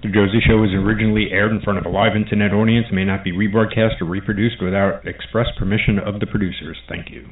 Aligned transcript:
The 0.00 0.10
Josie 0.10 0.40
Show 0.46 0.58
was 0.58 0.70
originally 0.70 1.32
aired 1.32 1.50
in 1.50 1.60
front 1.60 1.80
of 1.80 1.84
a 1.84 1.88
live 1.88 2.14
internet 2.14 2.52
audience 2.52 2.86
and 2.86 2.94
may 2.94 3.04
not 3.04 3.24
be 3.24 3.32
rebroadcast 3.32 4.00
or 4.00 4.04
reproduced 4.04 4.62
without 4.62 5.04
express 5.04 5.46
permission 5.58 5.98
of 5.98 6.20
the 6.20 6.26
producers. 6.26 6.76
Thank 6.88 7.10
you. 7.10 7.26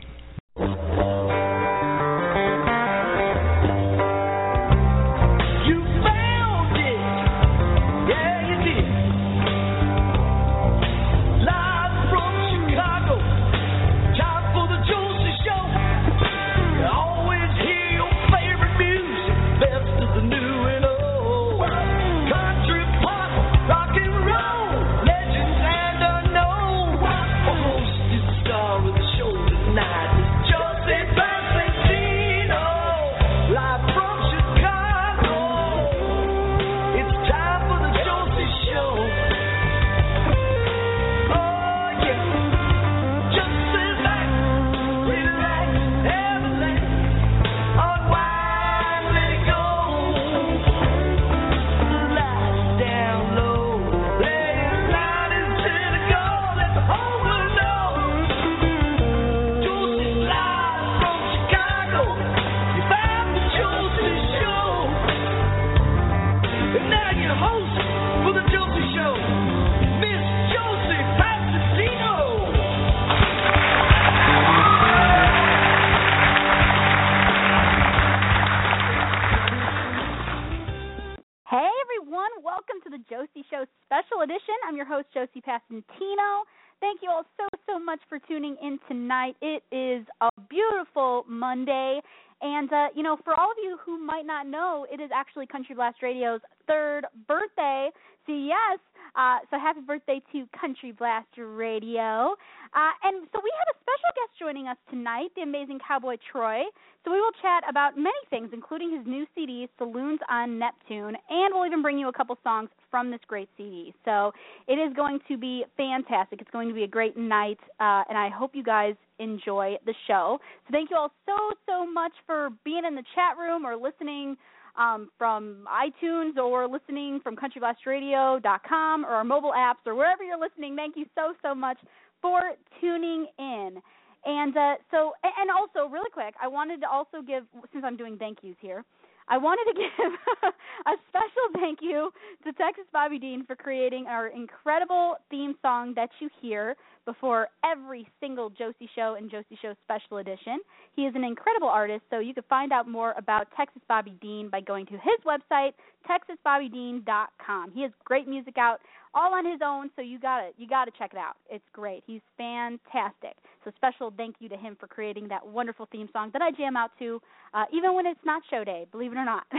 Passantino. 85.46 86.42
Thank 86.80 87.00
you 87.02 87.10
all 87.10 87.24
so, 87.38 87.46
so 87.66 87.78
much 87.78 88.00
for 88.08 88.18
tuning 88.18 88.56
in 88.62 88.78
tonight. 88.88 89.36
It 89.40 89.62
is 89.72 90.06
a 90.20 90.28
beautiful 90.48 91.24
Monday. 91.28 92.00
And, 92.42 92.70
uh, 92.72 92.88
you 92.94 93.02
know, 93.02 93.16
for 93.24 93.38
all 93.38 93.50
of 93.50 93.56
you 93.62 93.78
who 93.84 93.98
might 93.98 94.26
not 94.26 94.46
know, 94.46 94.86
it 94.92 95.00
is 95.00 95.10
actually 95.14 95.46
Country 95.46 95.74
Blast 95.74 96.02
Radio's 96.02 96.40
third 96.66 97.06
birthday. 97.26 97.90
Yes, 98.28 98.78
uh, 99.14 99.38
so 99.50 99.58
happy 99.58 99.80
birthday 99.80 100.20
to 100.32 100.46
Country 100.60 100.90
Blast 100.90 101.28
Radio. 101.38 102.34
Uh, 102.74 102.92
and 103.04 103.26
so 103.32 103.40
we 103.42 103.52
have 103.54 103.70
a 103.70 103.78
special 103.78 104.10
guest 104.14 104.38
joining 104.38 104.66
us 104.66 104.76
tonight, 104.90 105.28
the 105.36 105.42
amazing 105.42 105.78
Cowboy 105.86 106.16
Troy. 106.32 106.62
So 107.04 107.12
we 107.12 107.20
will 107.20 107.32
chat 107.40 107.62
about 107.70 107.96
many 107.96 108.18
things, 108.30 108.50
including 108.52 108.90
his 108.96 109.06
new 109.06 109.26
CD, 109.34 109.68
Saloons 109.78 110.18
on 110.28 110.58
Neptune, 110.58 111.14
and 111.30 111.54
we'll 111.54 111.66
even 111.66 111.82
bring 111.82 111.98
you 111.98 112.08
a 112.08 112.12
couple 112.12 112.36
songs 112.42 112.68
from 112.90 113.12
this 113.12 113.20
great 113.28 113.48
CD. 113.56 113.94
So 114.04 114.32
it 114.66 114.74
is 114.74 114.92
going 114.94 115.20
to 115.28 115.38
be 115.38 115.64
fantastic. 115.76 116.40
It's 116.40 116.50
going 116.50 116.66
to 116.66 116.74
be 116.74 116.82
a 116.82 116.88
great 116.88 117.16
night, 117.16 117.58
uh, 117.78 118.02
and 118.08 118.18
I 118.18 118.28
hope 118.28 118.56
you 118.56 118.64
guys 118.64 118.96
enjoy 119.20 119.76
the 119.86 119.94
show. 120.08 120.38
So 120.66 120.72
thank 120.72 120.90
you 120.90 120.96
all 120.96 121.12
so, 121.26 121.52
so 121.64 121.90
much 121.90 122.12
for 122.26 122.50
being 122.64 122.82
in 122.84 122.96
the 122.96 123.04
chat 123.14 123.38
room 123.38 123.64
or 123.64 123.76
listening 123.76 124.36
um, 124.78 125.10
from 125.18 125.66
iTunes 125.68 126.36
or 126.36 126.68
listening 126.68 127.20
from 127.22 127.36
CountryBlastRadio.com 127.36 129.04
or 129.04 129.08
our 129.08 129.24
mobile 129.24 129.52
apps 129.56 129.86
or 129.86 129.94
wherever 129.94 130.22
you're 130.22 130.40
listening. 130.40 130.76
Thank 130.76 130.96
you 130.96 131.06
so, 131.14 131.34
so 131.42 131.54
much 131.54 131.78
for 132.20 132.40
tuning 132.80 133.26
in. 133.38 133.80
And 134.24 134.56
uh, 134.56 134.74
so, 134.90 135.12
and 135.22 135.50
also, 135.50 135.88
really 135.90 136.10
quick, 136.12 136.34
I 136.42 136.48
wanted 136.48 136.80
to 136.80 136.88
also 136.90 137.22
give, 137.24 137.44
since 137.72 137.84
I'm 137.86 137.96
doing 137.96 138.16
thank 138.18 138.38
yous 138.42 138.56
here, 138.60 138.84
I 139.28 139.38
wanted 139.38 139.72
to 139.72 139.78
give 139.78 140.12
a 140.86 140.92
special 141.08 141.60
thank 141.60 141.80
you 141.82 142.10
to 142.44 142.52
Texas 142.52 142.84
Bobby 142.92 143.18
Dean 143.18 143.44
for 143.44 143.56
creating 143.56 144.06
our 144.06 144.28
incredible 144.28 145.16
theme 145.30 145.54
song 145.62 145.94
that 145.96 146.10
you 146.20 146.28
hear 146.40 146.76
before 147.06 147.48
every 147.64 148.06
single 148.20 148.50
Josie 148.50 148.88
Show 148.94 149.16
and 149.18 149.30
Josie 149.30 149.58
Show 149.62 149.74
Special 149.84 150.18
Edition. 150.18 150.58
He 150.94 151.02
is 151.02 151.14
an 151.14 151.24
incredible 151.24 151.68
artist, 151.68 152.02
so 152.10 152.18
you 152.18 152.34
can 152.34 152.42
find 152.48 152.72
out 152.72 152.88
more 152.88 153.14
about 153.16 153.46
Texas 153.56 153.82
Bobby 153.88 154.16
Dean 154.20 154.48
by 154.48 154.60
going 154.60 154.86
to 154.86 154.92
his 154.92 155.18
website, 155.24 155.72
texasbobbydean.com. 156.08 157.72
He 157.72 157.82
has 157.82 157.92
great 158.04 158.28
music 158.28 158.58
out 158.58 158.80
all 159.16 159.32
on 159.32 159.50
his 159.50 159.60
own, 159.64 159.90
so 159.96 160.02
you 160.02 160.20
got 160.20 160.40
to 160.40 160.50
you 160.58 160.68
got 160.68 160.84
to 160.84 160.92
check 160.98 161.10
it 161.12 161.18
out. 161.18 161.36
It's 161.50 161.64
great. 161.72 162.04
He's 162.06 162.20
fantastic. 162.36 163.34
So 163.64 163.72
special 163.76 164.12
thank 164.16 164.36
you 164.38 164.48
to 164.50 164.56
him 164.56 164.76
for 164.78 164.86
creating 164.86 165.26
that 165.28 165.44
wonderful 165.44 165.88
theme 165.90 166.08
song 166.12 166.30
that 166.34 166.42
I 166.42 166.50
jam 166.52 166.76
out 166.76 166.90
to, 166.98 167.20
uh, 167.54 167.64
even 167.72 167.94
when 167.94 168.06
it's 168.06 168.20
not 168.24 168.42
show 168.50 168.62
day. 168.62 168.86
Believe 168.92 169.12
it 169.12 169.16
or 169.16 169.24
not, 169.24 169.44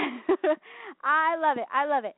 I 1.03 1.35
love 1.41 1.57
it. 1.57 1.66
I 1.73 1.85
love 1.88 2.06
it. 2.06 2.16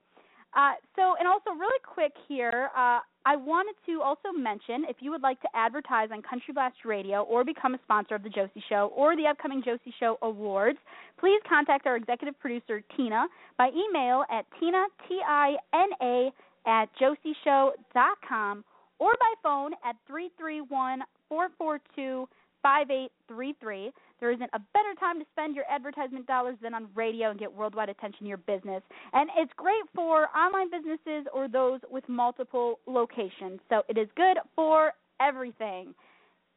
Uh, 0.53 0.73
so, 0.95 1.15
and 1.19 1.27
also 1.27 1.51
really 1.51 1.79
quick 1.85 2.11
here, 2.27 2.69
uh, 2.75 2.99
I 3.25 3.35
wanted 3.35 3.75
to 3.85 4.01
also 4.01 4.31
mention 4.35 4.85
if 4.89 4.97
you 4.99 5.11
would 5.11 5.21
like 5.21 5.39
to 5.41 5.47
advertise 5.53 6.09
on 6.11 6.23
Country 6.23 6.53
Blast 6.53 6.77
Radio 6.83 7.21
or 7.21 7.45
become 7.45 7.75
a 7.75 7.79
sponsor 7.83 8.15
of 8.15 8.23
the 8.23 8.29
Josie 8.29 8.63
Show 8.67 8.91
or 8.95 9.15
the 9.15 9.27
upcoming 9.27 9.61
Josie 9.63 9.93
Show 9.99 10.17
Awards, 10.23 10.79
please 11.19 11.39
contact 11.47 11.85
our 11.85 11.95
executive 11.95 12.39
producer 12.39 12.81
Tina 12.97 13.27
by 13.57 13.69
email 13.69 14.23
at 14.31 14.45
tina 14.59 14.85
t 15.07 15.19
i 15.25 15.55
n 15.73 15.89
a 16.01 16.31
at 16.65 16.89
josieshow.com 17.01 18.63
or 18.99 19.11
by 19.19 19.33
phone 19.41 19.71
at 19.85 19.95
331 20.07 21.01
442 21.29 22.27
5833. 22.61 23.91
There 24.19 24.31
isn't 24.31 24.49
a 24.53 24.59
better 24.73 24.93
time 24.99 25.19
to 25.19 25.25
spend 25.31 25.55
your 25.55 25.65
advertisement 25.69 26.27
dollars 26.27 26.57
than 26.61 26.73
on 26.73 26.87
radio 26.93 27.29
and 27.31 27.39
get 27.39 27.53
worldwide 27.53 27.89
attention 27.89 28.21
to 28.21 28.27
your 28.27 28.37
business. 28.37 28.83
And 29.13 29.29
it's 29.37 29.51
great 29.55 29.83
for 29.95 30.27
online 30.35 30.69
businesses 30.69 31.25
or 31.33 31.47
those 31.47 31.79
with 31.89 32.03
multiple 32.09 32.79
locations. 32.85 33.61
So 33.69 33.83
it 33.87 33.97
is 33.97 34.09
good 34.15 34.37
for 34.55 34.91
everything. 35.21 35.93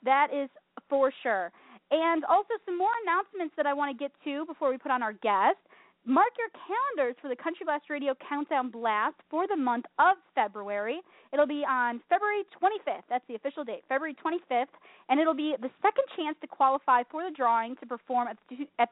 That 0.05 0.29
is 0.35 0.51
for 0.89 1.13
sure. 1.23 1.53
And 1.93 2.25
also 2.25 2.55
some 2.65 2.79
more 2.79 2.91
announcements 3.05 3.55
that 3.57 3.67
I 3.67 3.75
want 3.75 3.97
to 3.97 4.03
get 4.03 4.13
to 4.25 4.45
before 4.47 4.71
we 4.71 4.79
put 4.79 4.91
on 4.91 5.03
our 5.03 5.13
guest. 5.13 5.59
Mark 6.05 6.35
your 6.37 6.49
calendars 6.67 7.15
for 7.23 7.29
the 7.29 7.37
Country 7.37 7.65
Blast 7.65 7.89
Radio 7.89 8.13
Countdown 8.29 8.71
Blast 8.71 9.15
for 9.31 9.47
the 9.47 9.55
month 9.55 9.85
of 10.01 10.17
February. 10.35 11.01
It'll 11.33 11.47
be 11.47 11.63
on 11.63 12.01
February 12.11 12.43
25th. 12.51 13.07
That's 13.09 13.23
the 13.29 13.37
official 13.37 13.63
date, 13.63 13.85
February 13.89 14.17
25th, 14.19 14.75
and 15.09 15.21
it'll 15.21 15.33
be 15.33 15.55
the 15.63 15.71
second 15.81 16.03
chance 16.17 16.37
to 16.41 16.49
qualify 16.49 17.05
for 17.09 17.23
the 17.23 17.31
drawing 17.31 17.77
to 17.77 17.87
perform 17.87 18.27
at 18.27 18.37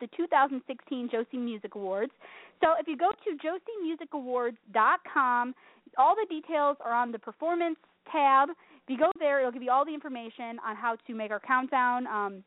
the, 0.01 0.07
2016 0.17 1.09
Josie 1.11 1.37
Music 1.37 1.75
Awards. 1.75 2.13
So 2.63 2.75
if 2.79 2.87
you 2.87 2.97
go 2.97 3.11
to 3.11 3.37
josiemusicawards.com, 3.43 5.55
all 5.99 6.15
the 6.15 6.27
details 6.31 6.77
are 6.85 6.95
on 6.95 7.11
the 7.11 7.19
performance 7.19 7.79
tab. 8.13 8.51
If 8.51 8.87
you 8.87 8.99
go 8.99 9.11
there, 9.19 9.41
it'll 9.41 9.51
give 9.51 9.65
you 9.65 9.73
all 9.73 9.85
the 9.85 9.95
information 9.95 10.61
on 10.65 10.77
how 10.77 10.95
to 11.09 11.15
make 11.15 11.33
our 11.33 11.41
countdown. 11.41 12.07
Um, 12.07 12.45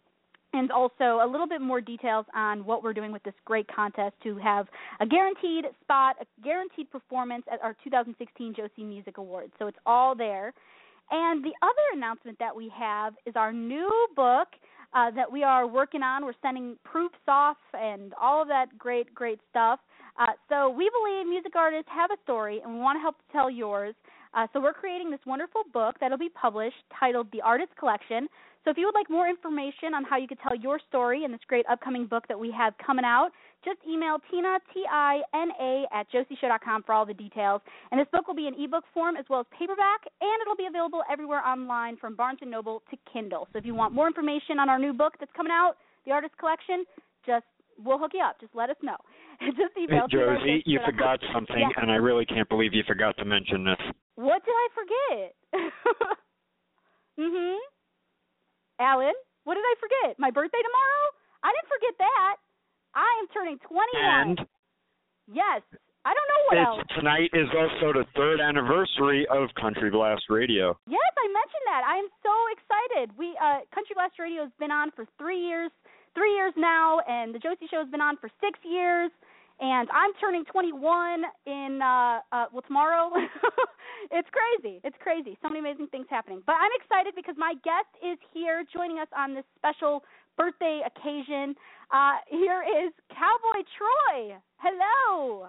and 0.54 0.72
also 0.72 1.20
a 1.24 1.28
little 1.30 1.48
bit 1.48 1.62
more 1.62 1.82
details 1.82 2.26
on 2.36 2.64
what 2.66 2.84
we're 2.84 2.94
doing 2.94 3.12
with 3.12 3.24
this 3.24 3.34
great 3.46 3.68
contest 3.74 4.16
to 4.24 4.38
have 4.38 4.68
a 5.00 5.06
guaranteed 5.06 5.66
spot, 5.82 6.16
a 6.22 6.26
guaranteed 6.44 6.90
performance 6.92 7.44
at 7.52 7.62
our 7.62 7.76
2016 7.84 8.54
Josie 8.56 8.84
Music 8.84 9.18
Awards. 9.18 9.52
So 9.60 9.68
it's 9.68 9.78
all 9.86 10.16
there. 10.16 10.54
And 11.12 11.44
the 11.44 11.52
other 11.62 11.98
announcement 11.98 12.40
that 12.40 12.56
we 12.56 12.72
have 12.78 13.14
is 13.26 13.36
our 13.36 13.52
new 13.52 13.90
book 14.16 14.48
uh, 14.94 15.12
that 15.12 15.32
we 15.32 15.44
are 15.44 15.68
working 15.68 16.04
on. 16.04 16.24
We're 16.24 16.34
sending 16.42 16.78
proofs 16.84 17.16
off 17.28 17.58
and 17.74 18.14
all 18.22 18.42
of 18.42 18.48
that 18.48 18.78
great, 18.78 19.14
great 19.14 19.40
stuff. 19.50 19.80
Uh, 20.20 20.28
so 20.48 20.70
we 20.70 20.90
believe 21.02 21.28
music 21.28 21.56
artists 21.56 21.90
have 21.92 22.12
a 22.12 22.22
story, 22.24 22.62
and 22.64 22.74
we 22.74 22.80
want 22.80 22.98
to 22.98 23.02
help 23.02 23.16
tell 23.32 23.50
yours. 23.50 23.96
Uh, 24.36 24.48
so 24.54 24.60
we're 24.60 24.74
creating 24.74 25.12
this 25.12 25.20
wonderful 25.26 25.62
book 25.74 25.96
that'll 26.00 26.18
be 26.18 26.30
published 26.30 26.78
titled 27.00 27.28
The 27.32 27.42
Artist 27.42 27.72
Collection. 27.78 28.28
So 28.64 28.72
if 28.72 28.78
you 28.78 28.86
would 28.86 28.96
like 28.96 29.10
more 29.10 29.28
information 29.28 29.94
on 29.94 30.06
how 30.06 30.18
you 30.18 30.28
could 30.28 30.40
tell 30.40 30.56
your 30.56 30.80
story 30.88 31.26
in 31.26 31.32
this 31.32 31.42
great 31.48 31.66
upcoming 31.70 32.06
book 32.06 32.24
that 32.30 32.40
we 32.40 32.50
have 32.52 32.74
coming 32.84 33.04
out, 33.04 33.32
just 33.66 33.78
email 33.88 34.18
Tina, 34.32 34.60
T-I-N-A, 34.74 35.86
at 35.92 36.08
josieshow.com 36.12 36.84
for 36.84 36.94
all 36.94 37.06
the 37.06 37.14
details. 37.14 37.62
And 37.92 38.00
this 38.00 38.08
book 38.12 38.28
will 38.28 38.36
be 38.36 38.48
in 38.48 38.54
ebook 38.56 38.86
form 38.94 39.18
as 39.18 39.26
well 39.30 39.42
as 39.42 39.46
paperback, 39.58 40.02
and 40.22 40.42
it'll 40.42 40.56
be 40.56 40.68
available 40.68 41.02
everywhere 41.12 41.46
online 41.46 41.98
from 41.98 42.16
Barnes 42.16 42.40
& 42.42 42.46
Noble 42.46 42.84
to 42.90 42.98
Kindle. 43.12 43.48
So 43.52 43.60
if 43.60 43.66
you 43.66 43.76
want 43.76 43.94
more 43.94 44.08
information 44.08 44.60
on 44.60 44.70
our 44.70 44.80
new 44.80 44.94
book 44.94 45.16
that's 45.20 45.32
coming 45.36 45.52
out, 45.52 45.76
The 46.06 46.12
Artist 46.12 46.38
Collection, 46.38 46.86
just 47.26 47.46
we'll 47.84 48.00
hook 48.00 48.12
you 48.14 48.22
up. 48.22 48.40
Just 48.40 48.56
let 48.56 48.70
us 48.70 48.78
know. 48.82 48.98
Just 49.42 49.76
email 49.78 50.08
hey, 50.10 50.18
Josie, 50.18 50.64
you 50.66 50.80
forgot 50.86 51.20
something, 51.34 51.70
and 51.78 51.92
I 51.92 51.96
really 51.96 52.26
can't 52.26 52.48
believe 52.48 52.74
you 52.74 52.84
forgot 52.88 53.18
to 53.18 53.26
mention 53.26 53.66
this. 53.66 53.80
What 54.16 54.42
did 54.46 54.54
I 54.54 54.68
forget? 54.76 55.68
mhm. 57.20 57.58
Alan, 58.80 59.14
what 59.44 59.56
did 59.56 59.66
I 59.66 59.76
forget? 59.80 60.20
My 60.20 60.32
birthday 60.32 60.62
tomorrow? 60.62 61.06
I 61.44 61.52
didn't 61.52 61.72
forget 61.72 61.96
that. 62.00 62.36
I 62.96 63.10
am 63.22 63.28
turning 63.34 63.58
21. 63.68 63.84
And 64.00 64.38
yes, 65.28 65.62
I 66.06 66.12
don't 66.12 66.30
know 66.30 66.42
what 66.48 66.58
else. 66.60 66.80
Tonight 66.96 67.32
is 67.34 67.48
also 67.56 67.96
the 67.96 68.06
third 68.16 68.40
anniversary 68.40 69.26
of 69.32 69.50
Country 69.60 69.90
Blast 69.90 70.28
Radio. 70.30 70.78
Yes, 70.88 71.12
I 71.16 71.28
mentioned 71.32 71.66
that. 71.72 71.84
I 71.88 71.96
am 72.00 72.10
so 72.22 72.36
excited. 72.52 73.18
We 73.18 73.36
uh 73.40 73.64
Country 73.74 73.96
Blast 73.96 74.20
Radio 74.20 74.44
has 74.44 74.54
been 74.60 74.72
on 74.72 74.92
for 74.92 75.08
three 75.18 75.40
years, 75.40 75.72
three 76.16 76.36
years 76.36 76.54
now, 76.56 77.00
and 77.08 77.34
the 77.34 77.40
Josie 77.40 77.68
Show 77.72 77.80
has 77.80 77.90
been 77.90 78.04
on 78.04 78.18
for 78.18 78.30
six 78.40 78.60
years. 78.64 79.12
And 79.60 79.88
I'm 79.94 80.12
turning 80.20 80.44
21 80.46 81.24
in 81.46 81.80
uh, 81.82 82.20
uh 82.32 82.46
well 82.52 82.64
tomorrow. 82.66 83.12
it's 84.12 84.28
crazy. 84.32 84.82
It's 84.84 84.98
crazy. 85.00 85.38
So 85.42 85.50
many 85.50 85.60
amazing 85.60 85.88
things 85.88 86.08
happening. 86.10 86.42
But 86.46 86.54
I'm 86.54 86.72
excited 86.82 87.14
because 87.16 87.36
my 87.38 87.54
guest 87.64 87.90
is 88.04 88.18
here 88.34 88.64
joining 88.74 89.00
us 89.00 89.08
on 89.16 89.36
this 89.36 89.46
special 89.58 90.04
birthday 90.38 90.82
occasion. 90.86 91.56
Uh 91.94 92.18
here 92.30 92.64
is 92.64 92.92
Cowboy 93.10 93.62
Troy. 93.78 94.36
Hello. 94.58 95.48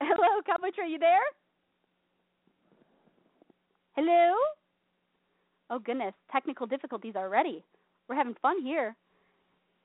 Hello, 0.00 0.42
Cowboy 0.44 0.70
Troy, 0.74 0.86
you 0.86 0.98
there? 0.98 1.24
Hello? 3.96 4.34
Oh 5.70 5.78
goodness, 5.78 6.12
technical 6.30 6.66
difficulties 6.66 7.14
already. 7.16 7.64
We're 8.08 8.16
having 8.16 8.34
fun 8.42 8.60
here. 8.62 8.94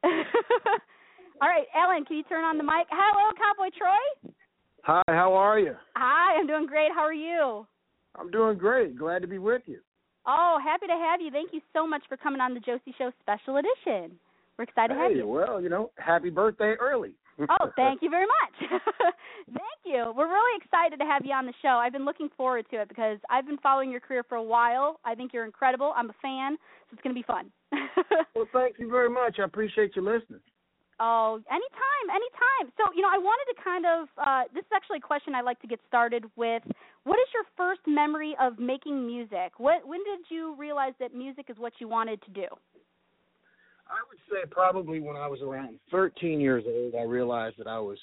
All 1.42 1.48
right, 1.48 1.68
Ellen, 1.74 2.04
can 2.04 2.18
you 2.18 2.24
turn 2.24 2.44
on 2.44 2.58
the 2.58 2.64
mic? 2.64 2.88
Hello, 2.92 3.32
Cowboy 3.40 3.70
Troy. 3.78 4.34
Hi, 4.84 5.02
how 5.08 5.34
are 5.34 5.58
you? 5.58 5.74
Hi, 5.96 6.38
I'm 6.38 6.48
doing 6.48 6.66
great. 6.66 6.92
How 6.94 7.02
are 7.02 7.14
you? 7.14 7.66
I'm 8.20 8.30
doing 8.30 8.58
great. 8.58 8.98
Glad 8.98 9.22
to 9.22 9.28
be 9.28 9.38
with 9.38 9.62
you. 9.66 9.80
Oh, 10.28 10.60
happy 10.62 10.88
to 10.88 10.94
have 10.94 11.22
you. 11.22 11.32
Thank 11.32 11.54
you 11.54 11.62
so 11.72 11.88
much 11.88 12.04
for 12.10 12.18
coming 12.18 12.42
on 12.42 12.54
the 12.54 12.60
Josie 12.60 12.94
Show 12.98 13.12
Special 13.22 13.56
Edition. 13.56 14.20
We're 14.58 14.66
excited 14.66 14.98
hey, 14.98 15.02
to 15.02 15.08
have 15.08 15.16
you. 15.16 15.28
Well, 15.28 15.62
you 15.62 15.70
know, 15.70 15.92
happy 15.98 16.30
birthday 16.30 16.76
early. 16.78 17.16
oh, 17.50 17.72
thank 17.78 18.02
you 18.02 18.10
very 18.10 18.26
much. 18.26 18.82
thank 19.48 19.80
you. 19.86 20.12
We're 20.18 20.28
really 20.28 20.62
excited 20.62 20.98
to 21.00 21.06
have 21.06 21.24
you 21.24 21.32
on 21.32 21.46
the 21.46 21.54
show. 21.62 21.70
I've 21.70 21.94
been 21.94 22.04
looking 22.04 22.28
forward 22.36 22.66
to 22.72 22.82
it 22.82 22.90
because 22.90 23.18
I've 23.30 23.46
been 23.46 23.60
following 23.60 23.92
your 23.92 24.02
career 24.02 24.24
for 24.28 24.36
a 24.36 24.44
while. 24.44 25.00
I 25.06 25.16
think 25.16 25.32
you're 25.32 25.46
incredible. 25.46 25.94
I'm 25.96 26.10
a 26.10 26.16
fan, 26.22 26.58
so 26.90 26.94
it's 26.94 27.02
going 27.02 27.16
to 27.16 27.20
be 27.20 27.26
fun. 27.26 27.50
well, 28.36 28.48
thank 28.52 28.78
you 28.78 28.90
very 28.90 29.10
much. 29.10 29.38
I 29.40 29.46
appreciate 29.46 29.96
you 29.96 30.02
listening. 30.02 30.42
Oh, 31.00 31.40
anytime, 31.50 32.08
anytime. 32.10 32.74
So, 32.78 32.94
you 32.96 33.02
know, 33.02 33.10
I 33.12 33.18
wanted 33.18 33.56
to 33.56 33.64
kind 33.64 33.86
of 33.86 34.08
uh 34.18 34.44
this 34.54 34.62
is 34.62 34.72
actually 34.74 34.98
a 34.98 35.02
question 35.02 35.36
I 35.36 35.42
like 35.42 35.60
to 35.62 35.68
get 35.68 35.80
started 35.88 36.26
with. 36.36 36.64
What 37.06 37.18
is 37.20 37.28
your 37.34 37.44
first 37.58 37.82
memory 37.88 38.36
of 38.40 38.60
making 38.60 39.06
music? 39.08 39.54
What 39.58 39.88
when 39.88 40.04
did 40.04 40.26
you 40.30 40.56
realize 40.58 40.94
that 41.00 41.14
music 41.14 41.46
is 41.50 41.58
what 41.58 41.74
you 41.80 41.88
wanted 41.88 42.22
to 42.24 42.32
do? 42.32 42.48
I 43.88 44.00
would 44.10 44.20
say 44.30 44.48
probably 44.52 45.00
when 45.00 45.16
I 45.16 45.28
was 45.28 45.42
around 45.42 45.80
13 45.92 46.40
years 46.40 46.64
old, 46.68 46.96
I 46.96 47.04
realized 47.04 47.58
that 47.58 47.68
I 47.68 47.80
was 47.80 47.98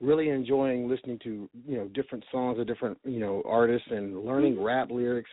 really 0.00 0.30
enjoying 0.30 0.88
listening 0.88 1.18
to, 1.24 1.48
you 1.66 1.76
know, 1.76 1.88
different 1.88 2.24
songs 2.32 2.58
of 2.58 2.66
different, 2.66 2.98
you 3.04 3.20
know, 3.20 3.42
artists 3.46 3.88
and 3.90 4.24
learning 4.24 4.54
Mm-hmm. 4.54 4.62
rap 4.62 4.90
lyrics. 4.90 5.30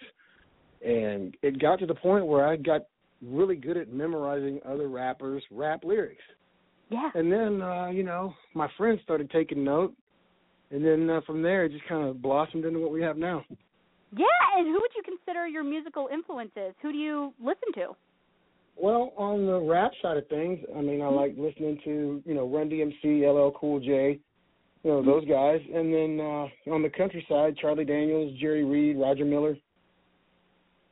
And 0.86 1.36
it 1.42 1.60
got 1.60 1.80
to 1.80 1.86
the 1.86 1.96
point 1.96 2.28
where 2.28 2.48
I 2.48 2.58
got 2.58 2.82
really 3.26 3.56
good 3.56 3.78
at 3.78 3.92
memorizing 3.92 4.60
other 4.66 4.90
rappers' 4.90 5.44
rap 5.50 5.84
lyrics. 5.84 6.24
Yeah. 6.90 7.10
And 7.16 7.32
then, 7.32 7.62
uh, 7.62 7.88
you 7.88 8.04
know, 8.04 8.34
my 8.54 8.70
friends 8.78 9.00
started 9.04 9.30
taking 9.30 9.64
note, 9.64 9.94
and 10.72 10.84
then 10.86 11.10
uh, 11.10 11.22
from 11.26 11.42
there, 11.42 11.66
it 11.66 11.72
just 11.72 11.88
kind 11.88 12.08
of 12.08 12.22
blossomed 12.22 12.66
into 12.66 12.80
what 12.80 12.92
we 12.92 13.02
have 13.02 13.18
now. 13.18 13.44
Yeah, 14.16 14.26
and 14.58 14.68
who 14.68 14.74
would 14.74 14.92
you 14.96 15.04
consider 15.04 15.48
your 15.48 15.64
musical 15.64 16.08
influences? 16.12 16.74
Who 16.82 16.92
do 16.92 16.98
you 16.98 17.34
listen 17.40 17.74
to? 17.76 17.96
Well, 18.78 19.12
on 19.18 19.46
the 19.46 19.60
rap 19.60 19.92
side 20.02 20.18
of 20.18 20.28
things, 20.28 20.60
I 20.78 20.82
mean, 20.82 21.02
I 21.02 21.08
like 21.08 21.34
listening 21.38 21.80
to, 21.84 22.22
you 22.26 22.34
know, 22.34 22.48
Run 22.48 22.70
DMC, 22.70 23.24
LL 23.24 23.52
Cool 23.60 23.80
J, 23.80 24.20
you 24.84 24.92
know, 24.92 25.04
those 25.04 25.28
guys. 25.28 25.60
And 25.74 25.94
then 25.94 26.20
uh, 26.20 26.74
on 26.74 26.84
the 26.84 26.92
country 26.96 27.26
side, 27.28 27.58
Charlie 27.58 27.86
Daniels, 27.86 28.38
Jerry 28.40 28.64
Reed, 28.64 28.98
Roger 28.98 29.26
Miller. 29.26 29.58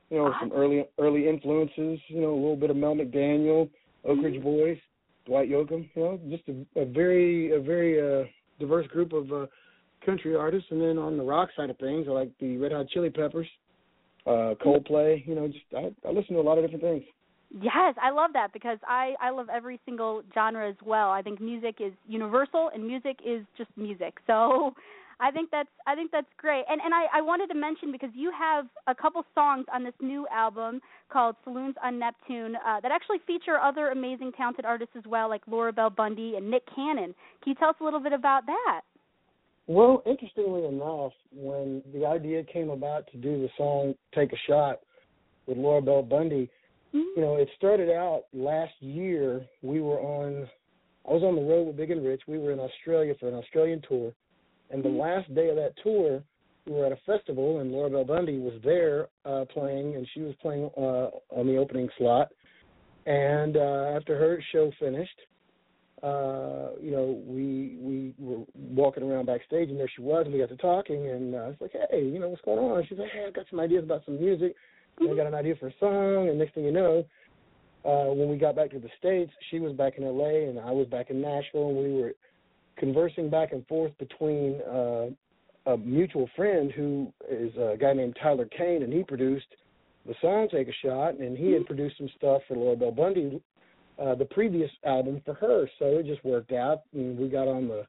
You 0.09 0.17
know, 0.17 0.33
some 0.39 0.51
early 0.51 0.85
early 0.99 1.27
influences. 1.27 1.99
You 2.07 2.21
know, 2.21 2.31
a 2.31 2.35
little 2.35 2.55
bit 2.55 2.69
of 2.69 2.75
Mel 2.75 2.95
McDaniel, 2.95 3.69
Oak 4.03 4.19
Ridge 4.21 4.41
Boys, 4.41 4.77
Dwight 5.25 5.49
Yoakam. 5.49 5.89
You 5.95 6.03
know, 6.03 6.19
just 6.29 6.43
a, 6.47 6.81
a 6.81 6.85
very 6.85 7.55
a 7.55 7.59
very 7.59 7.99
uh, 7.99 8.25
diverse 8.59 8.87
group 8.87 9.13
of 9.13 9.31
uh, 9.31 9.45
country 10.05 10.35
artists. 10.35 10.67
And 10.71 10.81
then 10.81 10.97
on 10.97 11.17
the 11.17 11.23
rock 11.23 11.49
side 11.55 11.69
of 11.69 11.77
things, 11.77 12.07
I 12.07 12.11
like 12.11 12.31
the 12.39 12.57
Red 12.57 12.71
Hot 12.71 12.87
Chili 12.89 13.09
Peppers, 13.09 13.47
uh, 14.27 14.53
Coldplay. 14.63 15.25
You 15.27 15.35
know, 15.35 15.47
just 15.47 15.65
I, 15.75 15.91
I 16.07 16.11
listen 16.11 16.35
to 16.35 16.41
a 16.41 16.43
lot 16.43 16.57
of 16.57 16.63
different 16.63 16.83
things. 16.83 17.03
Yes, 17.61 17.95
I 18.01 18.09
love 18.09 18.31
that 18.33 18.51
because 18.53 18.79
I 18.87 19.15
I 19.21 19.29
love 19.29 19.47
every 19.53 19.79
single 19.85 20.23
genre 20.33 20.69
as 20.69 20.75
well. 20.83 21.11
I 21.11 21.21
think 21.21 21.39
music 21.39 21.77
is 21.79 21.93
universal 22.07 22.69
and 22.73 22.85
music 22.85 23.19
is 23.25 23.43
just 23.57 23.69
music. 23.77 24.15
So 24.27 24.73
I 25.19 25.31
think 25.31 25.49
that's 25.51 25.69
I 25.87 25.95
think 25.95 26.11
that's 26.11 26.27
great. 26.37 26.63
And 26.69 26.81
and 26.81 26.93
I 26.93 27.05
I 27.13 27.21
wanted 27.21 27.47
to 27.47 27.55
mention 27.55 27.91
because 27.91 28.09
you 28.13 28.31
have 28.37 28.65
a 28.87 28.95
couple 28.95 29.23
songs 29.33 29.65
on 29.73 29.83
this 29.83 29.93
new 30.01 30.27
album 30.33 30.81
called 31.11 31.35
Saloons 31.43 31.75
on 31.83 31.99
Neptune 31.99 32.55
uh, 32.55 32.79
that 32.81 32.91
actually 32.91 33.19
feature 33.25 33.57
other 33.57 33.89
amazing 33.89 34.31
talented 34.33 34.65
artists 34.65 34.95
as 34.97 35.03
well 35.05 35.29
like 35.29 35.41
Laura 35.47 35.71
Bell 35.71 35.89
Bundy 35.89 36.35
and 36.35 36.49
Nick 36.49 36.63
Cannon. 36.73 37.15
Can 37.43 37.51
you 37.51 37.55
tell 37.55 37.69
us 37.69 37.75
a 37.81 37.83
little 37.83 37.99
bit 37.99 38.13
about 38.13 38.45
that? 38.45 38.81
Well, 39.67 40.03
interestingly 40.05 40.65
enough, 40.65 41.13
when 41.33 41.81
the 41.93 42.05
idea 42.05 42.43
came 42.43 42.69
about 42.69 43.07
to 43.11 43.17
do 43.17 43.41
the 43.41 43.49
song 43.57 43.95
"Take 44.13 44.31
a 44.33 44.37
Shot" 44.47 44.81
with 45.47 45.57
Laura 45.57 45.81
Bell 45.81 46.03
Bundy, 46.03 46.49
Mm-hmm. 46.95 47.19
you 47.19 47.25
know, 47.25 47.35
it 47.35 47.49
started 47.57 47.89
out 47.89 48.23
last 48.33 48.73
year. 48.79 49.45
We 49.61 49.81
were 49.81 49.99
on, 49.99 50.47
I 51.07 51.11
was 51.11 51.23
on 51.23 51.35
the 51.35 51.41
road 51.41 51.67
with 51.67 51.75
Big 51.75 51.91
and 51.91 52.05
Rich. 52.05 52.21
We 52.25 52.37
were 52.37 52.53
in 52.53 52.59
Australia 52.59 53.13
for 53.19 53.27
an 53.27 53.35
Australian 53.35 53.81
tour, 53.87 54.13
and 54.69 54.83
the 54.83 54.89
last 54.89 55.33
day 55.33 55.49
of 55.49 55.55
that 55.55 55.73
tour, 55.83 56.23
we 56.65 56.73
were 56.73 56.85
at 56.85 56.91
a 56.91 56.97
festival, 57.05 57.59
and 57.59 57.71
Laura 57.71 57.89
Bell 57.89 58.03
Bundy 58.03 58.39
was 58.39 58.59
there 58.63 59.07
uh, 59.25 59.45
playing, 59.53 59.95
and 59.95 60.07
she 60.13 60.21
was 60.21 60.33
playing 60.41 60.69
uh, 60.77 61.09
on 61.29 61.45
the 61.47 61.57
opening 61.57 61.89
slot. 61.97 62.29
And 63.05 63.55
uh, 63.55 63.93
after 63.95 64.17
her 64.17 64.43
show 64.51 64.71
finished, 64.79 65.19
uh, 66.01 66.71
you 66.81 66.91
know, 66.91 67.21
we 67.25 67.77
we 67.79 68.13
were 68.19 68.43
walking 68.55 69.03
around 69.03 69.27
backstage, 69.27 69.69
and 69.69 69.79
there 69.79 69.89
she 69.95 70.01
was, 70.01 70.25
and 70.25 70.33
we 70.33 70.39
got 70.39 70.49
to 70.49 70.57
talking, 70.57 71.09
and 71.09 71.35
uh, 71.35 71.37
I 71.37 71.47
was 71.47 71.55
like, 71.61 71.71
hey, 71.91 72.03
you 72.03 72.19
know, 72.19 72.29
what's 72.29 72.41
going 72.41 72.59
on? 72.59 72.79
And 72.79 72.87
she's 72.87 72.97
like, 72.97 73.11
hey, 73.11 73.25
I've 73.27 73.33
got 73.33 73.45
some 73.49 73.59
ideas 73.59 73.83
about 73.83 74.03
some 74.05 74.19
music. 74.19 74.55
And 74.99 75.11
I 75.11 75.15
got 75.15 75.27
an 75.27 75.33
idea 75.33 75.55
for 75.59 75.67
a 75.67 75.73
song, 75.79 76.29
and 76.29 76.39
next 76.39 76.55
thing 76.55 76.63
you 76.63 76.71
know, 76.71 77.05
uh, 77.85 78.13
when 78.13 78.29
we 78.29 78.37
got 78.37 78.55
back 78.55 78.71
to 78.71 78.79
the 78.79 78.89
states, 78.97 79.31
she 79.51 79.59
was 79.59 79.73
back 79.73 79.93
in 79.97 80.03
L.A. 80.03 80.49
and 80.49 80.59
I 80.59 80.71
was 80.71 80.87
back 80.87 81.09
in 81.09 81.21
Nashville, 81.21 81.69
and 81.69 81.77
we 81.77 81.93
were 81.93 82.13
conversing 82.77 83.29
back 83.29 83.51
and 83.51 83.65
forth 83.67 83.91
between 83.97 84.61
uh, 84.61 85.07
a 85.71 85.77
mutual 85.77 86.29
friend 86.35 86.71
who 86.71 87.11
is 87.29 87.55
a 87.55 87.75
guy 87.79 87.93
named 87.93 88.17
Tyler 88.21 88.47
Kane, 88.57 88.83
and 88.83 88.93
he 88.93 89.03
produced 89.03 89.47
the 90.05 90.13
song 90.21 90.47
"Take 90.51 90.67
a 90.67 90.73
Shot," 90.83 91.17
and 91.19 91.37
he 91.37 91.51
had 91.51 91.65
produced 91.65 91.97
some 91.97 92.09
stuff 92.17 92.41
for 92.47 92.55
Laura 92.55 92.75
Bell 92.75 92.91
Bundy, 92.91 93.41
uh, 93.99 94.15
the 94.15 94.25
previous 94.25 94.69
album 94.85 95.21
for 95.25 95.33
her. 95.35 95.69
So 95.79 95.85
it 95.97 96.05
just 96.05 96.23
worked 96.23 96.51
out, 96.51 96.81
and 96.93 97.17
we 97.17 97.27
got 97.27 97.47
on 97.47 97.67
the 97.67 97.85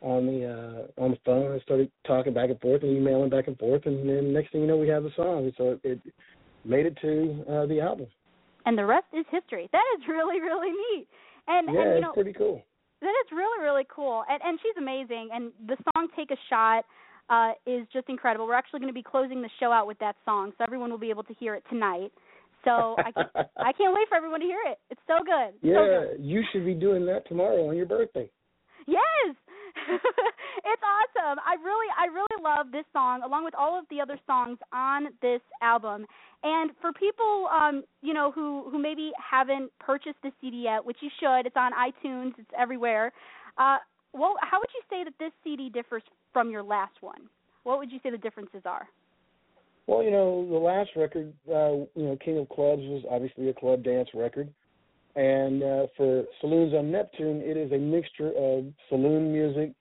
on 0.00 0.26
the 0.26 0.46
uh 0.46 1.02
on 1.02 1.10
the 1.10 1.18
phone 1.24 1.52
and 1.52 1.62
started 1.62 1.90
talking 2.06 2.32
back 2.32 2.50
and 2.50 2.60
forth 2.60 2.82
and 2.82 2.96
emailing 2.96 3.30
back 3.30 3.48
and 3.48 3.58
forth 3.58 3.84
and 3.86 4.08
then 4.08 4.32
next 4.32 4.52
thing 4.52 4.60
you 4.60 4.66
know 4.66 4.76
we 4.76 4.88
have 4.88 5.02
the 5.02 5.10
song 5.16 5.50
so 5.58 5.70
it, 5.70 5.80
it 5.82 6.00
made 6.64 6.86
it 6.86 6.96
to 7.00 7.44
uh 7.50 7.66
the 7.66 7.80
album 7.80 8.06
And 8.66 8.78
the 8.78 8.84
rest 8.84 9.06
is 9.12 9.24
history. 9.30 9.68
That 9.72 9.82
is 9.96 10.06
really 10.06 10.40
really 10.40 10.70
neat. 10.70 11.08
And 11.48 11.68
yeah 11.74 11.80
and 11.82 11.98
you 11.98 12.06
it's 12.06 12.14
pretty 12.14 12.32
cool 12.32 12.62
That 13.00 13.14
is 13.24 13.32
really, 13.32 13.62
really 13.62 13.84
cool. 13.94 14.24
And 14.28 14.40
and 14.44 14.58
she's 14.62 14.76
amazing. 14.78 15.30
And 15.32 15.52
the 15.66 15.76
song 15.94 16.08
Take 16.16 16.30
a 16.30 16.36
Shot 16.50 16.84
uh 17.30 17.52
is 17.66 17.86
just 17.92 18.08
incredible. 18.08 18.46
We're 18.46 18.54
actually 18.54 18.80
going 18.80 18.92
to 18.92 18.94
be 18.94 19.02
closing 19.02 19.42
the 19.42 19.50
show 19.60 19.70
out 19.72 19.86
with 19.86 19.98
that 20.00 20.16
song, 20.24 20.52
so 20.58 20.64
everyone 20.64 20.90
will 20.90 20.98
be 20.98 21.10
able 21.10 21.24
to 21.24 21.34
hear 21.34 21.54
it 21.54 21.64
tonight. 21.68 22.10
So 22.64 22.96
I 22.98 23.12
can't, 23.12 23.30
I 23.56 23.72
can't 23.72 23.94
wait 23.94 24.08
for 24.08 24.16
everyone 24.16 24.40
to 24.40 24.46
hear 24.46 24.60
it. 24.66 24.78
It's 24.90 25.00
so 25.06 25.18
good. 25.24 25.54
yeah 25.62 25.74
So 25.76 26.16
good. 26.16 26.24
you 26.24 26.42
should 26.52 26.64
be 26.64 26.74
doing 26.74 27.06
that 27.06 27.26
tomorrow 27.28 27.68
on 27.68 27.76
your 27.76 27.86
birthday 27.86 28.28
Yes. 28.86 29.36
it's 30.70 30.82
awesome. 30.82 31.38
I 31.44 31.54
really 31.64 31.86
I 31.96 32.06
really 32.06 32.42
love 32.42 32.72
this 32.72 32.84
song 32.92 33.22
along 33.24 33.44
with 33.44 33.54
all 33.54 33.78
of 33.78 33.84
the 33.90 34.00
other 34.00 34.18
songs 34.26 34.58
on 34.72 35.08
this 35.22 35.40
album. 35.62 36.06
And 36.42 36.70
for 36.80 36.92
people 36.92 37.48
um, 37.52 37.84
you 38.02 38.14
know, 38.14 38.30
who 38.30 38.68
who 38.70 38.78
maybe 38.78 39.12
haven't 39.18 39.70
purchased 39.78 40.18
the 40.22 40.30
CD 40.40 40.64
yet, 40.64 40.84
which 40.84 40.98
you 41.00 41.10
should, 41.20 41.46
it's 41.46 41.56
on 41.56 41.72
iTunes, 41.72 42.32
it's 42.38 42.50
everywhere. 42.58 43.12
Uh 43.56 43.78
well, 44.12 44.34
how 44.40 44.58
would 44.58 44.70
you 44.74 44.82
say 44.88 45.04
that 45.04 45.14
this 45.18 45.32
CD 45.44 45.68
differs 45.68 46.02
from 46.32 46.50
your 46.50 46.62
last 46.62 46.94
one? 47.00 47.28
What 47.64 47.78
would 47.78 47.92
you 47.92 48.00
say 48.02 48.10
the 48.10 48.18
differences 48.18 48.62
are? 48.64 48.88
well 49.86 50.02
you 50.02 50.10
know 50.10 50.46
the 50.50 50.58
last 50.58 50.90
record 50.96 51.32
uh 51.48 51.72
you 51.96 52.04
know 52.06 52.18
king 52.22 52.36
of 52.38 52.46
clubs 52.50 52.82
was 52.82 53.02
obviously 53.10 53.48
a 53.48 53.54
club 53.54 53.82
dance 53.82 54.10
record 54.14 54.52
And 55.16 55.62
uh, 55.62 55.86
for 55.96 56.24
Saloons 56.40 56.74
on 56.74 56.92
Neptune, 56.92 57.40
it 57.42 57.56
is 57.56 57.72
a 57.72 57.78
mixture 57.78 58.30
of 58.36 58.66
saloon 58.88 59.32
music, 59.32 59.72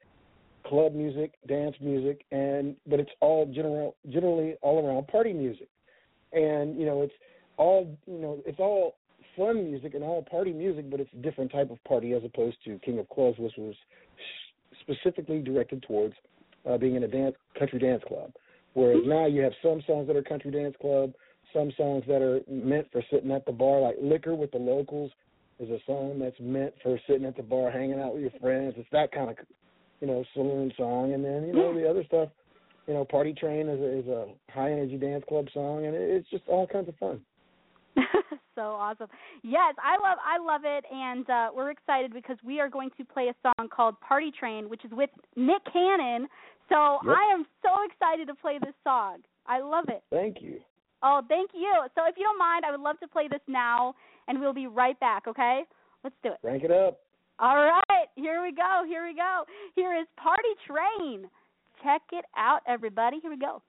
club 0.67 0.93
music, 0.93 1.33
dance 1.47 1.75
music, 1.81 2.25
and 2.31 2.75
but 2.87 2.99
it's 2.99 3.11
all 3.21 3.45
general, 3.45 3.95
generally 4.09 4.55
all 4.61 4.85
around 4.85 5.07
party 5.07 5.33
music. 5.33 5.69
And 6.33 6.79
you 6.79 6.85
know, 6.85 7.01
it's 7.01 7.13
all 7.57 7.97
you 8.05 8.19
know, 8.19 8.39
it's 8.45 8.59
all 8.59 8.95
fun 9.35 9.63
music 9.63 9.93
and 9.93 10.03
all 10.03 10.23
party 10.23 10.51
music, 10.51 10.89
but 10.89 10.99
it's 10.99 11.13
a 11.13 11.21
different 11.21 11.51
type 11.51 11.69
of 11.69 11.83
party 11.83 12.13
as 12.13 12.23
opposed 12.23 12.57
to 12.65 12.79
King 12.79 12.99
of 12.99 13.07
Clubs, 13.09 13.37
which 13.37 13.53
was 13.57 13.75
specifically 14.81 15.41
directed 15.41 15.83
towards 15.83 16.15
uh, 16.69 16.77
being 16.77 16.95
in 16.95 17.03
a 17.03 17.07
dance 17.07 17.35
country 17.57 17.79
dance 17.79 18.03
club. 18.07 18.31
Whereas 18.73 19.01
now 19.05 19.25
you 19.25 19.41
have 19.41 19.53
some 19.63 19.81
songs 19.87 20.07
that 20.07 20.15
are 20.15 20.21
country 20.21 20.51
dance 20.51 20.75
club, 20.79 21.13
some 21.53 21.71
songs 21.77 22.03
that 22.07 22.21
are 22.21 22.41
meant 22.47 22.87
for 22.91 23.01
sitting 23.11 23.31
at 23.31 23.45
the 23.45 23.51
bar, 23.51 23.79
like 23.81 23.95
"Liquor 24.01 24.35
with 24.35 24.51
the 24.51 24.57
Locals" 24.57 25.11
is 25.59 25.69
a 25.69 25.79
song 25.85 26.19
that's 26.19 26.39
meant 26.39 26.73
for 26.83 26.99
sitting 27.07 27.25
at 27.25 27.35
the 27.35 27.43
bar, 27.43 27.71
hanging 27.71 27.99
out 27.99 28.13
with 28.13 28.21
your 28.21 28.39
friends. 28.39 28.75
It's 28.77 28.89
that 28.91 29.11
kind 29.11 29.29
of, 29.31 29.37
you 30.01 30.07
know, 30.07 30.23
saloon 30.33 30.71
song. 30.77 31.13
And 31.13 31.23
then 31.23 31.47
you 31.47 31.53
know 31.53 31.73
the 31.73 31.89
other 31.89 32.03
stuff, 32.05 32.29
you 32.87 32.93
know, 32.93 33.05
"Party 33.05 33.33
Train" 33.33 33.67
is 33.67 33.79
a, 33.79 33.99
is 33.99 34.07
a 34.07 34.27
high 34.51 34.71
energy 34.71 34.97
dance 34.97 35.23
club 35.27 35.47
song, 35.53 35.85
and 35.85 35.95
it's 35.95 36.29
just 36.29 36.43
all 36.47 36.67
kinds 36.67 36.89
of 36.89 36.95
fun. 36.95 37.21
so 38.55 38.61
awesome. 38.61 39.07
Yes, 39.43 39.75
I 39.83 39.97
love 40.07 40.17
I 40.23 40.37
love 40.37 40.61
it 40.63 40.85
and 40.91 41.29
uh 41.29 41.49
we're 41.55 41.71
excited 41.71 42.13
because 42.13 42.37
we 42.45 42.59
are 42.59 42.69
going 42.69 42.89
to 42.97 43.05
play 43.05 43.29
a 43.29 43.35
song 43.41 43.69
called 43.69 43.99
Party 44.01 44.31
Train 44.37 44.69
which 44.69 44.85
is 44.85 44.91
with 44.91 45.09
Nick 45.35 45.63
Cannon. 45.71 46.27
So 46.69 46.99
yep. 47.05 47.15
I 47.15 47.33
am 47.33 47.45
so 47.63 47.69
excited 47.89 48.27
to 48.27 48.35
play 48.35 48.59
this 48.63 48.75
song. 48.83 49.19
I 49.47 49.61
love 49.61 49.85
it. 49.87 50.03
Thank 50.11 50.41
you. 50.41 50.59
Oh, 51.03 51.21
thank 51.27 51.51
you. 51.53 51.71
So 51.95 52.01
if 52.07 52.15
you 52.17 52.23
don't 52.23 52.39
mind, 52.39 52.65
I 52.65 52.71
would 52.71 52.81
love 52.81 52.99
to 52.99 53.07
play 53.07 53.27
this 53.27 53.41
now 53.47 53.95
and 54.27 54.39
we'll 54.39 54.53
be 54.53 54.67
right 54.67 54.99
back, 54.99 55.27
okay? 55.27 55.61
Let's 56.03 56.15
do 56.23 56.29
it. 56.29 56.39
Crank 56.41 56.63
it 56.63 56.71
up. 56.71 56.99
All 57.39 57.55
right, 57.55 58.07
here 58.15 58.41
we 58.41 58.51
go. 58.51 58.83
Here 58.87 59.05
we 59.05 59.13
go. 59.13 59.43
Here 59.75 59.93
is 59.93 60.07
Party 60.17 60.57
Train. 60.65 61.29
Check 61.83 62.01
it 62.11 62.25
out 62.35 62.61
everybody. 62.67 63.19
Here 63.21 63.29
we 63.29 63.37
go. 63.37 63.61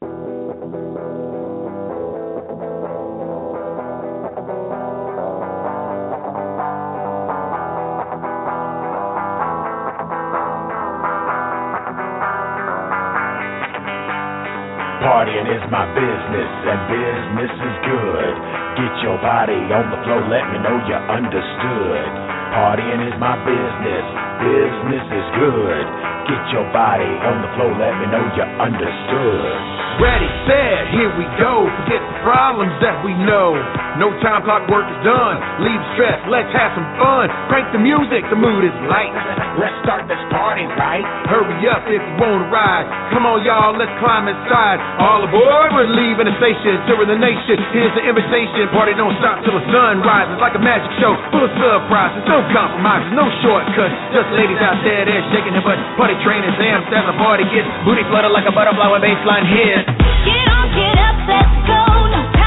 Partying 15.05 15.45
is 15.45 15.65
my 15.71 15.85
business, 15.93 16.53
and 16.65 16.81
business 16.89 17.53
is 17.53 17.77
good. 17.85 18.33
Get 18.81 19.03
your 19.05 19.21
body 19.21 19.61
on 19.77 19.93
the 19.93 20.01
floor, 20.09 20.25
let 20.25 20.49
me 20.53 20.59
know 20.65 20.81
you 20.89 20.97
understood. 20.97 22.27
Partying 22.52 23.02
is 23.09 23.14
my 23.19 23.37
business, 23.38 24.07
business 24.40 25.07
is 25.11 25.26
good. 25.38 25.85
Get 26.28 26.45
your 26.52 26.66
body 26.76 27.09
on 27.25 27.40
the 27.40 27.50
floor, 27.57 27.73
let 27.80 27.97
me 27.99 28.07
know 28.12 28.21
you 28.37 28.47
understood. 28.61 29.78
Ready, 29.99 30.30
set, 30.47 30.95
here 30.95 31.11
we 31.18 31.26
go. 31.42 31.66
Forget 31.83 31.99
the 31.99 32.16
problems 32.23 32.71
that 32.85 33.02
we 33.02 33.16
know. 33.18 33.57
No 33.99 34.14
time 34.23 34.47
clock 34.47 34.68
work 34.71 34.87
is 34.87 35.00
done. 35.02 35.42
Leave 35.64 35.83
stress, 35.99 36.23
let's 36.30 36.52
have 36.54 36.71
some 36.78 36.87
fun. 37.02 37.26
Crank 37.50 37.66
the 37.75 37.83
music, 37.83 38.23
the 38.30 38.38
mood 38.38 38.62
is 38.62 38.76
light. 38.87 39.11
Let's 39.59 39.75
start 39.83 40.07
this 40.07 40.23
party 40.30 40.62
right. 40.78 41.02
Hurry 41.26 41.66
up 41.66 41.83
if 41.90 41.99
you 41.99 42.14
wanna 42.23 42.47
ride. 42.47 42.87
Come 43.11 43.26
on, 43.26 43.42
y'all, 43.42 43.75
let's 43.75 43.90
climb 43.99 44.30
inside. 44.30 44.78
All 45.02 45.26
aboard, 45.26 45.75
we're 45.75 45.90
leaving 45.90 46.30
the 46.30 46.37
station, 46.38 46.78
touring 46.87 47.11
the 47.11 47.18
nation. 47.18 47.59
Here's 47.75 47.90
the 47.99 48.07
invitation. 48.07 48.71
Party 48.71 48.95
don't 48.95 49.18
stop 49.18 49.42
till 49.42 49.59
the 49.59 49.66
sun 49.75 49.99
rises. 50.07 50.38
Like 50.38 50.54
a 50.54 50.62
magic 50.62 50.87
show, 51.02 51.11
full 51.35 51.42
of 51.42 51.50
surprises, 51.59 52.23
no 52.30 52.38
compromises, 52.54 53.11
no 53.18 53.26
shortcuts. 53.42 53.99
Just 54.14 54.27
ladies 54.35 54.61
out 54.61 54.80
there, 54.85 55.04
they're 55.04 55.25
shaking 55.32 55.52
their 55.54 55.64
butt. 55.64 55.78
Party 55.97 56.16
train 56.25 56.44
is 56.44 56.56
amped 56.58 56.90
as 56.92 57.04
the 57.08 57.16
party 57.16 57.44
gets. 57.52 57.68
Booty 57.85 58.04
flutter 58.11 58.28
like 58.32 58.44
a 58.49 58.54
butterfly 58.54 58.88
when 58.92 59.00
baseline 59.00 59.47
hits. 59.47 59.88
Get 60.26 60.47
on, 60.52 60.66
get 60.75 60.97
up, 60.99 61.16
let's 61.28 61.56
go. 61.68 62.38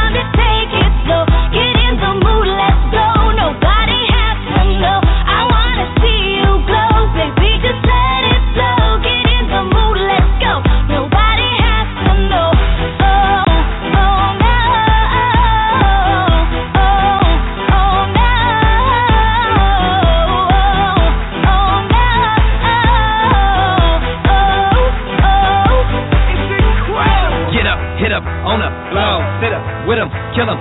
Up, 28.71 28.91
flow, 28.91 29.15
sit 29.43 29.51
up, 29.51 29.63
with 29.87 29.99
'em, 29.99 30.09
kill 30.33 30.47
'em, 30.47 30.59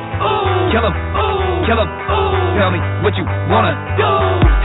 kill 0.75 0.85
'em, 0.85 0.95
kill 1.67 1.79
'em. 1.81 1.90
Tell 2.59 2.71
me 2.71 2.81
what 3.00 3.14
you 3.17 3.25
wanna 3.49 3.73
do. 3.97 4.11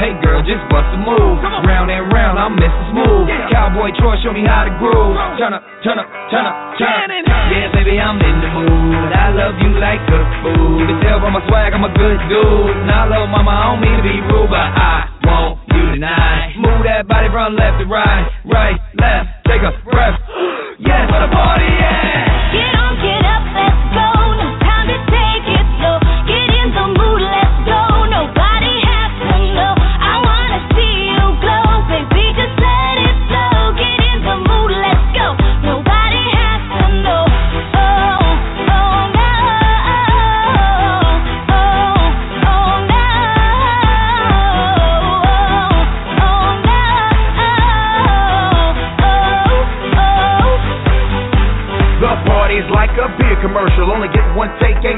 Hey 0.02 0.12
girl, 0.20 0.42
just 0.42 0.60
bust 0.68 0.90
a 0.92 0.98
move. 0.98 1.40
Round 1.64 1.90
and 1.90 2.12
round, 2.12 2.36
I'm 2.40 2.58
Mr. 2.58 2.82
Smooth. 2.92 3.30
Cowboy 3.52 3.92
Troy, 3.96 4.18
show 4.24 4.34
me 4.34 4.44
how 4.46 4.66
to 4.66 4.74
groove. 4.82 5.16
Turn 5.38 5.54
up, 5.54 5.64
turn 5.84 6.00
up, 6.00 6.08
turn 6.30 6.46
up, 6.46 6.56
turn 6.78 6.90
up. 6.92 7.06
Yeah, 7.54 7.68
baby, 7.72 8.02
I'm 8.02 8.20
in 8.20 8.42
the 8.42 8.50
mood. 8.58 9.14
I 9.14 9.30
love 9.32 9.56
you 9.62 9.70
like 9.80 10.02
good 10.08 10.28
food. 10.44 10.90
You 10.90 11.00
tell 11.02 11.20
by 11.22 11.30
my 11.30 11.42
swag, 11.48 11.74
I'm 11.74 11.86
a 11.86 11.90
good 11.90 12.20
dude. 12.28 12.76
And 12.76 12.92
I 12.92 13.06
love 13.06 13.30
mama, 13.30 13.52
I 13.52 13.64
don't 13.72 13.80
mean 13.80 13.96
to 13.96 14.04
be 14.04 14.20
rude, 14.28 14.50
but 14.50 14.60
I 14.60 15.08
want 15.24 15.60
you 15.72 15.84
tonight. 15.94 16.58
Move 16.58 16.84
that 16.84 17.08
body 17.08 17.30
from 17.30 17.56
left 17.56 17.80
to 17.80 17.86
right, 17.86 18.28
right, 18.46 18.78
left. 19.00 19.30
Take 19.48 19.64
a 19.64 19.72
breath. 19.86 20.20
Yes, 20.78 21.08
for 21.10 21.20
the 21.24 21.32
party, 21.32 21.72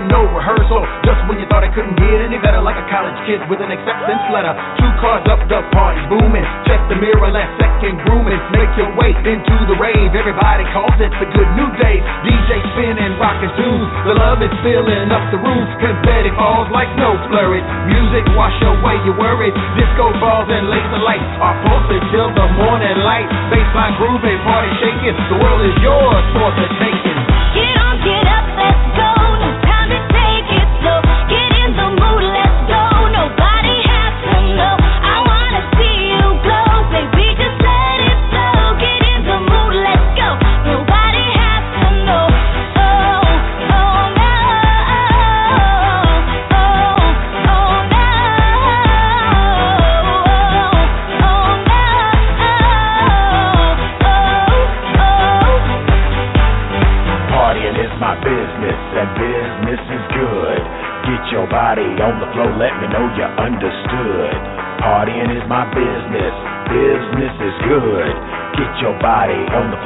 no 0.06 0.30
rehearsal. 0.30 0.86
Just 1.02 1.22
when 1.26 1.42
you 1.42 1.50
thought 1.50 1.66
it 1.66 1.74
couldn't 1.74 1.98
get 1.98 2.22
any 2.22 2.38
better, 2.38 2.62
like 2.62 2.78
a 2.78 2.86
college 2.94 3.18
kid 3.26 3.42
with 3.50 3.60
an 3.64 3.74
acceptance 3.74 4.24
letter. 4.30 4.54
Two 4.78 4.92
cars 5.02 5.26
up, 5.32 5.42
the 5.50 5.66
party's 5.74 6.06
booming. 6.12 6.46
Check 6.70 6.82
the 6.92 6.98
mirror, 7.02 7.30
last 7.34 7.58
second 7.58 7.98
grooming. 8.06 8.38
Make 8.54 8.72
your 8.78 8.92
way 8.94 9.12
into 9.18 9.56
the 9.66 9.78
rave. 9.82 10.14
Everybody 10.14 10.64
calls 10.72 10.98
it 11.02 11.12
the 11.18 11.28
good 11.34 11.50
new 11.58 11.70
day. 11.82 12.00
DJ 12.24 12.62
spinning, 12.74 13.18
rocking 13.18 13.54
tunes. 13.58 13.90
The 14.06 14.16
love 14.16 14.40
is 14.46 14.54
filling 14.62 15.10
up 15.10 15.24
the 15.34 15.40
roof. 15.42 15.68
Confetti 15.82 16.32
falls 16.38 16.70
like 16.70 16.90
snow 16.96 17.18
flurries. 17.28 17.66
Music 17.90 18.24
wash 18.38 18.56
away 18.64 19.02
your 19.04 19.18
worries. 19.18 19.56
Disco 19.76 20.14
balls 20.22 20.48
and 20.48 20.70
laser 20.70 21.02
lights 21.04 21.28
are 21.42 21.58
pulsing 21.66 22.04
till 22.14 22.30
the 22.32 22.48
morning 22.62 22.98
light. 23.04 23.28
Baseline 23.50 23.96
grooving, 23.98 24.40
party 24.46 24.72
shaking. 24.80 25.16
The 25.34 25.38
world 25.42 25.62
is 25.66 25.78
yours 25.84 26.26
for 26.38 26.50
the 26.56 26.68
taking. 26.80 27.27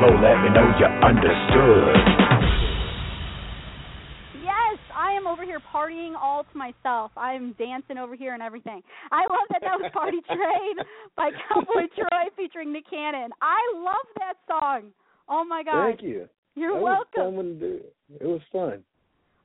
Body 0.02 0.14
on 0.14 0.22
the 0.22 0.22
floor, 0.22 0.22
let 0.22 0.42
me 0.42 0.50
know 0.50 0.66
you 0.80 0.86
understood. 1.06 1.96
Yes, 4.44 4.80
I 4.96 5.12
am 5.14 5.28
over 5.28 5.44
here 5.44 5.60
partying 5.74 6.14
all 6.20 6.44
to 6.44 6.58
myself. 6.58 7.12
I'm 7.18 7.54
dancing 7.54 7.98
over 7.98 8.16
here 8.16 8.34
and 8.34 8.42
everything. 8.42 8.82
I 9.12 9.22
love 9.30 9.48
that 9.52 9.62
that 9.62 9.80
was 9.80 9.92
Party 9.94 10.18
Train 10.28 10.76
by 11.16 11.30
Cowboy 11.50 11.88
Troy 11.96 12.30
featuring 12.36 12.74
Nick 12.74 12.90
Cannon. 12.90 13.32
I 13.42 13.60
love 13.76 14.08
that 14.18 14.36
song. 14.48 14.92
Oh 15.30 15.44
my 15.44 15.64
god. 15.64 15.88
Thank 15.88 16.02
you. 16.02 16.28
You're 16.56 16.74
that 16.74 16.84
welcome. 16.84 17.36
Was 17.36 17.46
fun 17.46 17.46
to 17.46 17.54
do. 17.60 17.80
It 18.20 18.26
was 18.28 18.42
fun. 18.52 18.84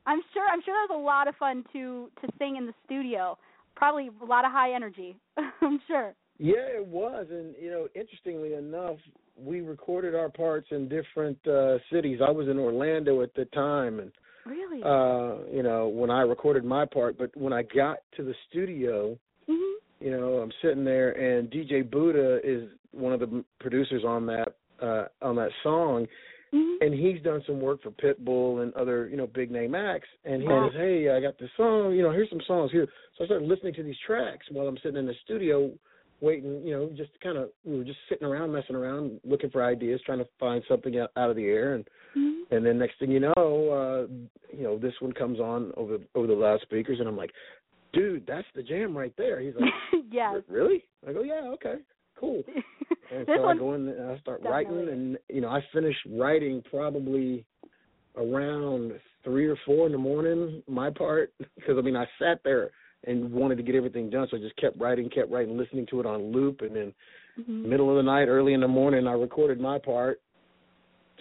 I'm 0.06 0.20
sure 0.32 0.46
I'm 0.50 0.60
sure 0.64 0.74
that 0.74 0.94
was 0.94 1.00
a 1.00 1.04
lot 1.04 1.28
of 1.28 1.34
fun 1.36 1.64
to 1.72 2.10
to 2.20 2.28
sing 2.38 2.56
in 2.56 2.66
the 2.66 2.74
studio. 2.84 3.38
Probably 3.74 4.08
a 4.08 4.24
lot 4.24 4.44
of 4.44 4.52
high 4.52 4.74
energy. 4.74 5.16
I'm 5.60 5.80
sure. 5.86 6.14
Yeah, 6.38 6.68
it 6.76 6.86
was, 6.86 7.26
and 7.30 7.54
you 7.60 7.70
know, 7.70 7.88
interestingly 7.94 8.54
enough, 8.54 8.96
we 9.38 9.60
recorded 9.60 10.14
our 10.14 10.28
parts 10.28 10.68
in 10.70 10.88
different 10.88 11.38
uh 11.46 11.78
cities. 11.92 12.20
I 12.26 12.30
was 12.30 12.48
in 12.48 12.58
Orlando 12.58 13.22
at 13.22 13.34
the 13.34 13.44
time, 13.46 14.00
and 14.00 14.12
Really? 14.46 14.80
uh, 14.82 15.38
you 15.52 15.64
know, 15.64 15.88
when 15.88 16.08
I 16.10 16.20
recorded 16.20 16.64
my 16.64 16.84
part, 16.86 17.18
but 17.18 17.36
when 17.36 17.52
I 17.52 17.62
got 17.62 17.98
to 18.16 18.22
the 18.22 18.34
studio, 18.48 19.18
mhm. 19.48 19.72
you 20.00 20.10
know, 20.12 20.34
I'm 20.38 20.52
sitting 20.62 20.84
there, 20.84 21.10
and 21.12 21.50
DJ 21.50 21.82
Buddha 21.90 22.38
is 22.44 22.68
one 22.92 23.12
of 23.12 23.18
the 23.20 23.26
m- 23.26 23.44
producers 23.58 24.04
on 24.04 24.26
that 24.26 24.56
uh 24.80 25.06
on 25.22 25.34
that 25.36 25.50
song, 25.62 26.06
Mhm. 26.52 26.76
and 26.80 26.94
he's 26.94 27.20
done 27.22 27.42
some 27.46 27.60
work 27.60 27.82
for 27.82 27.90
Pitbull 27.90 28.62
and 28.62 28.72
other 28.74 29.08
you 29.08 29.16
know 29.16 29.26
big 29.26 29.50
name 29.50 29.74
acts. 29.74 30.08
And 30.24 30.42
he 30.42 30.48
Wow. 30.48 30.68
says, 30.68 30.76
"Hey, 30.80 31.10
I 31.10 31.20
got 31.20 31.36
this 31.38 31.50
song. 31.56 31.94
You 31.94 32.02
know, 32.02 32.10
here's 32.12 32.30
some 32.30 32.42
songs 32.42 32.70
here." 32.70 32.86
So 33.16 33.24
I 33.24 33.26
started 33.26 33.48
listening 33.48 33.74
to 33.74 33.82
these 33.82 33.98
tracks 34.06 34.48
while 34.50 34.68
I'm 34.68 34.76
sitting 34.78 34.98
in 34.98 35.06
the 35.06 35.14
studio, 35.24 35.72
waiting. 36.20 36.62
You 36.64 36.72
know, 36.72 36.90
just 36.96 37.10
kind 37.22 37.36
of 37.36 37.50
we 37.64 37.78
were 37.78 37.84
just 37.84 37.98
sitting 38.08 38.26
around, 38.26 38.52
messing 38.52 38.76
around, 38.76 39.20
looking 39.24 39.50
for 39.50 39.64
ideas, 39.64 40.00
trying 40.04 40.18
to 40.18 40.28
find 40.38 40.62
something 40.68 40.98
out, 40.98 41.10
out 41.16 41.30
of 41.30 41.36
the 41.36 41.46
air. 41.46 41.74
And 41.74 41.84
Mhm. 42.16 42.42
and 42.50 42.64
then 42.64 42.78
next 42.78 42.98
thing 42.98 43.10
you 43.10 43.20
know, 43.20 43.32
uh, 43.36 44.06
you 44.56 44.62
know, 44.62 44.78
this 44.78 44.94
one 45.00 45.12
comes 45.12 45.40
on 45.40 45.72
over 45.76 45.98
over 46.14 46.26
the 46.26 46.34
loudspeakers, 46.34 47.00
and 47.00 47.08
I'm 47.08 47.16
like, 47.16 47.32
"Dude, 47.92 48.26
that's 48.26 48.48
the 48.54 48.62
jam 48.62 48.96
right 48.96 49.14
there." 49.16 49.40
He's 49.40 49.54
like, 49.54 49.72
yeah, 50.10 50.40
"Really?" 50.48 50.84
I 51.06 51.12
go, 51.12 51.22
"Yeah, 51.22 51.48
okay, 51.54 51.76
cool." 52.16 52.42
And 53.08 53.24
so 53.36 53.44
I 53.44 53.54
go 53.54 53.74
in 53.74 53.88
and 53.88 54.10
I 54.10 54.18
start 54.18 54.42
writing, 54.42 54.88
and 54.88 55.16
you 55.28 55.40
know 55.40 55.48
I 55.48 55.64
finish 55.72 55.94
writing 56.10 56.60
probably 56.68 57.44
around 58.16 58.98
three 59.22 59.46
or 59.46 59.56
four 59.64 59.86
in 59.86 59.92
the 59.92 59.98
morning. 59.98 60.60
My 60.66 60.90
part, 60.90 61.32
because 61.54 61.78
I 61.78 61.82
mean 61.82 61.94
I 61.94 62.06
sat 62.18 62.40
there 62.42 62.70
and 63.04 63.32
wanted 63.32 63.56
to 63.56 63.62
get 63.62 63.74
everything 63.74 64.10
done, 64.10 64.26
so 64.30 64.36
I 64.36 64.40
just 64.40 64.56
kept 64.56 64.78
writing, 64.80 65.08
kept 65.08 65.30
writing, 65.30 65.56
listening 65.56 65.86
to 65.90 66.00
it 66.00 66.06
on 66.06 66.32
loop, 66.32 66.62
and 66.62 66.74
then 66.74 66.94
Mhm. 67.38 67.64
middle 67.64 67.90
of 67.90 67.96
the 67.96 68.02
night, 68.02 68.28
early 68.28 68.54
in 68.54 68.60
the 68.60 68.68
morning, 68.68 69.06
I 69.06 69.12
recorded 69.12 69.60
my 69.60 69.78
part 69.78 70.20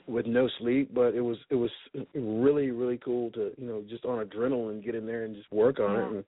with 0.08 0.25
no 0.25 0.48
sleep. 0.60 0.94
But 0.94 1.13
it 1.15 1.22
was 1.22 1.38
it 1.50 1.55
was 1.55 1.72
really 2.13 2.72
really 2.72 2.98
cool 2.98 3.32
to 3.32 3.51
you 3.58 3.67
know 3.67 3.82
just 3.89 4.05
on 4.05 4.25
adrenaline 4.25 4.84
get 4.84 4.96
in 4.96 5.05
there 5.05 5.24
and 5.24 5.36
just 5.36 5.51
work 5.51 5.79
on 5.79 5.96
Yeah. 5.96 6.01
it 6.01 6.25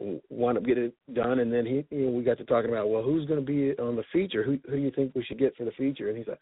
and 0.00 0.20
wound 0.30 0.58
up 0.58 0.64
getting 0.64 0.84
it 0.84 0.94
done. 1.14 1.40
And 1.40 1.52
then 1.52 1.66
he 1.66 1.84
you 1.90 2.06
know 2.06 2.12
we 2.12 2.24
got 2.24 2.38
to 2.38 2.44
talking 2.44 2.70
about 2.70 2.88
well 2.88 3.02
who's 3.02 3.26
going 3.26 3.40
to 3.40 3.46
be 3.46 3.76
on 3.78 3.96
the 3.96 4.04
feature? 4.04 4.42
Who 4.42 4.58
who 4.66 4.76
do 4.76 4.82
you 4.82 4.90
think 4.90 5.14
we 5.14 5.24
should 5.24 5.38
get 5.38 5.56
for 5.56 5.64
the 5.64 5.72
feature? 5.72 6.08
And 6.08 6.16
he's 6.16 6.26
like, 6.28 6.40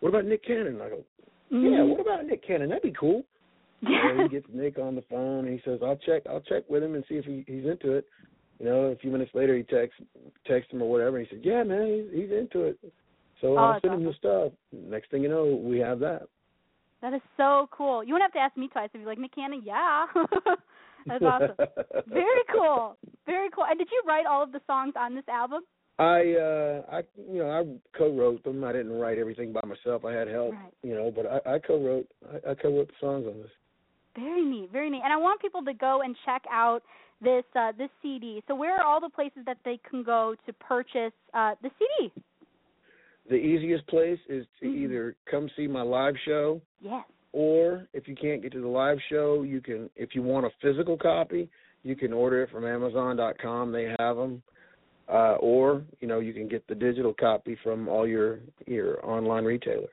what 0.00 0.10
about 0.10 0.24
Nick 0.24 0.44
Cannon? 0.44 0.68
And 0.68 0.82
I 0.82 0.88
go, 0.90 1.04
yeah, 1.50 1.56
Mhm. 1.58 1.88
what 1.88 2.00
about 2.00 2.26
Nick 2.26 2.42
Cannon? 2.42 2.68
That'd 2.68 2.82
be 2.82 2.92
cool. 2.92 3.24
And 3.82 4.20
he 4.22 4.28
gets 4.40 4.46
Nick 4.52 4.78
on 4.78 4.94
the 4.94 5.02
phone 5.10 5.46
and 5.46 5.52
he 5.54 5.60
says, 5.64 5.80
I'll 5.84 5.96
check 5.96 6.22
I'll 6.28 6.40
check 6.40 6.64
with 6.68 6.82
him 6.82 6.94
and 6.94 7.04
see 7.08 7.16
if 7.16 7.24
he, 7.24 7.44
he's 7.46 7.64
into 7.64 7.92
it. 7.92 8.06
You 8.58 8.66
know, 8.66 8.84
a 8.84 8.96
few 8.96 9.10
minutes 9.10 9.32
later 9.34 9.54
he 9.56 9.62
texts 9.62 10.00
texts 10.46 10.72
him 10.72 10.82
or 10.82 10.90
whatever 10.90 11.18
and 11.18 11.26
he 11.26 11.34
said, 11.36 11.44
Yeah, 11.44 11.62
man, 11.62 12.08
he's 12.12 12.22
he's 12.22 12.30
into 12.30 12.62
it. 12.62 12.78
So 13.40 13.48
Oh, 13.52 13.56
I'll 13.56 13.72
that's 13.74 13.82
send 13.82 13.94
him 13.94 14.04
the 14.04 14.14
stuff. 14.14 14.52
Next 14.72 15.10
thing 15.10 15.22
you 15.22 15.28
know, 15.28 15.60
we 15.62 15.78
have 15.78 15.98
that. 16.00 16.22
That 17.02 17.12
is 17.12 17.20
so 17.36 17.68
cool. 17.70 18.02
You 18.02 18.14
wouldn't 18.14 18.32
have 18.32 18.40
to 18.40 18.44
ask 18.44 18.56
me 18.56 18.68
twice. 18.68 18.88
I'd 18.94 18.98
be 18.98 19.04
like, 19.04 19.18
Nick 19.18 19.34
Cannon, 19.34 19.62
yeah. 19.64 20.06
That's 21.06 21.22
awesome. 21.22 21.54
Very 22.08 22.42
cool. 22.52 22.96
Very 23.26 23.48
cool. 23.54 23.64
And 23.68 23.78
did 23.78 23.88
you 23.92 24.02
write 24.08 24.26
all 24.26 24.42
of 24.42 24.52
the 24.52 24.60
songs 24.66 24.94
on 24.98 25.14
this 25.14 25.28
album? 25.28 25.60
I 25.98 26.34
uh 26.34 26.82
I 26.92 27.02
you 27.30 27.38
know, 27.38 27.50
I 27.50 27.96
co 27.98 28.10
wrote 28.12 28.42
them. 28.44 28.64
I 28.64 28.72
didn't 28.72 28.92
write 28.98 29.18
everything 29.18 29.52
by 29.52 29.60
myself. 29.66 30.04
I 30.04 30.12
had 30.12 30.28
help, 30.28 30.52
Right. 30.52 30.72
you 30.82 30.94
know, 30.94 31.10
but 31.14 31.26
I, 31.26 31.54
I 31.54 31.58
co 31.58 31.78
wrote 31.82 32.06
I, 32.32 32.50
I 32.50 32.54
co 32.54 32.70
wrote 32.70 32.88
the 32.88 32.94
songs 33.00 33.26
on 33.26 33.40
this. 33.40 33.50
Very 34.16 34.44
neat, 34.44 34.70
very 34.72 34.90
neat. 34.90 35.02
And 35.04 35.12
I 35.12 35.16
want 35.16 35.40
people 35.40 35.62
to 35.64 35.74
go 35.74 36.00
and 36.02 36.16
check 36.24 36.42
out 36.50 36.82
this 37.20 37.44
uh, 37.54 37.72
this 37.76 37.90
CD. 38.02 38.42
So 38.48 38.54
where 38.54 38.74
are 38.78 38.84
all 38.84 39.00
the 39.00 39.08
places 39.08 39.42
that 39.46 39.58
they 39.64 39.78
can 39.88 40.02
go 40.02 40.34
to 40.46 40.52
purchase 40.54 41.12
uh, 41.34 41.54
the 41.62 41.70
CD? 41.78 42.12
The 43.28 43.36
easiest 43.36 43.86
place 43.88 44.20
is 44.28 44.46
to 44.60 44.66
Mhm. 44.66 44.76
either 44.76 45.16
come 45.30 45.48
see 45.56 45.66
my 45.66 45.82
live 45.82 46.16
show 46.24 46.60
Yes. 46.80 47.04
or 47.32 47.86
if 47.92 48.06
you 48.06 48.14
can't 48.14 48.40
get 48.40 48.52
to 48.52 48.60
the 48.60 48.68
live 48.68 48.98
show, 49.08 49.42
you 49.42 49.60
can 49.60 49.90
if 49.96 50.14
you 50.14 50.22
want 50.22 50.46
a 50.46 50.50
physical 50.62 50.96
copy, 50.96 51.48
you 51.82 51.96
can 51.96 52.12
order 52.12 52.42
it 52.42 52.50
from 52.50 52.64
amazon.com, 52.64 53.72
they 53.72 53.94
have 53.98 54.16
them. 54.16 54.42
Uh 55.08 55.36
or, 55.40 55.82
you 56.00 56.08
know, 56.08 56.20
you 56.20 56.32
can 56.32 56.48
get 56.48 56.66
the 56.66 56.74
digital 56.74 57.14
copy 57.14 57.56
from 57.62 57.88
all 57.88 58.06
your 58.06 58.40
your 58.66 59.04
online 59.04 59.44
retailers. 59.44 59.88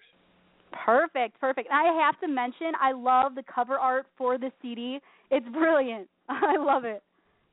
Perfect, 0.85 1.39
perfect. 1.39 1.69
And 1.71 1.77
I 1.79 2.05
have 2.05 2.19
to 2.21 2.27
mention, 2.27 2.71
I 2.81 2.91
love 2.91 3.35
the 3.35 3.43
cover 3.43 3.75
art 3.75 4.05
for 4.17 4.37
the 4.37 4.51
CD. 4.61 4.99
It's 5.31 5.47
brilliant. 5.49 6.07
I 6.29 6.57
love 6.57 6.85
it. 6.85 7.03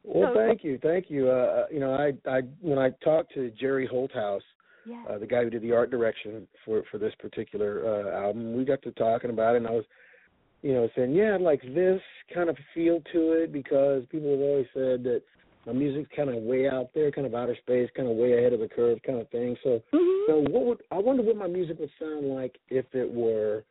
Well, 0.04 0.32
So- 0.34 0.40
thank 0.46 0.64
you. 0.64 0.78
Thank 0.82 1.10
you. 1.10 1.28
Uh 1.30 1.66
you 1.70 1.80
know, 1.80 1.92
I 1.94 2.12
I 2.28 2.40
when 2.60 2.78
I 2.78 2.90
talked 3.04 3.34
to 3.34 3.50
Jerry 3.50 3.86
Holthouse, 3.86 4.40
Yes. 4.86 5.06
uh, 5.10 5.18
the 5.18 5.26
guy 5.26 5.44
who 5.44 5.50
did 5.50 5.60
the 5.62 5.72
art 5.72 5.90
direction 5.90 6.48
for 6.64 6.82
for 6.90 6.98
this 6.98 7.14
particular 7.18 7.82
uh 7.86 8.26
album, 8.26 8.56
we 8.56 8.64
got 8.64 8.80
to 8.82 8.92
talking 8.92 9.30
about 9.30 9.54
it 9.54 9.58
and 9.58 9.66
I 9.66 9.72
was 9.72 9.84
you 10.62 10.74
know, 10.74 10.90
saying, 10.94 11.14
yeah, 11.14 11.34
I'd 11.34 11.40
like 11.40 11.62
this 11.74 12.02
kind 12.34 12.50
of 12.50 12.56
feel 12.74 13.00
to 13.14 13.32
it 13.32 13.50
because 13.50 14.04
people 14.10 14.30
have 14.30 14.40
always 14.40 14.66
said 14.74 15.02
that 15.04 15.22
my 15.66 15.72
music's 15.72 16.10
kind 16.16 16.30
of 16.30 16.36
way 16.42 16.68
out 16.68 16.90
there, 16.94 17.10
kind 17.10 17.26
of 17.26 17.34
outer 17.34 17.56
space, 17.56 17.90
kind 17.94 18.08
of 18.08 18.16
way 18.16 18.38
ahead 18.38 18.52
of 18.52 18.60
the 18.60 18.68
curve, 18.68 18.98
kind 19.06 19.20
of 19.20 19.28
thing. 19.28 19.56
So, 19.62 19.82
Mhm. 19.92 20.26
so 20.26 20.40
what 20.50 20.64
would 20.64 20.82
I 20.90 20.98
wonder 20.98 21.22
what 21.22 21.36
my 21.36 21.46
music 21.46 21.78
would 21.78 21.90
sound 21.98 22.28
like 22.28 22.58
if 22.70 22.86
it 22.94 23.10
were, 23.10 23.64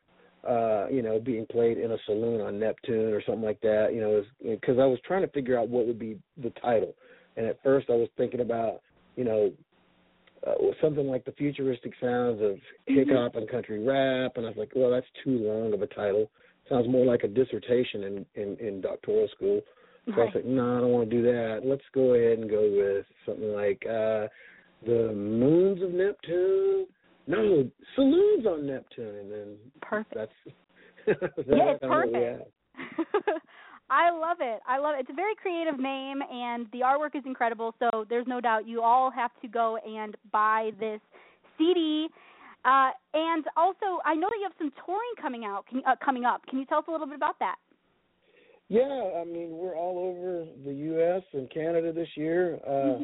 uh, 0.43 0.87
you 0.89 1.01
know, 1.01 1.19
being 1.19 1.45
played 1.47 1.77
in 1.77 1.91
a 1.91 1.97
saloon 2.05 2.41
on 2.41 2.59
Neptune 2.59 3.13
or 3.13 3.21
something 3.21 3.43
like 3.43 3.59
that. 3.61 3.93
You 3.93 4.01
know, 4.01 4.25
because 4.43 4.77
I 4.77 4.85
was 4.85 4.99
trying 5.01 5.21
to 5.21 5.27
figure 5.29 5.57
out 5.57 5.67
what 5.67 5.87
would 5.87 5.99
be 5.99 6.19
the 6.37 6.51
title, 6.51 6.95
and 7.37 7.45
at 7.45 7.61
first 7.63 7.89
I 7.89 7.95
was 7.95 8.09
thinking 8.17 8.41
about, 8.41 8.81
you 9.15 9.23
know, 9.23 9.51
uh, 10.45 10.53
something 10.81 11.07
like 11.07 11.25
the 11.25 11.33
futuristic 11.33 11.93
sounds 11.99 12.41
of 12.41 12.57
hip 12.85 13.09
hop 13.09 13.35
and 13.35 13.49
country 13.49 13.83
rap, 13.83 14.37
and 14.37 14.45
I 14.45 14.49
was 14.49 14.57
like, 14.57 14.71
well, 14.75 14.91
that's 14.91 15.07
too 15.23 15.37
long 15.39 15.73
of 15.73 15.81
a 15.81 15.87
title. 15.87 16.29
Sounds 16.69 16.87
more 16.87 17.05
like 17.05 17.23
a 17.23 17.27
dissertation 17.27 18.03
in 18.03 18.25
in, 18.35 18.57
in 18.57 18.81
doctoral 18.81 19.27
school. 19.35 19.61
So 20.05 20.13
I 20.13 20.19
was 20.25 20.31
like, 20.35 20.45
no, 20.45 20.77
I 20.77 20.81
don't 20.81 20.91
want 20.91 21.09
to 21.09 21.15
do 21.15 21.23
that. 21.23 21.61
Let's 21.63 21.83
go 21.93 22.13
ahead 22.13 22.39
and 22.39 22.49
go 22.49 22.61
with 22.61 23.05
something 23.25 23.53
like 23.53 23.83
uh 23.85 24.27
the 24.85 25.13
moons 25.13 25.83
of 25.83 25.91
Neptune. 25.91 26.87
No, 27.27 27.69
saloons 27.95 28.45
on 28.45 28.65
Neptune, 28.65 29.15
and 29.15 29.31
then 29.31 29.57
Perfect. 29.81 30.15
that's 30.15 30.31
that's 31.05 31.47
Yeah, 31.47 31.71
it's 31.71 31.79
kinda 31.79 31.95
what 31.95 32.07
we 32.07 32.13
perfect. 32.13 32.51
I 33.89 34.11
love 34.11 34.37
it. 34.39 34.61
I 34.67 34.77
love 34.77 34.95
it. 34.95 35.01
It's 35.01 35.09
a 35.09 35.13
very 35.13 35.35
creative 35.35 35.79
name, 35.79 36.21
and 36.21 36.67
the 36.71 36.79
artwork 36.79 37.15
is 37.15 37.23
incredible. 37.25 37.73
So 37.79 38.05
there's 38.07 38.27
no 38.27 38.39
doubt 38.39 38.67
you 38.67 38.83
all 38.83 39.09
have 39.09 39.31
to 39.41 39.47
go 39.47 39.77
and 39.77 40.15
buy 40.31 40.71
this 40.79 40.99
CD. 41.57 42.07
Uh, 42.65 42.91
and 43.13 43.45
also, 43.57 43.99
I 44.05 44.13
know 44.15 44.27
that 44.29 44.37
you 44.37 44.43
have 44.43 44.57
some 44.59 44.71
touring 44.85 45.13
coming 45.19 45.45
out, 45.45 45.65
can, 45.67 45.81
uh, 45.87 45.95
coming 46.03 46.25
up. 46.25 46.45
Can 46.47 46.59
you 46.59 46.65
tell 46.65 46.79
us 46.79 46.85
a 46.87 46.91
little 46.91 47.07
bit 47.07 47.15
about 47.15 47.39
that? 47.39 47.55
Yeah, 48.69 49.09
I 49.19 49.23
mean 49.25 49.49
we're 49.57 49.75
all 49.75 49.97
over 49.97 50.45
the 50.63 50.73
U.S. 50.73 51.23
and 51.33 51.49
Canada 51.51 51.91
this 51.91 52.09
year. 52.15 52.59
Uh, 52.67 52.99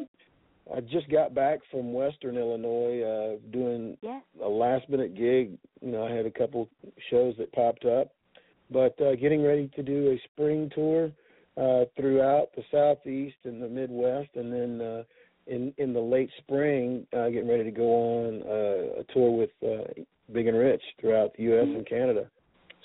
I 0.74 0.80
just 0.80 1.08
got 1.10 1.34
back 1.34 1.58
from 1.70 1.92
Western 1.92 2.36
Illinois, 2.36 3.02
uh, 3.02 3.36
doing 3.52 3.96
Yes. 4.00 4.22
a 4.42 4.48
last 4.48 4.88
minute 4.88 5.14
gig. 5.14 5.58
You 5.80 5.92
know, 5.92 6.04
I 6.04 6.12
had 6.12 6.26
a 6.26 6.30
couple 6.30 6.68
shows 7.10 7.34
that 7.38 7.52
popped 7.52 7.84
up, 7.84 8.12
but 8.70 9.00
uh, 9.00 9.14
getting 9.16 9.42
ready 9.44 9.68
to 9.76 9.82
do 9.82 10.10
a 10.12 10.20
spring 10.32 10.70
tour 10.74 11.10
uh, 11.56 11.84
throughout 11.96 12.48
the 12.56 12.62
southeast 12.70 13.36
and 13.44 13.60
the 13.62 13.68
Midwest, 13.68 14.30
and 14.36 14.52
then 14.52 14.80
uh, 14.80 15.02
in 15.48 15.72
in 15.78 15.92
the 15.92 16.00
late 16.00 16.30
spring, 16.38 17.06
uh, 17.12 17.28
getting 17.28 17.48
ready 17.48 17.64
to 17.64 17.70
go 17.72 17.84
on 17.84 18.42
uh, 18.42 19.00
a 19.00 19.04
tour 19.12 19.30
with 19.30 19.50
uh, 19.64 19.84
Big 20.32 20.46
and 20.46 20.56
Rich 20.56 20.82
throughout 21.00 21.32
the 21.36 21.44
U.S. 21.44 21.66
and 21.66 21.86
Canada. 21.88 22.28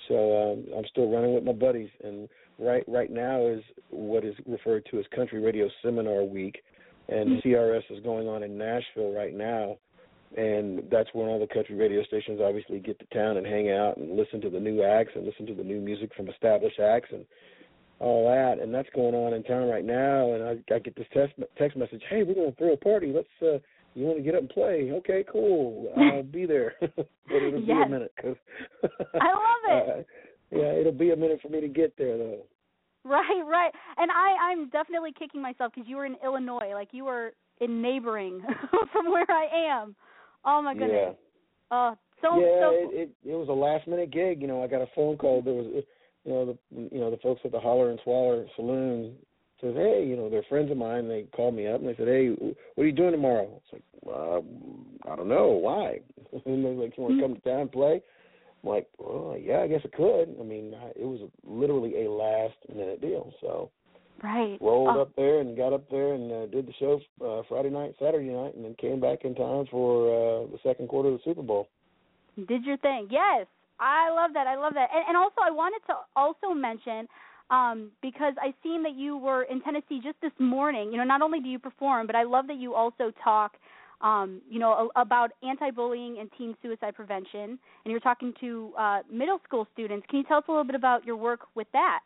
So 0.07 0.15
um, 0.53 0.65
I'm 0.77 0.85
still 0.89 1.11
running 1.11 1.33
with 1.33 1.43
my 1.43 1.51
buddies, 1.53 1.89
and 2.03 2.27
right 2.61 2.83
right 2.87 3.11
now 3.11 3.47
is 3.47 3.61
what 3.89 4.23
is 4.23 4.35
referred 4.45 4.85
to 4.91 4.99
as 4.99 5.05
Country 5.15 5.41
Radio 5.41 5.67
Seminar 5.83 6.23
Week, 6.23 6.61
and 7.09 7.41
CRS 7.43 7.83
is 7.89 8.03
going 8.03 8.27
on 8.27 8.43
in 8.43 8.57
Nashville 8.57 9.13
right 9.13 9.33
now, 9.33 9.77
and 10.37 10.83
that's 10.91 11.09
when 11.13 11.27
all 11.27 11.39
the 11.39 11.53
country 11.53 11.75
radio 11.75 12.03
stations 12.03 12.39
obviously 12.41 12.79
get 12.79 12.99
to 12.99 13.05
town 13.13 13.37
and 13.37 13.45
hang 13.45 13.71
out 13.71 13.97
and 13.97 14.15
listen 14.15 14.39
to 14.41 14.49
the 14.49 14.59
new 14.59 14.83
acts 14.83 15.11
and 15.15 15.25
listen 15.25 15.45
to 15.47 15.53
the 15.53 15.63
new 15.63 15.81
music 15.81 16.11
from 16.15 16.29
established 16.29 16.79
acts 16.79 17.09
and 17.11 17.25
all 17.99 18.25
that, 18.29 18.61
and 18.61 18.73
that's 18.73 18.89
going 18.95 19.13
on 19.13 19.33
in 19.33 19.43
town 19.43 19.67
right 19.67 19.85
now. 19.85 20.33
And 20.33 20.43
I, 20.43 20.73
I 20.73 20.79
get 20.79 20.95
this 20.95 21.07
text 21.13 21.35
text 21.57 21.77
message, 21.77 22.01
"Hey, 22.09 22.23
we're 22.23 22.35
going 22.35 22.51
to 22.51 22.57
throw 22.57 22.73
a 22.73 22.77
party. 22.77 23.11
Let's 23.13 23.27
uh, 23.41 23.59
you 23.93 24.05
want 24.05 24.17
to 24.17 24.23
get 24.23 24.35
up 24.35 24.41
and 24.41 24.49
play? 24.49 24.91
Okay, 24.91 25.23
cool. 25.31 25.93
I'll 25.97 26.23
be 26.23 26.45
there, 26.45 26.75
but 26.79 27.07
it'll 27.35 27.61
be 27.61 27.71
a 27.71 27.89
minute 27.89 28.13
because 28.15 28.37
I 29.19 29.27
love 29.27 29.87
it. 29.87 29.99
uh, 29.99 30.03
yeah, 30.51 30.71
it'll 30.73 30.91
be 30.91 31.11
a 31.11 31.15
minute 31.15 31.39
for 31.41 31.49
me 31.49 31.61
to 31.61 31.67
get 31.67 31.97
there 31.97 32.17
though. 32.17 32.45
Right, 33.03 33.43
right. 33.45 33.71
And 33.97 34.11
I 34.11 34.51
I'm 34.51 34.69
definitely 34.69 35.13
kicking 35.17 35.41
myself 35.41 35.73
because 35.73 35.89
you 35.89 35.97
were 35.97 36.05
in 36.05 36.15
Illinois, 36.23 36.71
like 36.73 36.89
you 36.91 37.05
were 37.05 37.33
in 37.59 37.81
neighboring 37.81 38.41
from 38.91 39.11
where 39.11 39.29
I 39.29 39.47
am. 39.71 39.95
Oh 40.45 40.61
my 40.61 40.73
goodness. 40.73 41.15
Yeah. 41.71 41.77
Uh 41.77 41.95
so 42.21 42.39
yeah, 42.39 42.59
so 42.59 42.69
it, 42.73 43.09
it 43.23 43.29
it 43.31 43.35
was 43.35 43.49
a 43.49 43.53
last 43.53 43.87
minute 43.87 44.11
gig. 44.11 44.41
You 44.41 44.47
know, 44.47 44.63
I 44.63 44.67
got 44.67 44.81
a 44.81 44.87
phone 44.95 45.17
call. 45.17 45.41
There 45.41 45.53
was, 45.53 45.83
you 46.23 46.31
know, 46.31 46.45
the 46.45 46.89
you 46.91 46.99
know 46.99 47.09
the 47.09 47.17
folks 47.17 47.41
at 47.43 47.51
the 47.51 47.59
Holler 47.59 47.89
and 47.89 47.99
Swaller 48.03 48.45
Saloon 48.55 49.15
says, 49.61 49.75
hey, 49.75 50.03
you 50.05 50.15
know, 50.15 50.29
they're 50.29 50.43
friends 50.49 50.71
of 50.71 50.77
mine. 50.77 51.07
They 51.07 51.27
called 51.35 51.55
me 51.55 51.67
up 51.67 51.79
and 51.79 51.87
they 51.87 51.95
said, 51.95 52.07
hey, 52.07 52.29
what 52.29 52.83
are 52.83 52.87
you 52.87 52.91
doing 52.91 53.11
tomorrow? 53.11 53.61
It's 53.63 53.73
like, 53.73 53.83
uh, 54.07 55.11
I 55.11 55.15
don't 55.15 55.29
know, 55.29 55.49
why? 55.49 55.99
and 56.45 56.65
they're 56.65 56.71
like, 56.73 56.97
you 56.97 57.03
want 57.03 57.15
to 57.15 57.21
come 57.21 57.35
to 57.35 57.41
town 57.41 57.61
and 57.61 57.71
play? 57.71 58.01
I'm 58.63 58.69
like, 58.69 58.87
well, 58.97 59.37
yeah, 59.39 59.59
I 59.59 59.67
guess 59.67 59.81
it 59.83 59.93
could. 59.93 60.35
I 60.39 60.43
mean, 60.43 60.73
it 60.95 61.05
was 61.05 61.27
literally 61.43 62.05
a 62.05 62.11
last 62.11 62.55
minute 62.73 63.01
deal. 63.01 63.33
So 63.41 63.71
right. 64.23 64.57
rolled 64.61 64.97
Oh, 64.97 65.01
up 65.01 65.15
there 65.15 65.39
and 65.39 65.57
got 65.57 65.73
up 65.73 65.89
there 65.89 66.13
and 66.13 66.31
uh, 66.31 66.45
did 66.47 66.67
the 66.67 66.73
show 66.79 66.99
uh, 67.25 67.41
Friday 67.49 67.69
night, 67.69 67.95
Saturday 67.99 68.29
night, 68.29 68.55
and 68.55 68.63
then 68.63 68.75
came 68.79 68.99
back 68.99 69.25
in 69.25 69.35
time 69.35 69.65
for 69.71 70.09
uh, 70.09 70.47
the 70.47 70.59
second 70.63 70.89
quarter 70.89 71.09
of 71.09 71.15
the 71.15 71.23
Super 71.23 71.41
Bowl. 71.41 71.67
Did 72.47 72.63
your 72.63 72.77
thing. 72.77 73.07
Yes. 73.09 73.47
I 73.79 74.11
love 74.11 74.31
that. 74.33 74.45
I 74.45 74.55
love 74.55 74.73
that. 74.75 74.89
And 74.93 75.03
and 75.09 75.17
also 75.17 75.41
I 75.43 75.49
wanted 75.49 75.81
to 75.87 75.95
also 76.15 76.53
mention 76.53 77.07
um 77.49 77.91
because 78.01 78.35
I 78.39 78.53
seen 78.61 78.83
that 78.83 78.95
you 78.95 79.17
were 79.17 79.43
in 79.43 79.59
Tennessee 79.61 79.99
just 80.03 80.21
this 80.21 80.31
morning. 80.39 80.91
You 80.91 80.99
know, 80.99 81.03
not 81.03 81.21
only 81.21 81.39
do 81.39 81.49
you 81.49 81.57
perform, 81.57 82.05
but 82.05 82.15
I 82.15 82.23
love 82.23 82.45
that 82.47 82.57
you 82.57 82.75
also 82.75 83.11
talk 83.23 83.53
um 84.01 84.41
you 84.49 84.59
know 84.59 84.91
a, 84.95 85.01
about 85.01 85.31
anti-bullying 85.43 86.17
and 86.19 86.29
teen 86.37 86.55
suicide 86.61 86.95
prevention 86.95 87.57
and 87.83 87.91
you're 87.91 87.99
talking 87.99 88.33
to 88.39 88.73
uh 88.77 88.99
middle 89.11 89.39
school 89.43 89.67
students. 89.73 90.05
Can 90.09 90.19
you 90.19 90.25
tell 90.25 90.37
us 90.37 90.43
a 90.47 90.51
little 90.51 90.63
bit 90.63 90.75
about 90.75 91.05
your 91.05 91.17
work 91.17 91.41
with 91.55 91.67
that? 91.73 91.99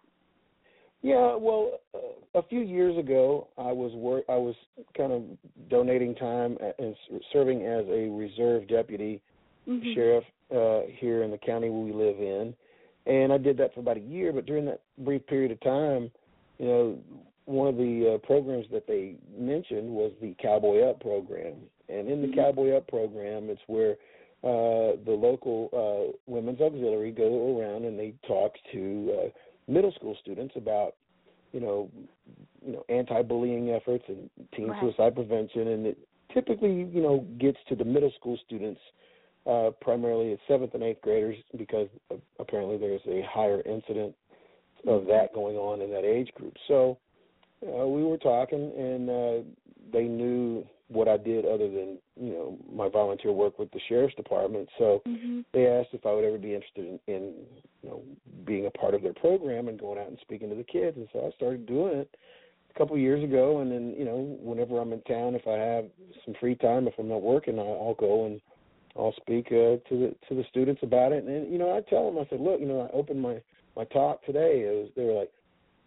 Yeah, 1.02 1.36
well, 1.36 1.80
uh, 1.94 2.40
a 2.40 2.44
few 2.44 2.62
years 2.62 2.98
ago, 2.98 3.50
I 3.60 3.72
was 3.72 3.94
work. 3.94 4.24
I 4.28 4.38
was 4.38 4.56
kind 4.98 5.12
of 5.12 5.22
donating 5.70 6.16
time 6.16 6.58
and 6.80 6.96
s- 6.96 7.22
serving 7.32 7.62
as 7.64 7.86
a 7.90 8.10
reserve 8.10 8.68
deputy 8.68 9.22
Mhm. 9.68 9.94
sheriff 9.94 10.24
uh, 10.52 10.82
here 11.00 11.22
in 11.24 11.30
the 11.30 11.38
county 11.38 11.70
we 11.70 11.92
live 11.92 12.20
in, 12.20 12.56
and 13.06 13.32
I 13.32 13.38
did 13.38 13.56
that 13.58 13.74
for 13.74 13.82
about 13.82 13.98
a 13.98 14.02
year. 14.02 14.34
But 14.34 14.46
during 14.48 14.66
that 14.66 14.82
brief 14.98 15.26
period 15.28 15.52
of 15.52 15.60
time, 15.60 16.12
you 16.58 16.66
know, 16.68 16.98
one 17.46 17.68
of 17.68 17.78
the 17.78 18.16
uh, 18.16 18.18
programs 18.26 18.66
that 18.72 18.88
they 18.88 19.16
mentioned 19.38 19.90
was 19.90 20.12
the 20.22 20.34
Cowboy 20.42 20.82
Up 20.82 21.00
program, 21.00 21.54
and 21.90 22.10
in 22.10 22.22
the 22.22 22.28
Mhm. 22.28 22.36
Cowboy 22.36 22.72
Up 22.72 22.88
program, 22.88 23.50
it's 23.50 23.62
where 23.68 23.98
uh, 24.44 24.96
the 25.06 25.12
local 25.12 25.70
uh, 25.74 26.16
women's 26.28 26.62
auxiliary 26.62 27.12
go 27.12 27.58
around 27.60 27.84
and 27.86 27.98
they 27.98 28.14
talk 28.28 28.54
to 28.72 29.20
uh, 29.20 29.30
middle 29.68 29.92
school 29.94 30.16
students 30.22 30.56
about 30.56 30.96
you 31.52 31.60
know 31.60 31.90
you 32.64 32.74
know 32.74 32.84
anti-bullying 32.90 33.72
efforts 33.72 34.04
and 34.08 34.30
teen 34.56 34.68
Right. 34.70 34.80
suicide 34.82 35.16
prevention 35.16 35.70
and 35.70 35.88
it 35.88 35.98
typically 36.32 36.74
you 36.94 37.02
know 37.02 37.26
gets 37.40 37.58
to 37.70 37.76
the 37.76 37.86
middle 37.86 38.12
school 38.12 38.38
students 38.46 38.80
uh 39.48 39.72
primarily 39.82 40.32
it's 40.32 40.42
seventh 40.48 40.74
and 40.76 40.84
eighth 40.84 41.02
graders 41.02 41.38
because 41.58 41.88
apparently 42.40 42.78
there's 42.78 43.02
a 43.08 43.22
higher 43.24 43.62
incident 43.66 44.14
of 44.86 45.06
that 45.08 45.34
going 45.34 45.56
on 45.56 45.82
in 45.82 45.90
that 45.90 46.04
age 46.04 46.32
group 46.36 46.56
so 46.68 46.98
uh, 47.68 47.86
we 47.88 48.04
were 48.04 48.18
talking 48.18 48.72
and 48.78 49.10
uh 49.10 49.50
they 49.94 50.04
knew 50.04 50.66
what 50.88 51.08
I 51.08 51.18
did 51.18 51.46
other 51.46 51.70
than 51.70 51.98
you 52.20 52.34
know 52.34 52.58
my 52.72 52.90
volunteer 52.90 53.32
work 53.32 53.58
with 53.60 53.72
the 53.72 53.80
sheriff's 53.88 54.16
department 54.16 54.70
so 54.78 55.02
Mhm. 55.08 55.46
they 55.56 55.68
asked 55.68 55.94
if 55.94 56.06
I 56.06 56.14
would 56.14 56.26
ever 56.26 56.38
be 56.38 56.54
interested 56.54 56.86
in, 56.86 57.00
in 57.08 57.34
you 57.82 57.90
know 57.90 58.02
being 58.46 58.66
a 58.66 58.72
part 58.72 58.94
of 58.94 59.02
their 59.02 59.14
program 59.14 59.68
and 59.70 59.80
going 59.80 59.98
out 59.98 60.10
and 60.10 60.20
speaking 60.20 60.50
to 60.50 60.56
the 60.56 60.64
kids, 60.64 60.98
and 60.98 61.08
so 61.14 61.26
I 61.26 61.32
started 61.32 61.66
doing 61.66 61.98
it 61.98 62.16
a 62.70 62.78
couple 62.78 62.96
of 62.96 63.02
years 63.02 63.24
ago. 63.24 63.60
And 63.60 63.72
then 63.72 63.96
you 63.98 64.06
know 64.06 64.38
whenever 64.42 64.80
I'm 64.80 64.94
in 64.94 65.02
town, 65.02 65.34
if 65.34 65.48
I 65.48 65.54
have 65.54 65.86
some 66.26 66.36
free 66.40 66.56
time, 66.56 66.88
if 66.88 66.94
I'm 67.00 67.08
not 67.08 67.22
working, 67.22 67.58
I'll, 67.58 67.80
I'll 67.82 67.96
go 67.96 68.26
and 68.26 68.42
I'll 68.98 69.14
speak 69.18 69.48
uh, 69.48 69.78
to 69.78 69.92
the 69.92 70.16
to 70.28 70.36
the 70.36 70.44
students 70.50 70.84
about 70.84 71.12
it. 71.14 71.24
And 71.24 71.52
you 71.52 71.58
know 71.58 71.76
I 71.76 71.82
tell 71.90 72.06
them 72.06 72.22
I 72.22 72.28
said, 72.30 72.42
look, 72.42 72.60
you 72.60 72.68
know 72.68 72.82
I 72.82 72.96
opened 72.96 73.22
my 73.22 73.42
my 73.76 73.86
talk 73.86 74.24
today. 74.26 74.64
It 74.68 74.76
was 74.76 74.90
they 74.96 75.06
were 75.06 75.14
like, 75.14 75.32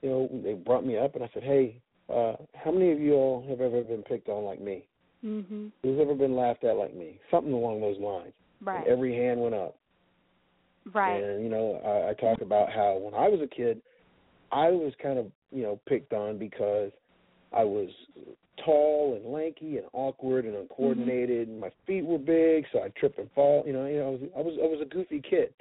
you 0.02 0.08
know 0.08 0.28
they 0.44 0.54
brought 0.54 0.86
me 0.86 0.96
up 0.96 1.14
and 1.14 1.24
I 1.24 1.30
said, 1.34 1.42
hey, 1.42 1.80
uh, 2.08 2.34
how 2.54 2.70
many 2.70 2.92
of 2.92 3.00
you 3.00 3.14
all 3.14 3.44
have 3.48 3.60
ever 3.60 3.82
been 3.82 4.02
picked 4.02 4.28
on 4.28 4.44
like 4.44 4.60
me? 4.60 4.84
Mhm. 5.24 5.72
Who's 5.82 6.00
ever 6.00 6.14
been 6.14 6.36
laughed 6.36 6.64
at 6.64 6.76
like 6.76 6.94
me? 6.94 7.18
Something 7.30 7.52
along 7.52 7.80
those 7.80 7.98
lines. 7.98 8.32
Right. 8.62 8.78
And 8.78 8.86
every 8.88 9.14
hand 9.14 9.40
went 9.40 9.54
up. 9.54 9.76
right. 10.92 11.22
And 11.22 11.42
you 11.42 11.48
know, 11.48 11.80
I, 11.84 12.10
I 12.10 12.14
talk 12.14 12.40
about 12.40 12.70
how 12.70 12.98
when 12.98 13.14
I 13.14 13.28
was 13.28 13.40
a 13.40 13.46
kid, 13.46 13.82
I 14.52 14.70
was 14.70 14.92
kind 15.02 15.18
of 15.18 15.26
you 15.50 15.62
know 15.62 15.80
picked 15.88 16.12
on 16.12 16.38
because 16.38 16.90
I 17.52 17.64
was 17.64 17.88
tall 18.64 19.14
and 19.14 19.32
lanky 19.32 19.76
and 19.78 19.86
awkward 19.92 20.44
and 20.44 20.54
uncoordinated, 20.56 21.48
and 21.48 21.60
my 21.60 21.70
feet 21.86 22.04
were 22.04 22.18
big, 22.18 22.64
so 22.72 22.80
I 22.82 22.88
trip 22.98 23.18
and 23.18 23.30
fall. 23.34 23.64
You 23.66 23.72
know, 23.72 23.86
you 23.86 23.98
know, 23.98 24.06
I 24.06 24.10
was 24.10 24.20
I 24.36 24.40
was 24.40 24.58
I 24.62 24.66
was 24.66 24.80
a 24.82 24.84
goofy 24.84 25.20
kid. 25.28 25.52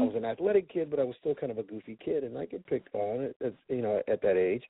I 0.00 0.04
was 0.04 0.14
an 0.14 0.24
athletic 0.24 0.68
kid, 0.72 0.90
but 0.90 1.00
I 1.00 1.04
was 1.04 1.16
still 1.20 1.34
kind 1.34 1.50
of 1.52 1.58
a 1.58 1.62
goofy 1.62 1.96
kid, 2.04 2.24
and 2.24 2.36
I 2.36 2.46
get 2.46 2.66
picked 2.66 2.94
on 2.94 3.34
at, 3.44 3.54
you 3.68 3.82
know 3.82 4.02
at 4.08 4.22
that 4.22 4.36
age. 4.36 4.64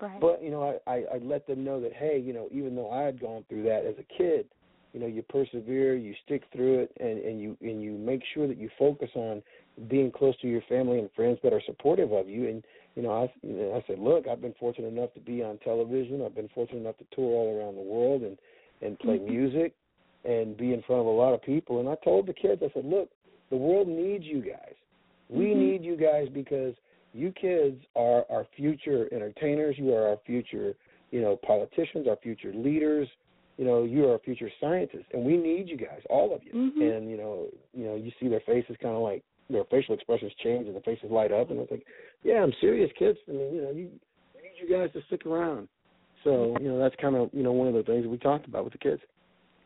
right. 0.00 0.20
But 0.20 0.42
you 0.42 0.50
know, 0.50 0.78
I, 0.86 0.90
I 0.90 0.96
I 1.14 1.18
let 1.22 1.46
them 1.46 1.64
know 1.64 1.80
that 1.80 1.92
hey, 1.92 2.18
you 2.18 2.32
know, 2.32 2.48
even 2.52 2.74
though 2.74 2.90
I 2.90 3.02
had 3.02 3.20
gone 3.20 3.44
through 3.48 3.64
that 3.64 3.84
as 3.84 3.94
a 3.98 4.18
kid, 4.18 4.46
you 4.92 5.00
know, 5.00 5.06
you 5.06 5.22
persevere, 5.22 5.94
you 5.94 6.14
stick 6.24 6.44
through 6.52 6.80
it, 6.80 6.92
and 7.00 7.18
and 7.18 7.40
you 7.40 7.56
and 7.60 7.82
you 7.82 7.92
make 7.92 8.22
sure 8.34 8.48
that 8.48 8.58
you 8.58 8.70
focus 8.78 9.10
on 9.14 9.42
being 9.88 10.10
close 10.10 10.36
to 10.40 10.48
your 10.48 10.62
family 10.68 10.98
and 10.98 11.10
friends 11.14 11.38
that 11.42 11.52
are 11.52 11.62
supportive 11.66 12.12
of 12.12 12.28
you. 12.28 12.48
And 12.48 12.64
you 12.94 13.02
know, 13.02 13.12
I 13.12 13.32
you 13.46 13.54
know, 13.54 13.74
I 13.74 13.86
said, 13.86 13.98
look, 13.98 14.26
I've 14.26 14.40
been 14.40 14.54
fortunate 14.58 14.88
enough 14.88 15.12
to 15.14 15.20
be 15.20 15.42
on 15.42 15.58
television. 15.58 16.22
I've 16.22 16.34
been 16.34 16.48
fortunate 16.54 16.80
enough 16.80 16.98
to 16.98 17.06
tour 17.14 17.24
all 17.24 17.58
around 17.58 17.76
the 17.76 17.82
world 17.82 18.22
and 18.22 18.38
and 18.82 18.98
play 18.98 19.18
Mhm. 19.18 19.24
music 19.30 19.74
and 20.24 20.56
be 20.56 20.72
in 20.72 20.82
front 20.82 21.00
of 21.00 21.06
a 21.06 21.10
lot 21.10 21.34
of 21.34 21.42
people. 21.42 21.80
And 21.80 21.88
I 21.88 21.94
told 21.96 22.26
the 22.26 22.34
kids, 22.34 22.62
I 22.62 22.70
said, 22.74 22.84
look, 22.84 23.10
the 23.50 23.56
world 23.56 23.88
needs 23.88 24.24
you 24.24 24.42
guys. 24.42 24.74
We 25.28 25.46
Mhm. 25.46 25.56
need 25.56 25.84
you 25.84 25.96
guys 25.96 26.28
because 26.28 26.74
you 27.12 27.32
kids 27.32 27.84
are 27.96 28.26
our 28.30 28.44
future 28.56 29.08
entertainers. 29.12 29.78
You 29.78 29.94
are 29.94 30.08
our 30.08 30.16
future, 30.18 30.76
you 31.10 31.20
know, 31.20 31.36
politicians, 31.36 32.06
our 32.08 32.16
future 32.16 32.52
leaders. 32.52 33.08
You 33.56 33.64
know, 33.64 33.84
you 33.84 34.06
are 34.06 34.12
our 34.12 34.18
future 34.18 34.50
scientists, 34.60 35.06
and 35.12 35.24
we 35.24 35.36
need 35.36 35.68
you 35.68 35.78
guys, 35.78 36.02
all 36.10 36.34
of 36.34 36.44
you. 36.44 36.52
Mhm. 36.52 36.96
And 36.98 37.10
you 37.10 37.16
know, 37.16 37.48
you 37.72 37.86
know, 37.86 37.94
you 37.94 38.12
see 38.20 38.28
their 38.28 38.40
faces 38.40 38.76
kind 38.76 38.94
of 38.94 39.02
like 39.02 39.24
their 39.48 39.64
facial 39.64 39.94
expressions 39.94 40.34
change, 40.34 40.66
and 40.66 40.74
their 40.74 40.82
faces 40.82 41.10
light 41.10 41.32
up, 41.32 41.50
and 41.50 41.60
it's 41.60 41.70
like, 41.70 41.86
yeah, 42.22 42.42
I'm 42.42 42.52
serious, 42.60 42.92
kids. 42.92 43.18
I 43.28 43.32
mean, 43.32 43.54
you 43.54 43.62
know, 43.62 43.70
you 43.70 43.90
we 44.34 44.42
need 44.42 44.58
you 44.60 44.68
guys 44.68 44.92
to 44.92 45.00
stick 45.02 45.24
around. 45.24 45.68
So, 46.22 46.56
you 46.60 46.68
know, 46.68 46.78
that's 46.78 46.96
kind 46.96 47.16
of 47.16 47.30
you 47.32 47.42
know 47.42 47.52
one 47.52 47.68
of 47.68 47.74
the 47.74 47.82
things 47.82 48.02
that 48.02 48.10
we 48.10 48.18
talked 48.18 48.46
about 48.46 48.64
with 48.64 48.72
the 48.72 48.78
kids. 48.78 49.00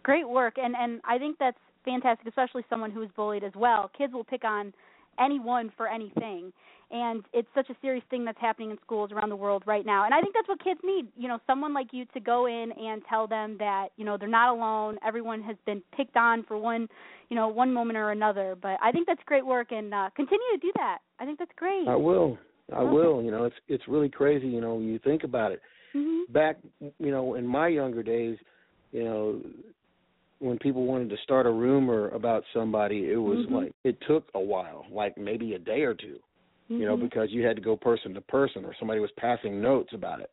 great 0.03 0.29
work 0.29 0.55
and 0.57 0.75
and 0.75 1.01
i 1.05 1.19
think 1.19 1.37
that's 1.39 1.59
fantastic 1.85 2.27
especially 2.27 2.65
someone 2.69 2.91
who 2.91 3.03
is 3.03 3.11
bullied 3.17 3.45
as 3.45 3.53
well 3.55 3.91
kids 3.97 4.13
will 4.13 4.25
pick 4.25 4.45
on 4.45 4.73
anyone 5.19 5.71
for 5.77 5.89
anything 5.89 6.53
and 6.93 7.25
it's 7.33 7.49
such 7.55 7.69
a 7.71 7.75
serious 7.81 8.05
thing 8.11 8.25
that's 8.25 8.41
happening 8.41 8.71
in 8.71 8.79
schools 8.85 9.13
around 9.13 9.29
the 9.29 9.37
world 9.37 9.63
right 9.67 9.85
now 9.85 10.05
and 10.05 10.15
i 10.15 10.21
think 10.21 10.35
that's 10.35 10.49
what 10.49 10.63
kids 10.63 10.81
need 10.85 11.07
you 11.17 11.29
know 11.29 11.39
someone 11.47 11.75
like 11.75 11.89
you 11.93 12.05
to 12.07 12.21
go 12.21 12.47
in 12.47 12.73
and 12.73 13.03
tell 13.09 13.27
them 13.27 13.57
that 13.59 13.89
you 13.97 14.05
know 14.05 14.17
they're 14.17 14.29
not 14.29 14.55
alone 14.55 14.99
everyone 15.05 15.43
has 15.43 15.57
been 15.67 15.83
picked 15.97 16.17
on 16.17 16.43
for 16.45 16.57
one 16.59 16.89
you 17.29 17.37
know 17.37 17.49
one 17.49 17.73
moment 17.73 17.97
or 17.97 18.11
another 18.11 18.57
but 18.61 18.77
i 18.83 18.91
think 18.91 19.07
that's 19.07 19.23
great 19.27 19.45
work 19.45 19.73
and 19.73 19.93
uh 19.93 20.09
continue 20.17 20.47
to 20.53 20.59
do 20.59 20.73
that 20.77 20.99
i 21.19 21.25
think 21.25 21.39
that's 21.39 21.53
great 21.57 21.87
I 21.89 21.97
will. 21.97 22.39
I 22.75 22.83
will. 22.83 23.23
You 23.23 23.31
know, 23.31 23.45
it's 23.45 23.57
it's 23.69 23.89
really 23.89 24.09
crazy. 24.09 24.47
You 24.47 24.61
know, 24.61 24.75
when 24.75 24.85
you 24.85 24.99
think 25.01 25.25
about 25.25 25.53
it. 25.53 25.61
hmm 25.93 26.21
back 26.33 26.59
you 26.81 27.11
know 27.11 27.35
in 27.35 27.47
my 27.47 27.67
younger 27.67 28.03
days 28.03 28.39
you 28.93 29.03
know 29.03 29.41
when 30.41 30.59
people 30.59 30.85
wanted 30.87 31.11
to 31.11 31.17
start 31.23 31.47
a 31.47 31.51
rumor 31.51 32.09
about 32.09 32.43
somebody 32.53 33.11
it 33.11 33.17
was 33.17 33.47
Mhm. 33.47 33.53
like 33.53 33.75
it 33.85 34.01
took 34.07 34.29
a 34.35 34.41
while 34.41 34.85
like 34.91 35.17
maybe 35.17 35.55
a 35.55 35.59
day 35.59 35.83
or 35.83 35.95
2 35.95 36.19
you 36.69 36.87
know 36.87 36.97
Mhm. 36.97 37.01
because 37.01 37.31
you 37.31 37.45
had 37.47 37.57
to 37.57 37.63
go 37.63 37.77
person 37.77 38.13
to 38.15 38.21
person 38.23 38.65
or 38.65 38.75
somebody 38.79 39.01
was 39.01 39.11
passing 39.13 39.61
notes 39.61 39.93
about 39.93 40.21
it 40.21 40.31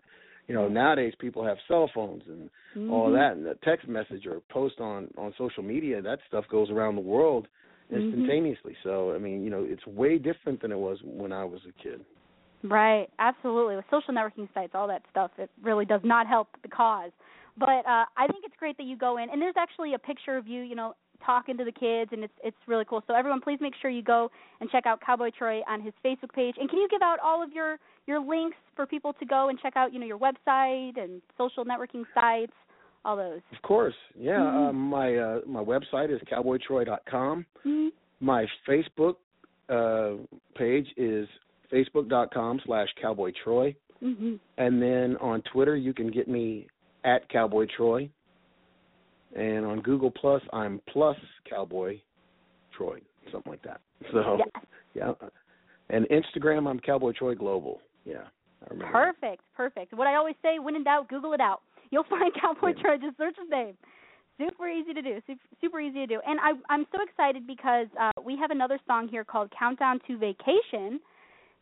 you 0.47 0.55
know 0.55 0.67
nowadays 0.67 1.13
people 1.19 1.43
have 1.43 1.57
cell 1.67 1.89
phones 1.93 2.23
and 2.27 2.49
all 2.89 3.09
Mhm. 3.09 3.13
that 3.13 3.33
and 3.33 3.45
a 3.47 3.55
text 3.55 3.87
message 3.87 4.25
or 4.25 4.41
post 4.49 4.79
on 4.79 5.09
on 5.17 5.33
social 5.37 5.63
media 5.63 6.01
that 6.01 6.19
stuff 6.27 6.47
goes 6.49 6.69
around 6.69 6.95
the 6.95 7.01
world 7.01 7.47
Mhm. 7.91 8.03
instantaneously 8.03 8.75
so 8.83 9.13
i 9.13 9.17
mean 9.17 9.43
you 9.43 9.49
know 9.49 9.63
it's 9.63 9.85
way 9.87 10.17
different 10.17 10.61
than 10.61 10.71
it 10.71 10.79
was 10.79 11.01
when 11.03 11.31
i 11.31 11.43
was 11.43 11.61
a 11.65 11.71
kid 11.83 12.03
Right, 12.63 13.07
absolutely. 13.19 13.75
With 13.75 13.85
social 13.91 14.13
networking 14.13 14.51
sites, 14.53 14.71
all 14.73 14.87
that 14.87 15.03
stuff, 15.11 15.31
it 15.37 15.49
really 15.61 15.85
does 15.85 16.01
not 16.03 16.27
help 16.27 16.47
the 16.63 16.67
cause. 16.67 17.11
But 17.57 17.85
uh, 17.87 18.05
I 18.15 18.27
think 18.31 18.43
it's 18.45 18.55
great 18.59 18.77
that 18.77 18.83
you 18.85 18.95
go 18.97 19.17
in, 19.17 19.29
and 19.29 19.41
there's 19.41 19.55
actually 19.57 19.93
a 19.95 19.99
picture 19.99 20.37
of 20.37 20.47
you, 20.47 20.61
you 20.61 20.75
know, 20.75 20.93
talking 21.25 21.57
to 21.57 21.63
the 21.65 21.71
kids, 21.71 22.11
and 22.13 22.23
it's 22.23 22.33
it's 22.43 22.57
really 22.67 22.85
cool. 22.85 23.01
So 23.07 23.15
everyone, 23.15 23.41
please 23.41 23.57
make 23.59 23.73
sure 23.81 23.89
you 23.89 24.03
go 24.03 24.29
and 24.61 24.69
check 24.69 24.85
out 24.85 25.01
Cowboy 25.01 25.31
Troy 25.37 25.61
on 25.67 25.81
his 25.81 25.93
Facebook 26.05 26.31
page. 26.33 26.55
And 26.59 26.69
can 26.69 26.77
you 26.79 26.87
give 26.89 27.01
out 27.01 27.17
all 27.19 27.41
of 27.43 27.51
your 27.53 27.77
your 28.05 28.19
links 28.19 28.57
for 28.75 28.85
people 28.85 29.13
to 29.13 29.25
go 29.25 29.49
and 29.49 29.59
check 29.59 29.73
out, 29.75 29.91
you 29.93 29.99
know, 29.99 30.05
your 30.05 30.19
website 30.19 30.97
and 31.01 31.21
social 31.37 31.65
networking 31.65 32.03
sites, 32.13 32.53
all 33.03 33.17
those. 33.17 33.41
of 33.55 33.61
course 33.63 33.95
yeah 34.15 34.39
Mhm. 34.39 34.69
uh, 34.69 34.73
my 34.73 35.15
uh 35.15 35.39
my 35.45 35.63
website 35.63 36.09
is 36.13 36.21
cowboytroy.com 36.31 37.45
Mm-hmm. 37.65 37.87
my 38.19 38.45
Facebook 38.67 39.15
uh, 39.69 40.11
page 40.55 40.87
is 40.97 41.27
facebook.com 41.73 42.59
slash 42.65 42.87
Cowboy 43.01 43.31
Troy. 43.43 43.75
hmm 43.99 44.35
And 44.57 44.81
then 44.81 45.17
on 45.17 45.41
Twitter, 45.51 45.75
you 45.75 45.93
can 45.93 46.09
get 46.11 46.27
me 46.27 46.67
at 47.07 47.27
Cowboy 47.29 47.65
Troy. 47.75 48.09
And 49.35 49.65
on 49.65 49.81
Google 49.81 50.11
Plus, 50.11 50.41
I'm 50.53 50.81
plus 50.89 51.17
Cowboy 51.49 51.99
Troy, 52.75 52.99
something 53.31 53.51
like 53.51 53.61
that. 53.63 53.81
So, 54.11 54.37
Yes. 54.39 54.65
yeah. 54.93 55.13
And 55.89 56.05
Instagram, 56.09 56.67
I'm 56.69 56.79
Cowboy 56.79 57.13
Troy 57.13 57.33
Global. 57.35 57.79
Yeah. 58.05 58.23
Perfect, 58.91 59.41
perfect. 59.55 59.93
What 59.93 60.07
I 60.07 60.15
always 60.15 60.35
say, 60.41 60.59
when 60.59 60.75
in 60.75 60.83
doubt, 60.83 61.07
Google 61.07 61.33
it 61.33 61.39
out. 61.41 61.61
You'll 61.91 62.03
find 62.09 62.31
Cowboy 62.39 62.73
Yeah. 62.75 62.81
Troy. 62.81 62.97
Just 62.97 63.17
search 63.17 63.35
his 63.39 63.49
name. 63.49 63.77
Super 64.37 64.67
easy 64.69 64.93
to 64.93 65.01
do. 65.01 65.19
Super, 65.25 65.41
super 65.61 65.79
easy 65.81 65.99
to 65.99 66.07
do. 66.07 66.19
And 66.25 66.39
I, 66.39 66.51
I'm 66.69 66.85
so 66.91 67.01
excited 67.01 67.47
because 67.47 67.87
uh, 67.99 68.11
we 68.23 68.37
have 68.37 68.51
another 68.51 68.79
song 68.85 69.07
here 69.07 69.23
called 69.23 69.51
"Countdown 69.57 69.99
to 70.07 70.17
Vacation." 70.17 70.99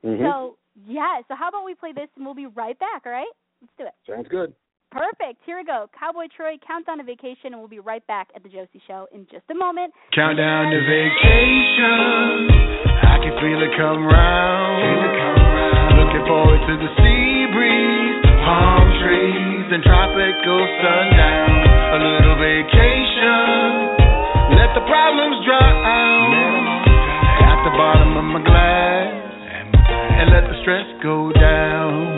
Mhm. 0.04 0.20
So 0.30 0.58
yeah. 0.86 1.22
So 1.30 1.36
how 1.36 1.48
about 1.50 1.64
we 1.66 1.74
play 1.74 1.94
this 1.94 2.10
and 2.18 2.26
we'll 2.26 2.36
be 2.36 2.48
right 2.48 2.78
back. 2.80 3.04
All 3.06 3.12
right? 3.14 3.32
Let's 3.62 3.74
do 3.78 3.86
it. 3.86 3.94
Sounds 4.12 4.28
good. 4.28 4.54
Perfect. 4.96 5.44
Here 5.44 5.60
we 5.60 5.68
go. 5.68 5.92
Cowboy 5.92 6.32
Troy, 6.32 6.56
Countdown 6.64 7.00
to 7.00 7.04
Vacation, 7.04 7.52
and 7.52 7.60
we'll 7.60 7.68
be 7.68 7.84
right 7.84 8.00
back 8.08 8.32
at 8.32 8.44
the 8.44 8.48
Josie 8.48 8.80
Show 8.88 9.12
in 9.12 9.28
just 9.28 9.44
a 9.52 9.54
moment. 9.54 9.92
Countdown 10.16 10.72
to 10.72 10.80
vacation. 10.88 12.48
I 13.04 13.20
can 13.20 13.36
feel 13.44 13.60
it 13.60 13.76
come 13.76 14.08
round. 14.08 16.00
Looking 16.00 16.24
forward 16.24 16.64
to 16.64 16.74
the 16.80 16.88
sea 16.96 17.44
breeze, 17.52 18.24
palm 18.48 18.88
trees, 19.04 19.68
and 19.76 19.84
tropical 19.84 20.64
sundown. 20.80 21.52
A 21.92 22.00
little 22.00 22.40
vacation. 22.40 24.00
Let 24.56 24.80
the 24.80 24.84
problems 24.88 25.44
drown 25.44 26.72
at 27.44 27.60
the 27.68 27.74
bottom 27.76 28.16
of 28.16 28.24
my 28.32 28.40
glass, 28.48 29.12
and 29.92 30.32
let 30.32 30.48
the 30.48 30.56
stress 30.64 30.88
go 31.04 31.36
down. 31.36 32.15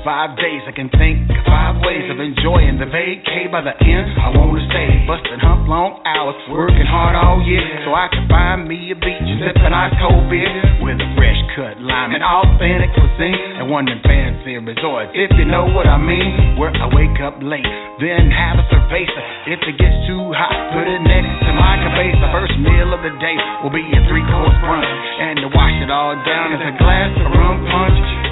Five 0.00 0.32
days, 0.40 0.64
I 0.64 0.72
can 0.72 0.88
think 0.96 1.28
of 1.28 1.44
five 1.44 1.76
ways 1.84 2.08
of 2.08 2.16
enjoying 2.16 2.80
the 2.80 2.88
vacay. 2.88 3.52
By 3.52 3.60
the 3.60 3.76
end, 3.84 4.16
I 4.16 4.32
wanna 4.32 4.64
stay, 4.72 5.04
busting 5.04 5.44
hump 5.44 5.68
long 5.68 6.00
hours, 6.08 6.40
working 6.48 6.88
hard 6.88 7.12
all 7.20 7.44
year, 7.44 7.60
so 7.84 7.92
I 7.92 8.08
can 8.08 8.24
find 8.24 8.64
me 8.64 8.90
a 8.90 8.96
beach, 8.96 9.28
sipping 9.44 9.76
ice 9.76 9.92
cold 10.00 10.24
beer 10.32 10.48
with 10.80 10.96
a 11.04 11.08
fresh 11.20 11.36
cut 11.52 11.76
lime 11.84 12.16
and 12.16 12.24
authentic 12.24 12.96
cuisine, 12.96 13.60
and 13.60 13.68
one 13.68 13.92
of 13.92 14.00
them 14.00 14.02
fancy 14.08 14.56
resorts, 14.56 15.12
if 15.12 15.36
you 15.36 15.44
know 15.44 15.68
what 15.68 15.84
I 15.84 16.00
mean. 16.00 16.56
Where 16.56 16.72
I 16.72 16.88
wake 16.96 17.20
up 17.20 17.36
late, 17.44 17.68
then 18.00 18.32
have 18.32 18.56
a 18.56 18.64
cerveza. 18.72 19.52
If 19.52 19.60
it 19.68 19.76
gets 19.76 19.98
too 20.08 20.32
hot, 20.32 20.56
put 20.72 20.88
it 20.88 21.04
next 21.04 21.44
to 21.44 21.52
my 21.52 21.76
cabeza. 21.76 22.24
First 22.32 22.56
meal 22.56 22.96
of 22.96 23.04
the 23.04 23.12
day 23.20 23.36
will 23.60 23.74
be 23.74 23.84
a 23.84 24.00
three 24.08 24.24
course 24.32 24.56
brunch, 24.64 24.88
and 25.20 25.44
to 25.44 25.48
wash 25.52 25.76
it 25.84 25.92
all 25.92 26.16
down 26.24 26.56
is 26.56 26.62
a 26.64 26.72
glass 26.80 27.12
of 27.20 27.28
rum 27.36 27.68
punch. 27.68 28.29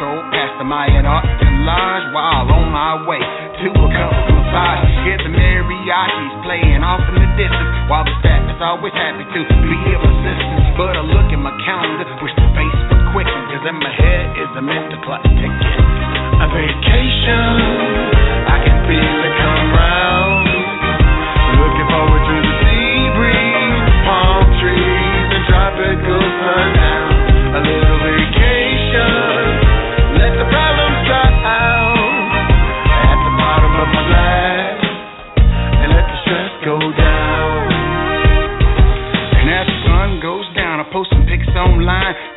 Stroll 0.00 0.24
past 0.32 0.56
the 0.56 0.64
Mayan 0.64 1.04
Art 1.04 1.28
Lodge 1.60 2.08
while 2.16 2.48
on 2.48 2.72
my 2.72 3.04
way 3.04 3.20
to 3.20 3.68
a 3.68 3.88
couple 3.92 4.32
massage. 4.32 4.88
Hear 5.04 5.20
the 5.20 5.28
mariachis 5.28 6.32
playing 6.40 6.80
off 6.80 7.04
in 7.12 7.20
the 7.20 7.28
distance 7.36 7.84
while 7.84 8.08
the 8.08 8.16
staff 8.24 8.48
is 8.48 8.56
always 8.64 8.96
happy 8.96 9.28
to 9.28 9.40
be 9.44 9.76
of 9.92 10.00
assistance. 10.00 10.72
But 10.80 10.96
I 10.96 11.04
look 11.04 11.28
at 11.28 11.36
my 11.36 11.52
calendar, 11.68 12.08
wish 12.24 12.32
the 12.32 12.48
face 12.56 12.80
would 12.88 13.12
quicken, 13.12 13.40
cause 13.52 13.60
in 13.68 13.76
my 13.76 13.92
head 13.92 14.40
is 14.40 14.48
a 14.56 14.64
mental 14.64 15.04
clock 15.04 15.20
ticking. 15.20 15.52
A 15.52 16.46
vacation, 16.48 17.44
I 18.48 18.56
can 18.64 18.76
feel 18.88 19.04
it 19.04 19.34
come 19.36 19.49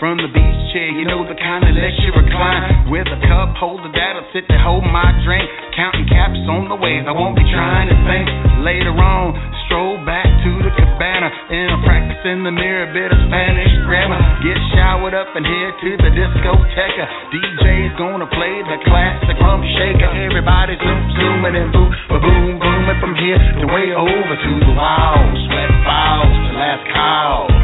from 0.03 0.19
the 0.19 0.27
beach 0.27 0.59
chair. 0.75 0.91
You 0.99 1.07
know 1.07 1.23
the 1.23 1.39
kind 1.39 1.63
that 1.63 1.79
lets 1.79 1.95
you 2.03 2.11
recline 2.11 2.91
with 2.91 3.07
a 3.07 3.15
cup 3.23 3.55
holder 3.55 3.87
that'll 3.87 4.27
sit 4.35 4.43
to 4.51 4.57
hold 4.59 4.83
my 4.83 5.15
drink. 5.23 5.47
Counting 5.79 6.03
caps 6.11 6.43
on 6.51 6.67
the 6.67 6.75
waves, 6.75 7.07
I 7.07 7.15
won't 7.15 7.39
be 7.39 7.47
trying 7.47 7.87
to 7.87 7.95
think. 8.03 8.27
Later 8.67 8.91
on, 8.91 9.31
stroll 9.63 9.95
back 10.03 10.27
to 10.27 10.51
the 10.59 10.75
cabana 10.75 11.31
and 11.31 11.71
I'm 11.71 11.81
practicing 11.87 12.43
the 12.43 12.51
mirror, 12.51 12.83
a 12.83 12.91
bit 12.91 13.15
of 13.15 13.19
Spanish 13.31 13.71
grammar. 13.87 14.19
Get 14.43 14.59
showered 14.75 15.15
up 15.15 15.31
and 15.39 15.47
head 15.47 15.71
to 15.71 15.91
the 15.95 16.11
discoteca. 16.11 17.05
DJ's 17.31 17.95
gonna 17.95 18.27
play 18.27 18.59
the 18.59 18.83
classic 18.83 19.39
Rump 19.39 19.63
Shaker. 19.79 20.11
Everybody's 20.19 20.83
zoom 20.83 20.99
zooming 21.15 21.55
and 21.55 21.71
boom, 21.71 21.87
boom 22.11 22.59
booming 22.59 22.99
from 22.99 23.15
here 23.23 23.39
to 23.39 23.65
way 23.71 23.95
over 23.95 24.35
to 24.35 24.51
the 24.67 24.73
walls. 24.75 25.31
Sweat 25.47 25.71
falls 25.87 26.27
to 26.27 26.51
last 26.59 26.83
call. 26.91 27.62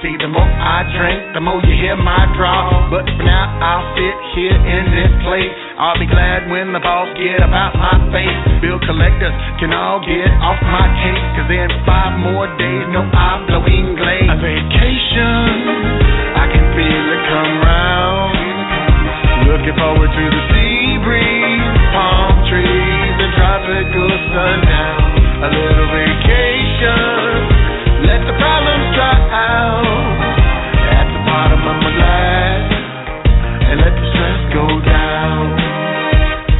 See, 0.00 0.16
the 0.16 0.32
more 0.32 0.40
I 0.40 0.80
drink, 0.96 1.36
the 1.36 1.44
more 1.44 1.60
you 1.60 1.76
hear 1.76 1.92
my 1.92 2.24
draw. 2.32 2.88
But 2.88 3.04
for 3.04 3.20
now, 3.20 3.52
I'll 3.60 3.84
sit 3.92 4.16
here 4.32 4.56
in 4.56 4.84
this 4.96 5.12
place. 5.28 5.52
I'll 5.76 6.00
be 6.00 6.08
glad 6.08 6.48
when 6.48 6.72
the 6.72 6.80
boss 6.80 7.12
get 7.20 7.44
about 7.44 7.76
my 7.76 8.00
face. 8.08 8.64
Bill 8.64 8.80
collectors 8.80 9.36
can 9.60 9.76
all 9.76 10.00
get 10.00 10.32
off 10.40 10.56
my 10.64 10.88
case. 11.04 11.20
Cause 11.36 11.52
in 11.52 11.68
five 11.84 12.16
more 12.16 12.48
days, 12.56 12.88
no 12.96 13.04
hablo 13.12 13.60
inglés. 13.68 14.24
A 14.24 14.40
vacation, 14.40 15.68
I 16.32 16.48
can 16.48 16.64
feel 16.72 17.04
it 17.04 17.20
come 17.28 17.60
round. 17.60 19.52
Looking 19.52 19.76
forward 19.76 20.16
to 20.16 20.24
the 20.32 20.42
sea 20.48 20.96
breeze, 21.04 21.76
palm 21.92 22.40
trees, 22.48 23.14
and 23.20 23.32
tropical 23.36 24.08
sundown. 24.32 25.44
A 25.44 25.48
little 25.52 25.88
vacation, 25.92 28.08
let 28.08 28.24
the 28.24 28.32
problems 28.40 28.96
dry 28.96 29.20
out 29.28 29.89
my 31.78 31.92
glass, 31.94 32.66
and 33.70 33.76
let 33.78 33.94
the 33.94 34.06
stress 34.10 34.40
go 34.50 34.66
down. 34.82 35.44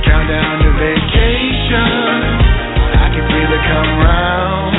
Countdown 0.07 0.55
to 0.63 0.71
vacation, 0.79 1.91
I 2.95 3.07
can 3.11 3.25
feel 3.27 3.51
it 3.51 3.65
come 3.67 3.93
round. 3.99 4.73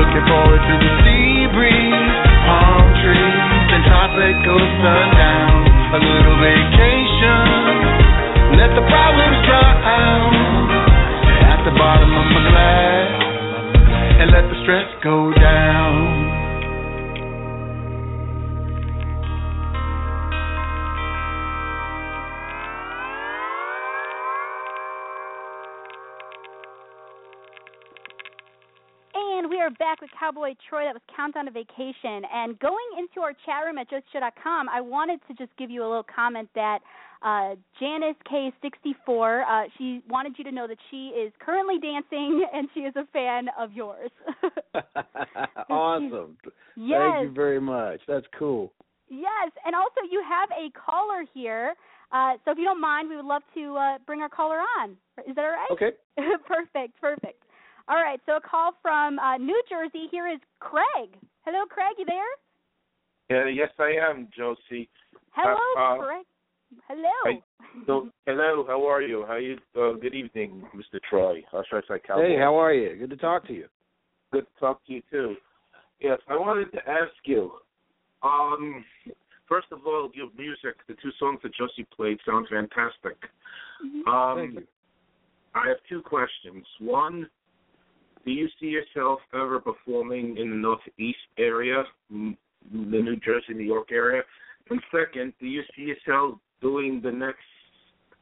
Looking 0.00 0.24
forward 0.24 0.62
to 0.64 0.74
the 0.80 0.92
sea 1.04 1.52
breeze, 1.52 2.14
palm 2.48 2.86
trees, 3.04 3.68
and 3.76 3.82
tropical 3.84 4.60
sundown. 4.80 5.58
A 5.90 5.98
little 6.00 6.38
vacation, 6.40 7.44
let 8.56 8.70
the 8.78 8.84
problems 8.86 9.38
dry 9.44 9.72
out 9.84 10.32
at 11.50 11.60
the 11.66 11.74
bottom 11.76 12.10
of 12.14 12.26
my 12.30 12.42
glass, 12.48 13.10
and 14.22 14.30
let 14.30 14.48
the 14.48 14.56
stress 14.62 14.88
go 15.02 15.34
down. 15.34 15.79
Are 29.70 29.74
back 29.74 30.00
with 30.00 30.10
Cowboy 30.18 30.54
Troy. 30.68 30.84
That 30.84 30.94
was 30.94 31.02
Countdown 31.14 31.44
to 31.44 31.52
Vacation. 31.52 32.22
And 32.32 32.58
going 32.58 32.90
into 32.98 33.20
our 33.20 33.32
chat 33.46 33.64
room 33.64 33.78
at 33.78 33.88
JosieShow.com, 33.88 34.68
I 34.68 34.80
wanted 34.80 35.20
to 35.28 35.34
just 35.34 35.56
give 35.58 35.70
you 35.70 35.82
a 35.82 35.88
little 35.88 36.06
comment 36.12 36.48
that 36.56 36.80
uh, 37.22 37.54
Janice 37.78 38.16
K64, 38.28 39.42
uh, 39.42 39.68
she 39.78 40.02
wanted 40.08 40.34
you 40.38 40.44
to 40.44 40.50
know 40.50 40.66
that 40.66 40.78
she 40.90 41.08
is 41.08 41.32
currently 41.38 41.78
dancing 41.78 42.44
and 42.52 42.68
she 42.74 42.80
is 42.80 42.94
a 42.96 43.06
fan 43.12 43.46
of 43.56 43.72
yours. 43.72 44.10
awesome. 45.70 46.36
yes. 46.76 46.98
Thank 47.14 47.28
you 47.28 47.32
very 47.32 47.60
much. 47.60 48.00
That's 48.08 48.26
cool. 48.36 48.72
Yes, 49.08 49.52
and 49.64 49.76
also 49.76 50.00
you 50.10 50.20
have 50.28 50.48
a 50.50 50.70
caller 50.72 51.24
here. 51.32 51.74
Uh, 52.10 52.32
so 52.44 52.50
if 52.50 52.58
you 52.58 52.64
don't 52.64 52.80
mind, 52.80 53.08
we 53.08 53.14
would 53.14 53.24
love 53.24 53.42
to 53.54 53.76
uh, 53.76 53.98
bring 54.04 54.20
our 54.20 54.28
caller 54.28 54.58
on. 54.80 54.96
Is 55.28 55.36
that 55.36 55.44
all 55.44 55.50
right? 55.50 55.70
Okay. 55.70 55.90
perfect, 56.48 57.00
perfect. 57.00 57.44
All 57.90 57.96
right, 57.96 58.20
so 58.24 58.36
a 58.36 58.40
call 58.40 58.70
from 58.80 59.18
uh, 59.18 59.36
New 59.36 59.60
Jersey. 59.68 60.06
Here 60.12 60.28
is 60.28 60.38
Craig. 60.60 61.10
Hello, 61.44 61.66
Craig. 61.68 61.96
You 61.98 62.04
there? 62.04 62.22
Yeah, 63.28 63.50
yes, 63.52 63.70
I 63.80 63.94
am, 64.08 64.28
Josie. 64.36 64.88
Hello, 65.32 65.56
uh, 65.76 65.98
Craig. 66.00 66.26
Hello. 66.86 67.10
Hi. 67.24 67.42
So, 67.88 68.08
hello, 68.26 68.64
how 68.68 68.86
are 68.88 69.02
you? 69.02 69.24
How 69.26 69.38
you? 69.38 69.58
Uh, 69.76 69.94
good 69.94 70.14
evening, 70.14 70.62
Mr. 70.72 71.00
Troy. 71.10 71.42
Or 71.52 71.64
should 71.68 71.78
I 71.78 71.96
say 71.96 72.00
Cowboy? 72.06 72.28
Hey, 72.28 72.36
how 72.38 72.54
are 72.54 72.72
you? 72.72 72.96
Good 72.96 73.10
to 73.10 73.16
talk 73.16 73.44
to 73.48 73.52
you. 73.52 73.66
Good 74.32 74.46
to 74.54 74.60
talk 74.60 74.86
to 74.86 74.92
you 74.92 75.02
too. 75.10 75.34
Yes, 76.00 76.20
I 76.28 76.36
wanted 76.36 76.70
to 76.70 76.78
ask 76.88 77.12
you. 77.24 77.50
Um, 78.22 78.84
first 79.48 79.66
of 79.72 79.80
all, 79.84 80.12
your 80.14 80.28
music, 80.38 80.76
the 80.86 80.94
two 81.02 81.10
songs 81.18 81.40
that 81.42 81.52
Josie 81.56 81.88
played, 81.96 82.18
sound 82.24 82.46
fantastic. 82.48 83.18
Mhm. 83.84 84.06
Um, 84.06 84.38
Thank 84.38 84.54
you. 84.54 84.66
I 85.56 85.66
have 85.66 85.78
two 85.88 86.02
questions. 86.02 86.64
One, 86.78 87.28
do 88.24 88.30
you 88.30 88.48
see 88.60 88.66
yourself 88.66 89.20
ever 89.34 89.60
performing 89.60 90.36
in 90.36 90.50
the 90.50 90.56
Northeast 90.56 91.18
area, 91.38 91.84
the 92.10 92.36
New 92.72 93.16
Jersey, 93.16 93.54
New 93.54 93.64
York 93.64 93.90
area? 93.92 94.22
And 94.68 94.80
second, 94.92 95.32
do 95.40 95.46
you 95.46 95.62
see 95.74 95.82
yourself 95.82 96.38
doing 96.60 97.00
the 97.02 97.10
next 97.10 97.38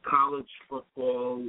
college 0.03 0.47
football 0.69 1.43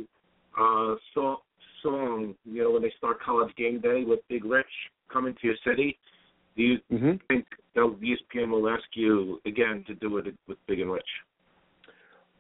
uh, 0.59 0.95
so- 1.15 1.43
song? 1.83 2.35
You 2.45 2.65
know, 2.65 2.71
when 2.73 2.83
they 2.83 2.93
start 2.99 3.23
college 3.23 3.55
game 3.57 3.81
day 3.81 4.05
with 4.05 4.21
Big 4.29 4.45
Rich 4.45 4.67
coming 5.13 5.35
to 5.41 5.47
your 5.47 5.57
city. 5.67 5.99
Do 6.57 6.63
you 6.63 6.79
hmm 6.91 7.13
think 7.29 7.47
that 7.75 7.81
ESPN 7.83 8.51
will 8.51 8.69
ask 8.69 8.85
you 8.95 9.41
again 9.47 9.85
to 9.87 9.95
do 9.95 10.19
it 10.19 10.35
with 10.49 10.59
Big 10.67 10.81
and 10.81 10.91
Rich? 10.91 11.09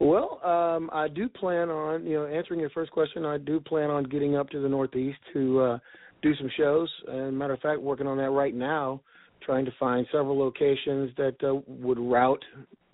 Well, 0.00 0.40
um, 0.42 0.88
I 0.92 1.08
do 1.08 1.28
plan 1.28 1.68
on, 1.68 2.06
you 2.06 2.14
know, 2.14 2.26
answering 2.26 2.58
your 2.58 2.70
first 2.70 2.90
question. 2.90 3.26
I 3.26 3.36
do 3.36 3.60
plan 3.60 3.90
on 3.90 4.04
getting 4.04 4.34
up 4.34 4.48
to 4.50 4.60
the 4.60 4.68
Northeast 4.68 5.18
to 5.34 5.60
uh, 5.60 5.78
do 6.22 6.34
some 6.36 6.50
shows. 6.56 6.90
And 7.06 7.36
matter 7.36 7.52
of 7.52 7.60
fact, 7.60 7.80
working 7.80 8.06
on 8.06 8.16
that 8.16 8.30
right 8.30 8.54
now, 8.54 9.02
trying 9.44 9.66
to 9.66 9.72
find 9.78 10.06
several 10.10 10.38
locations 10.38 11.10
that 11.16 11.36
uh, 11.42 11.60
would 11.66 11.98
route 11.98 12.42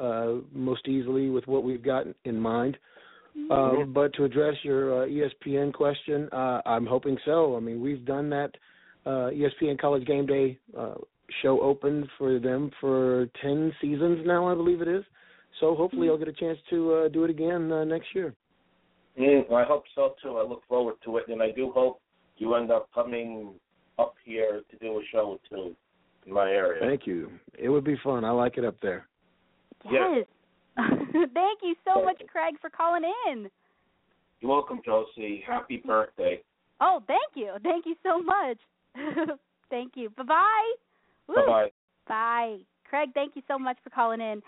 uh, 0.01 0.35
most 0.53 0.89
easily 0.89 1.31
with 1.31 1.47
what 1.47 1.63
we've 1.63 1.83
got 1.83 2.07
in 2.25 2.39
mind. 2.39 2.77
Um, 3.51 3.93
but 3.95 4.15
to 4.15 4.25
address 4.25 4.55
your 4.63 5.05
uh, 5.05 5.07
ESPN 5.07 5.73
question, 5.73 6.29
uh, 6.33 6.63
I'm 6.65 6.87
hoping 6.87 7.19
so. 7.25 7.57
I 7.57 7.61
mean, 7.61 7.81
we've 7.81 8.05
done 8.05 8.31
that 8.31 8.51
uh, 9.05 9.31
ESPN 9.31 9.79
College 9.79 10.07
Game 10.07 10.27
Day 10.27 10.59
uh, 10.77 10.95
show 11.43 11.61
open 11.61 12.09
for 12.19 12.39
them 12.39 12.71
for 12.81 13.29
10 13.43 13.73
seasons 13.81 14.27
now, 14.27 14.49
I 14.49 14.55
believe 14.55 14.81
it 14.81 14.89
is. 14.89 15.05
So 15.61 15.75
hopefully 15.75 16.09
I'll 16.09 16.19
get 16.19 16.29
a 16.29 16.33
chance 16.33 16.59
to 16.71 16.95
uh, 16.95 17.09
do 17.09 17.25
it 17.25 17.31
again 17.31 17.73
uh, 17.73 17.85
next 17.85 18.09
year. 18.15 18.35
Mm, 19.19 19.51
I 19.53 19.65
hope 19.65 19.85
so 19.95 20.15
too. 20.23 20.37
I 20.37 20.43
look 20.43 20.63
forward 20.69 20.97
to 21.05 21.17
it, 21.17 21.25
and 21.29 21.43
I 21.43 21.51
do 21.51 21.73
hope 21.75 22.01
you 22.37 22.55
end 22.55 22.71
up 22.71 22.89
coming 22.95 23.55
up 23.99 24.15
here 24.25 24.63
to 24.71 24.77
do 24.79 24.99
a 24.99 25.03
show 25.11 25.41
too 25.49 25.75
in 26.27 26.33
my 26.33 26.51
area. 26.51 26.81
Thank 26.81 27.07
you. 27.07 27.31
It 27.59 27.69
would 27.69 27.85
be 27.85 27.97
fun. 28.05 28.25
I 28.25 28.31
like 28.31 28.59
it 28.59 28.65
up 28.65 28.77
there. 28.83 29.07
Yeah. 29.91 30.17
Yes. 30.17 30.27
Thank 31.13 31.61
you 31.63 31.75
so 31.87 32.05
much, 32.05 32.21
Craig, 32.31 32.57
for 32.61 32.69
calling 32.69 33.03
in. 33.29 33.49
You're 34.41 34.51
welcome, 34.51 34.81
Josie. 34.85 35.43
Happy 35.47 35.83
birthday. 35.87 36.43
Oh, 36.81 37.03
thank 37.07 37.21
you. 37.35 37.55
Thank 37.63 37.87
you 37.87 37.95
so 38.03 38.21
much. 38.21 38.59
thank 39.71 39.93
you. 39.95 40.11
Bye-bye. 40.11 40.73
Bye 41.29 41.47
bye. 41.47 41.69
Bye. 42.07 42.59
Craig, 42.89 43.11
thank 43.15 43.35
you 43.35 43.43
so 43.49 43.59
much 43.59 43.79
for 43.83 43.89
calling 43.89 44.21
in. 44.21 44.43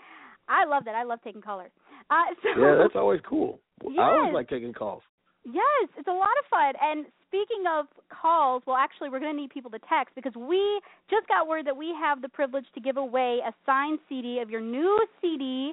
I 0.49 0.65
love 0.65 0.83
that. 0.85 0.95
I 0.95 1.03
love 1.03 1.19
taking 1.23 1.41
callers. 1.41 1.71
Uh, 2.09 2.15
so, 2.43 2.59
Yeah, 2.59 2.75
that's 2.81 2.95
always 2.95 3.21
cool. 3.27 3.59
I 3.97 4.01
always 4.01 4.33
like 4.33 4.49
taking 4.49 4.73
calls. 4.73 5.03
Yes, 5.45 5.89
it's 5.97 6.07
a 6.07 6.11
lot 6.11 6.35
of 6.43 6.45
fun. 6.49 6.73
And 6.81 7.05
speaking 7.27 7.63
of 7.69 7.85
calls, 8.09 8.61
well, 8.67 8.75
actually, 8.75 9.09
we're 9.09 9.19
going 9.19 9.33
to 9.33 9.41
need 9.41 9.51
people 9.51 9.71
to 9.71 9.79
text 9.87 10.13
because 10.15 10.35
we 10.35 10.81
just 11.09 11.27
got 11.27 11.47
word 11.47 11.65
that 11.65 11.77
we 11.77 11.95
have 11.99 12.21
the 12.21 12.29
privilege 12.29 12.65
to 12.75 12.81
give 12.81 12.97
away 12.97 13.39
a 13.47 13.53
signed 13.65 13.99
CD 14.09 14.39
of 14.39 14.49
your 14.49 14.61
new 14.61 14.99
CD. 15.21 15.71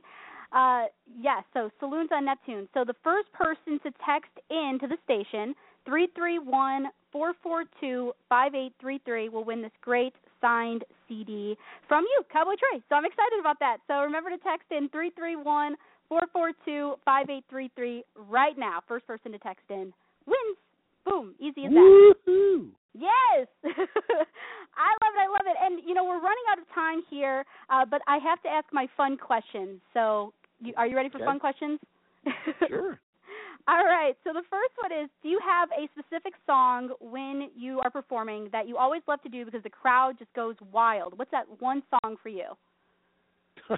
Uh, 0.52 0.84
yes, 1.20 1.42
so 1.52 1.70
Saloons 1.80 2.10
on 2.12 2.26
Neptune. 2.26 2.68
So 2.74 2.84
the 2.84 2.94
first 3.02 3.32
person 3.32 3.80
to 3.82 3.90
text 4.04 4.30
in 4.50 4.78
to 4.80 4.86
the 4.86 4.96
station, 5.04 5.54
331 5.84 6.86
442 7.10 8.12
5833, 8.28 9.28
will 9.28 9.44
win 9.44 9.62
this 9.62 9.72
great 9.80 10.14
signed 10.40 10.84
CD 11.08 11.56
from 11.88 12.04
you, 12.04 12.22
Cowboy 12.32 12.54
Troy. 12.58 12.80
So 12.88 12.96
I'm 12.96 13.04
excited 13.04 13.38
about 13.40 13.58
that. 13.60 13.78
So 13.86 14.00
remember 14.00 14.30
to 14.30 14.38
text 14.38 14.66
in 14.70 14.88
331 14.90 15.76
442 16.08 16.96
5833 17.04 18.04
right 18.28 18.56
now. 18.58 18.80
First 18.86 19.06
person 19.06 19.32
to 19.32 19.38
text 19.38 19.64
in 19.70 19.92
wins. 20.26 20.58
Boom. 21.04 21.34
Easy 21.38 21.66
as 21.66 21.72
that. 21.72 22.14
Woohoo! 22.26 22.68
Yes. 22.94 23.46
I 23.64 24.90
love 25.02 25.12
it. 25.14 25.20
I 25.20 25.28
love 25.30 25.46
it. 25.46 25.56
And, 25.60 25.80
you 25.86 25.94
know, 25.94 26.04
we're 26.04 26.20
running 26.20 26.46
out 26.50 26.58
of 26.58 26.64
time 26.74 27.02
here, 27.10 27.44
uh, 27.70 27.84
but 27.84 28.00
I 28.08 28.18
have 28.18 28.42
to 28.42 28.48
ask 28.48 28.66
my 28.72 28.86
fun 28.96 29.16
questions. 29.16 29.80
So, 29.94 30.32
you, 30.60 30.72
are 30.76 30.86
you 30.86 30.96
ready 30.96 31.08
for 31.08 31.18
Okay. 31.18 31.26
fun 31.26 31.38
questions? 31.38 31.78
Sure. 32.68 32.98
All 33.68 33.84
right. 33.84 34.16
So 34.22 34.32
the 34.32 34.42
first 34.48 34.72
one 34.80 34.92
is 35.04 35.10
do 35.22 35.28
you 35.28 35.40
have 35.44 35.68
a 35.70 35.88
specific 35.98 36.34
song 36.46 36.90
when 37.00 37.50
you 37.56 37.80
are 37.80 37.90
performing 37.90 38.48
that 38.52 38.68
you 38.68 38.76
always 38.76 39.02
love 39.08 39.20
to 39.22 39.28
do 39.28 39.44
because 39.44 39.62
the 39.62 39.70
crowd 39.70 40.18
just 40.18 40.32
goes 40.34 40.54
wild? 40.72 41.18
What's 41.18 41.32
that 41.32 41.46
one 41.58 41.82
song 41.90 42.16
for 42.22 42.28
you? 42.28 42.56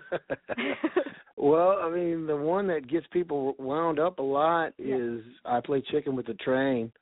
well, 1.36 1.78
I 1.80 1.90
mean, 1.90 2.26
the 2.26 2.36
one 2.36 2.66
that 2.66 2.88
gets 2.88 3.06
people 3.12 3.54
wound 3.58 3.98
up 3.98 4.18
a 4.18 4.22
lot 4.22 4.74
Yeah. 4.76 4.96
is 4.96 5.22
"I 5.46 5.60
Play 5.60 5.82
Chicken 5.90 6.14
with 6.14 6.26
the 6.26 6.34
Train." 6.34 6.92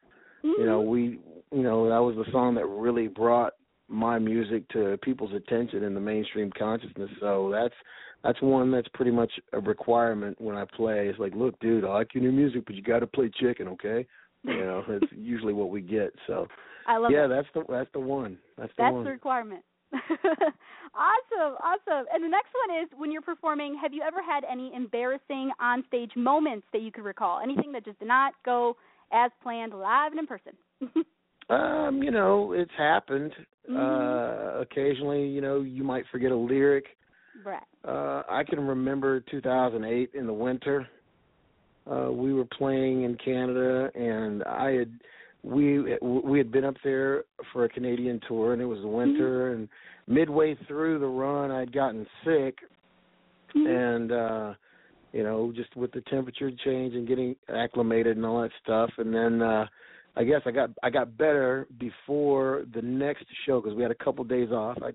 Mm-hmm. 0.44 0.60
You 0.60 0.66
know, 0.66 0.80
we, 0.80 1.18
you 1.52 1.62
know, 1.62 1.88
that 1.88 1.98
was 1.98 2.14
the 2.14 2.30
song 2.30 2.54
that 2.54 2.66
really 2.66 3.08
brought 3.08 3.54
my 3.88 4.18
music 4.18 4.68
to 4.68 4.98
people's 5.02 5.32
attention 5.32 5.82
in 5.82 5.94
the 5.94 6.00
mainstream 6.00 6.52
consciousness. 6.56 7.10
So 7.20 7.50
that's 7.52 7.74
that's 8.26 8.42
one 8.42 8.70
that's 8.70 8.88
pretty 8.94 9.10
much 9.10 9.30
a 9.52 9.60
requirement 9.60 10.40
when 10.40 10.56
I 10.56 10.64
play. 10.64 11.08
It's 11.08 11.18
like, 11.18 11.34
look, 11.34 11.58
dude, 11.60 11.84
I 11.84 11.88
like 11.88 12.14
your 12.14 12.22
new 12.22 12.32
music, 12.32 12.64
but 12.66 12.74
you 12.74 12.82
got 12.82 13.00
to 13.00 13.06
play 13.06 13.30
chicken, 13.40 13.68
okay? 13.68 14.06
You 14.42 14.56
know, 14.58 14.84
that's 14.88 15.12
usually 15.12 15.52
what 15.52 15.70
we 15.70 15.80
get. 15.80 16.12
So 16.26 16.46
I 16.86 16.96
love 16.98 17.10
yeah, 17.12 17.26
it. 17.26 17.28
that's 17.28 17.48
the 17.54 17.64
that's 17.68 17.90
the 17.92 18.00
one. 18.00 18.38
That's 18.58 18.72
the 18.76 18.82
That's 18.82 18.94
one. 18.94 19.04
the 19.04 19.10
requirement. 19.10 19.64
awesome, 19.92 21.54
awesome. 21.62 22.06
And 22.12 22.24
the 22.24 22.28
next 22.28 22.50
one 22.66 22.82
is 22.82 22.88
when 22.96 23.12
you're 23.12 23.22
performing, 23.22 23.78
have 23.80 23.92
you 23.94 24.02
ever 24.02 24.22
had 24.22 24.44
any 24.50 24.72
embarrassing 24.74 25.52
onstage 25.62 26.14
moments 26.16 26.66
that 26.72 26.82
you 26.82 26.90
could 26.90 27.04
recall? 27.04 27.40
Anything 27.40 27.72
that 27.72 27.84
just 27.84 27.98
did 28.00 28.08
not 28.08 28.34
go 28.44 28.76
as 29.12 29.30
planned 29.42 29.72
live 29.72 30.12
and 30.12 30.20
in 30.20 30.26
person? 30.26 30.52
Um, 31.48 32.02
you 32.02 32.10
know, 32.10 32.52
it's 32.52 32.72
happened. 32.76 33.32
Mhm. 33.70 33.76
Uh 33.76 34.60
occasionally, 34.60 35.26
you 35.28 35.40
know, 35.40 35.60
you 35.60 35.84
might 35.84 36.04
forget 36.10 36.32
a 36.32 36.36
lyric. 36.36 36.86
Right. 37.44 37.62
Uh 37.84 38.22
I 38.28 38.44
can 38.44 38.60
remember 38.60 39.20
2008 39.20 40.10
in 40.14 40.26
the 40.26 40.32
winter. 40.32 40.88
Uh 41.90 42.10
we 42.12 42.32
were 42.32 42.44
playing 42.44 43.04
in 43.04 43.16
Canada 43.16 43.90
and 43.94 44.42
I 44.44 44.72
had 44.72 44.90
we 45.42 45.96
we 46.02 46.38
had 46.38 46.50
been 46.50 46.64
up 46.64 46.76
there 46.82 47.24
for 47.52 47.64
a 47.64 47.68
Canadian 47.68 48.20
tour 48.26 48.52
and 48.52 48.60
it 48.60 48.66
was 48.66 48.80
the 48.80 48.88
winter 48.88 49.52
and 49.52 49.68
midway 50.06 50.56
through 50.66 50.98
the 50.98 51.06
run 51.06 51.50
I'd 51.50 51.72
gotten 51.72 52.06
sick 52.24 52.58
Mhm. 53.54 53.94
and 53.94 54.12
uh 54.12 54.54
you 55.12 55.22
know 55.22 55.52
just 55.54 55.74
with 55.76 55.92
the 55.92 56.00
temperature 56.02 56.50
change 56.64 56.94
and 56.94 57.06
getting 57.06 57.36
acclimated 57.48 58.16
and 58.16 58.26
all 58.26 58.42
that 58.42 58.50
stuff 58.62 58.90
and 58.98 59.14
then 59.14 59.40
uh 59.40 59.66
I 60.16 60.24
guess 60.24 60.40
I 60.46 60.50
got 60.50 60.70
I 60.82 60.90
got 60.90 61.16
better 61.16 61.66
before 61.78 62.64
the 62.74 62.82
next 62.82 63.24
show 63.44 63.60
because 63.60 63.76
we 63.76 63.82
had 63.82 63.92
a 63.92 64.04
couple 64.04 64.24
days 64.24 64.50
off. 64.50 64.78
I 64.82 64.92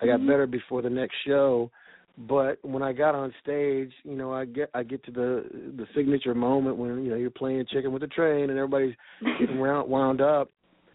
I 0.00 0.06
got 0.06 0.20
Mhm. 0.20 0.26
better 0.26 0.46
before 0.46 0.82
the 0.82 0.90
next 0.90 1.16
show, 1.26 1.70
but 2.18 2.58
when 2.64 2.82
I 2.82 2.92
got 2.92 3.14
on 3.14 3.32
stage, 3.42 3.92
you 4.04 4.16
know, 4.16 4.32
I 4.32 4.44
get 4.44 4.70
I 4.74 4.82
get 4.82 5.02
to 5.04 5.10
the 5.10 5.44
the 5.76 5.86
signature 5.94 6.34
moment 6.34 6.76
when 6.76 7.04
you 7.04 7.10
know 7.10 7.16
you're 7.16 7.30
playing 7.30 7.66
chicken 7.66 7.92
with 7.92 8.02
the 8.02 8.08
train 8.08 8.50
and 8.50 8.58
everybody's 8.58 8.94
getting 9.38 9.60
round, 9.60 9.88
wound 9.88 10.20
up, 10.20 10.48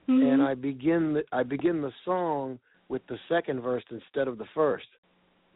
Mhm. 0.08 0.34
and 0.34 0.42
I 0.42 0.54
begin 0.56 1.14
the 1.14 1.24
I 1.32 1.44
begin 1.44 1.82
the 1.82 1.94
song 2.06 2.60
with 2.90 3.06
the 3.08 3.20
second 3.28 3.62
verse 3.62 3.84
instead 3.92 4.28
of 4.28 4.38
the 4.38 4.46
first 4.54 4.88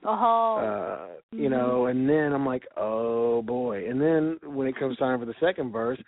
oh. 0.03 0.57
uh 0.57 1.07
you 1.31 1.47
Mhm. 1.47 1.51
know 1.51 1.85
and 1.85 2.09
then 2.09 2.33
i'm 2.33 2.45
like 2.45 2.67
oh 2.75 3.41
boy 3.43 3.87
and 3.89 4.01
then 4.01 4.37
when 4.43 4.67
it 4.67 4.75
comes 4.75 4.97
time 4.97 5.19
for 5.19 5.25
the 5.25 5.33
second 5.39 5.71
verse 5.71 5.99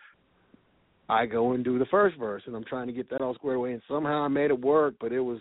i 1.08 1.26
go 1.26 1.54
and 1.54 1.64
do 1.64 1.80
the 1.80 1.86
first 1.86 2.18
verse 2.18 2.44
and 2.46 2.56
i'm 2.58 2.64
trying 2.66 2.88
to 2.88 2.94
get 2.94 3.10
that 3.10 3.22
all 3.22 3.34
squared 3.36 3.56
away 3.58 3.72
and 3.72 3.82
somehow 3.88 4.24
i 4.24 4.28
made 4.28 4.52
it 4.52 4.60
work 4.60 4.96
but 5.00 5.14
it 5.14 5.22
was 5.22 5.40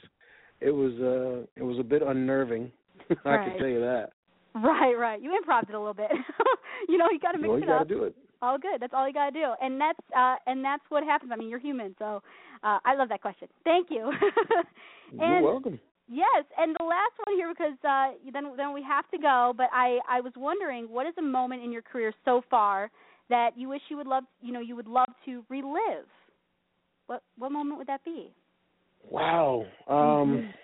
it 0.64 0.70
was 0.70 0.92
uh 1.01 1.46
it 1.57 1.64
was 1.64 1.79
a 1.79 1.83
bit 1.83 2.03
unnerving 2.03 2.70
i 3.11 3.14
Right. 3.25 3.44
can 3.51 3.59
tell 3.59 3.68
you 3.68 3.81
that 3.81 4.11
Right, 4.55 4.94
right. 4.94 5.22
You 5.22 5.31
improv 5.31 5.62
it 5.68 5.75
a 5.75 5.79
little 5.79 5.94
bit. 5.94 6.11
you 6.88 6.98
know, 6.98 7.07
you 7.11 7.18
got 7.18 7.33
to 7.33 7.38
mix 7.38 7.48
well 7.48 7.59
you 7.59 7.64
it 7.64 7.68
got 7.68 7.79
to 7.79 7.81
up. 7.81 7.88
do 7.88 8.05
it 8.05 8.14
All 8.42 8.59
good. 8.59 8.81
That's 8.81 8.92
all 8.94 9.07
you 9.07 9.14
got 9.14 9.31
to 9.31 9.33
do. 9.33 9.46
And 9.62 9.81
that's 9.81 9.98
uh 10.16 10.37
and 10.46 10.62
that's 10.64 10.83
what 10.90 11.05
happens. 11.05 11.31
I 11.33 11.37
mean, 11.37 11.48
you're 11.48 11.59
human, 11.59 11.94
so 11.98 12.22
uh 12.62 12.79
I 12.85 12.94
love 12.96 13.09
that 13.09 13.22
question. 13.22 13.48
Thank 13.64 13.88
you. 13.90 14.12
you're 15.18 15.42
welcome 15.42 15.81
Yes, 16.09 16.44
and 16.59 16.77
the 16.79 16.85
last 16.85 17.12
one 17.25 17.37
here 17.37 17.48
because 17.55 17.79
uh, 17.88 18.12
then 18.33 18.44
then 18.57 18.75
we 18.75 18.83
have 18.83 19.09
to 19.12 19.18
go. 19.18 19.55
But 19.57 19.68
I 19.72 19.98
I 20.09 20.20
was 20.20 20.33
wondering, 20.37 20.85
what 20.90 21.07
is 21.07 21.14
a 21.18 21.22
moment 21.22 21.62
in 21.62 21.72
your 21.72 21.81
career 21.83 22.12
so 22.25 22.42
far 22.51 22.90
that 23.31 23.53
you 23.57 23.68
wish 23.70 23.81
you 23.88 23.96
would 23.96 24.06
love 24.06 24.25
you 24.42 24.52
know 24.52 24.60
you 24.60 24.77
would 24.77 24.88
love 24.88 25.08
to 25.25 25.44
relive? 25.48 26.06
What 27.06 27.23
what 27.38 27.52
moment 27.52 27.79
would 27.79 27.87
that 27.87 28.04
be? 28.04 28.35
Wow 29.11 29.67
um 29.88 29.96
Mhm. 29.96 30.55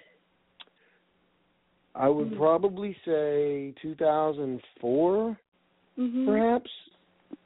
i 1.94 2.08
would 2.08 2.30
Mhm. 2.32 2.36
probably 2.36 2.96
say 3.04 3.74
2004 3.82 5.38
Mm-hmm. 5.98 6.24
perhaps 6.26 6.70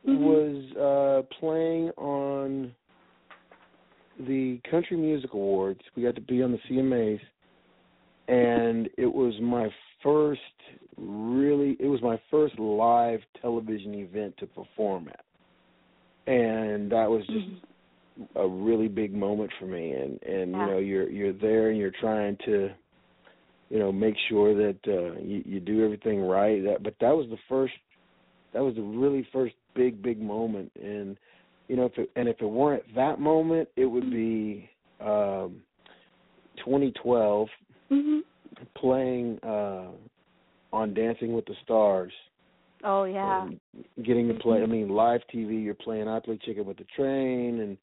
Mhm. 0.07 0.19
was 0.21 0.77
uh 0.77 1.23
playing 1.41 1.91
on 1.91 2.75
the 4.27 4.61
Country 4.71 4.97
Music 4.97 5.33
Awards. 5.33 5.81
We 5.97 6.03
got 6.03 6.15
to 6.15 6.21
be 6.21 6.43
on 6.43 6.53
the 6.53 6.59
CMAs 6.69 7.21
and 8.29 8.89
it 8.99 9.13
was 9.13 9.35
my 9.41 9.69
first 10.03 10.41
really 10.97 11.77
it 11.81 11.87
was 11.87 12.03
my 12.03 12.21
first 12.31 12.59
live 12.59 13.21
television 13.41 13.95
event 13.95 14.37
to 14.39 14.47
perform 14.47 15.09
at. 15.09 15.25
And 16.33 16.91
that 16.93 17.11
was 17.11 17.27
just 17.27 17.47
a 18.37 18.47
really 18.47 18.89
big 18.89 19.15
moment 19.15 19.51
for 19.59 19.67
me 19.67 19.93
and 19.93 20.23
and 20.23 20.53
Yeah. 20.53 20.59
you 20.61 20.67
know 20.67 20.79
you're 20.79 21.11
you're 21.11 21.33
there 21.33 21.71
and 21.71 21.79
you're 21.79 21.93
trying 22.01 22.37
to 22.45 22.71
you 23.73 23.79
know 23.79 23.91
make 23.91 24.15
sure 24.29 24.55
that 24.55 24.79
uh, 24.87 25.19
you, 25.21 25.43
you 25.47 25.59
do 25.59 25.83
everything 25.83 26.21
right. 26.21 26.63
That, 26.63 26.83
but 26.83 26.95
that 27.01 27.17
was 27.17 27.27
the 27.31 27.39
first, 27.49 27.73
that 28.53 28.61
was 28.63 28.75
the 28.75 28.83
really 28.83 29.27
first 29.33 29.55
big 29.75 30.03
big 30.03 30.21
moment, 30.21 30.71
and 30.81 31.17
you 31.69 31.77
know 31.77 31.87
if 31.87 31.97
it, 31.97 32.11
and 32.15 32.29
if 32.29 32.37
it 32.43 32.47
weren't 32.47 32.83
that 32.95 33.19
moment, 33.19 33.71
it 33.77 33.87
would 33.87 34.11
be 34.11 34.69
um, 35.01 35.63
2012 36.59 37.49
hmm 37.89 38.19
playing 38.77 39.39
uh, 39.43 39.89
on 40.73 40.93
Dancing 40.93 41.33
with 41.33 41.47
the 41.47 41.55
Stars. 41.65 42.13
Oh 42.85 43.05
yeah. 43.05 43.49
getting 44.05 44.29
to 44.29 44.35
play. 44.35 44.63
I 44.63 44.67
mean, 44.67 44.89
live 44.89 45.21
TV. 45.35 45.63
You're 45.63 45.75
playing 45.75 46.09
I 46.09 46.21
Play 46.21 46.39
Chicken 46.45 46.65
with 46.67 46.79
the 46.79 46.87
Train, 46.97 47.61
and 47.61 47.77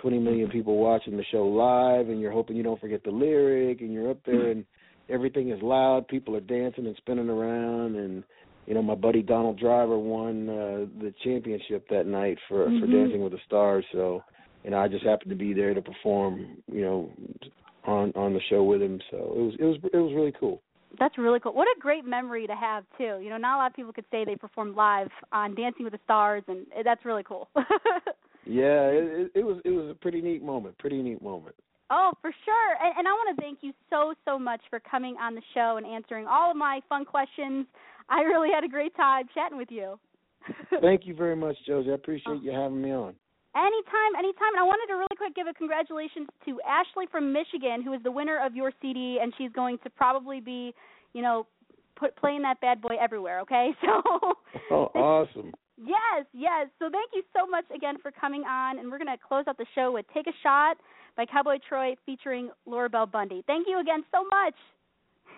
20 0.00 0.18
million 0.18 0.50
people 0.50 0.78
watching 0.78 1.16
the 1.16 1.24
show 1.30 1.46
live, 1.46 2.08
and 2.08 2.20
you're 2.20 2.32
hoping 2.32 2.56
you 2.56 2.62
don't 2.62 2.80
forget 2.80 3.02
the 3.04 3.10
lyric, 3.10 3.80
and 3.80 3.92
you're 3.92 4.10
up 4.10 4.18
there, 4.24 4.50
and 4.50 4.64
everything 5.08 5.50
is 5.50 5.62
loud. 5.62 6.08
People 6.08 6.36
are 6.36 6.40
dancing 6.40 6.86
and 6.86 6.96
spinning 6.96 7.28
around, 7.28 7.96
and 7.96 8.24
you 8.66 8.74
know, 8.74 8.82
my 8.82 8.94
buddy 8.94 9.22
Donald 9.22 9.58
Driver 9.58 9.98
won 9.98 10.48
uh, 10.48 10.86
the 11.00 11.14
championship 11.22 11.88
that 11.88 12.06
night 12.06 12.38
for 12.48 12.64
for 12.64 12.86
Mhm. 12.86 12.92
Dancing 12.92 13.22
with 13.22 13.32
the 13.32 13.40
Stars. 13.46 13.84
So, 13.92 14.22
and 14.64 14.74
I 14.74 14.88
just 14.88 15.04
happened 15.04 15.30
to 15.30 15.36
be 15.36 15.52
there 15.52 15.74
to 15.74 15.82
perform. 15.82 16.62
You 16.66 16.80
know, 16.82 17.10
on 17.86 18.12
on 18.16 18.34
the 18.34 18.40
show 18.50 18.62
with 18.64 18.82
him. 18.82 19.00
So 19.10 19.16
it 19.16 19.40
was 19.42 19.54
it 19.58 19.64
was 19.64 19.76
it 19.92 19.96
was 19.98 20.12
really 20.14 20.32
cool. 20.38 20.62
That's 20.98 21.18
really 21.18 21.40
cool. 21.40 21.52
What 21.54 21.66
a 21.66 21.80
great 21.80 22.04
memory 22.04 22.46
to 22.46 22.54
have 22.54 22.84
too. 22.96 23.20
You 23.22 23.28
know, 23.30 23.36
not 23.36 23.56
a 23.56 23.58
lot 23.58 23.70
of 23.70 23.76
people 23.76 23.92
could 23.92 24.04
say 24.10 24.24
they 24.24 24.36
performed 24.36 24.76
live 24.76 25.08
on 25.32 25.54
Dancing 25.54 25.84
with 25.84 25.92
the 25.92 26.00
Stars, 26.04 26.42
and 26.48 26.66
that's 26.84 27.04
really 27.04 27.22
cool. 27.22 27.48
Yeah, 28.46 28.86
it, 28.86 29.32
it, 29.34 29.44
was 29.44 29.60
it 29.64 29.70
was 29.70 29.90
a 29.90 29.94
pretty 29.94 30.20
neat 30.22 30.42
moment. 30.42 30.78
Pretty 30.78 31.02
neat 31.02 31.20
moment. 31.20 31.56
oh, 31.90 32.12
for 32.22 32.30
sure. 32.44 32.76
And, 32.80 32.94
and 32.98 33.08
I 33.08 33.10
want 33.10 33.36
to 33.36 33.42
thank 33.42 33.58
you 33.60 33.72
so 33.90 34.14
so 34.24 34.38
much 34.38 34.60
for 34.70 34.80
coming 34.80 35.16
on 35.20 35.34
the 35.34 35.42
show 35.52 35.78
and 35.78 35.86
answering 35.86 36.26
all 36.26 36.52
of 36.52 36.56
my 36.56 36.80
fun 36.88 37.04
questions. 37.04 37.66
I 38.08 38.20
really 38.20 38.50
had 38.54 38.62
a 38.62 38.68
great 38.68 38.94
time 38.94 39.24
chatting 39.34 39.58
with 39.58 39.70
you. 39.70 39.98
Thank 40.80 41.06
you 41.06 41.14
very 41.16 41.34
much, 41.34 41.56
Josie. 41.66 41.90
I 41.90 41.94
appreciate 41.94 42.40
you 42.40 42.52
having 42.52 42.80
me 42.80 42.92
on. 42.92 43.14
Anytime, 43.56 44.12
anytime. 44.18 44.52
And 44.52 44.60
I 44.60 44.68
wanted 44.68 44.92
to 44.92 44.96
really 45.00 45.16
quick 45.16 45.34
give 45.34 45.46
a 45.46 45.54
congratulations 45.54 46.28
to 46.44 46.60
Ashley 46.60 47.06
from 47.10 47.32
Michigan, 47.32 47.82
who 47.82 47.94
is 47.94 48.02
the 48.02 48.10
winner 48.10 48.44
of 48.44 48.54
your 48.54 48.70
CD, 48.82 49.18
and 49.22 49.32
she's 49.38 49.50
going 49.52 49.78
to 49.82 49.88
probably 49.88 50.40
be, 50.40 50.74
you 51.14 51.22
know, 51.22 51.46
put 51.98 52.14
playing 52.16 52.42
that 52.42 52.60
bad 52.60 52.82
boy 52.82 52.96
everywhere. 53.00 53.40
Okay, 53.40 53.70
so. 53.84 54.02
Oh, 54.70 54.90
awesome. 54.94 55.52
Yes, 55.78 56.24
yes. 56.32 56.68
So 56.78 56.88
thank 56.90 57.10
you 57.14 57.22
so 57.36 57.46
much 57.46 57.64
again 57.74 57.96
for 58.02 58.10
coming 58.10 58.42
on, 58.42 58.78
and 58.78 58.90
we're 58.90 58.98
going 58.98 59.14
to 59.14 59.22
close 59.22 59.44
out 59.46 59.58
the 59.58 59.66
show 59.74 59.92
with 59.92 60.06
"Take 60.14 60.26
a 60.26 60.32
Shot" 60.42 60.76
by 61.16 61.26
Cowboy 61.26 61.58
Troy 61.68 61.94
featuring 62.06 62.50
Laura 62.64 62.88
Bell 62.88 63.06
Bundy. 63.06 63.44
Thank 63.46 63.66
you 63.68 63.80
again 63.80 64.02
so 64.12 64.24
much. 64.24 64.54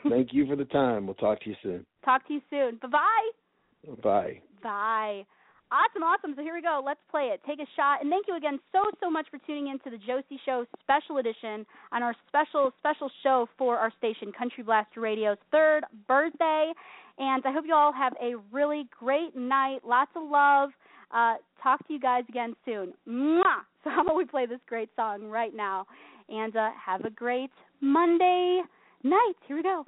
Thank 0.09 0.33
you 0.33 0.47
for 0.47 0.57
the 0.57 0.65
time. 0.67 1.07
We'll 1.07 1.17
talk 1.17 1.41
to 1.43 1.51
you 1.51 1.57
soon. 1.63 1.85
Talk 2.05 2.27
to 2.29 2.35
you 2.35 2.41
soon. 2.51 2.79
Bye 2.81 2.89
bye 2.89 3.95
bye. 4.03 4.41
Bye. 4.63 5.27
Awesome, 5.71 6.03
awesome. 6.03 6.33
So 6.35 6.43
here 6.43 6.55
we 6.55 6.63
go. 6.63 6.81
Let's 6.85 7.01
play 7.11 7.31
it. 7.35 7.41
Take 7.47 7.61
a 7.61 7.69
shot. 7.77 8.01
And 8.01 8.11
thank 8.11 8.27
you 8.27 8.37
again 8.37 8.59
so, 8.73 8.81
so 9.01 9.11
much 9.11 9.27
for 9.31 9.39
tuning 9.47 9.69
in 9.69 9.79
to 9.81 9.91
the 9.91 9.99
Josie 9.99 10.41
Show 10.47 10.65
special 10.81 11.19
edition 11.19 11.67
on 11.93 12.03
our 12.03 12.15
special, 12.27 12.73
special 12.79 13.11
show 13.23 13.49
for 13.59 13.77
our 13.77 13.93
station, 13.99 14.33
Country 14.33 14.65
Blast 14.65 14.97
Radio's 14.97 15.37
third 15.53 15.85
birthday. 16.07 16.73
And 17.19 17.43
I 17.45 17.53
hope 17.53 17.65
you 17.67 17.75
all 17.75 17.93
have 17.93 18.15
a 18.23 18.37
really 18.51 18.89
great 18.99 19.37
night. 19.37 19.81
Lots 19.85 20.11
of 20.17 20.23
love. 20.31 20.71
Uh, 21.11 21.35
talk 21.63 21.87
to 21.87 21.93
you 21.93 22.01
guys 22.01 22.25
again 22.29 22.55
soon. 22.65 22.95
Mwah! 23.09 23.43
So 23.85 23.91
how 23.91 24.03
about 24.03 24.17
we 24.17 24.25
play 24.25 24.45
this 24.45 24.59
great 24.69 24.91
song 24.97 25.29
right 25.29 25.55
now? 25.55 25.87
And 26.29 26.55
uh, 26.57 26.71
have 26.85 27.05
a 27.05 27.11
great 27.11 27.51
Monday 27.81 28.61
night. 29.05 29.35
Here 29.47 29.57
we 29.57 29.63
go. 29.63 29.87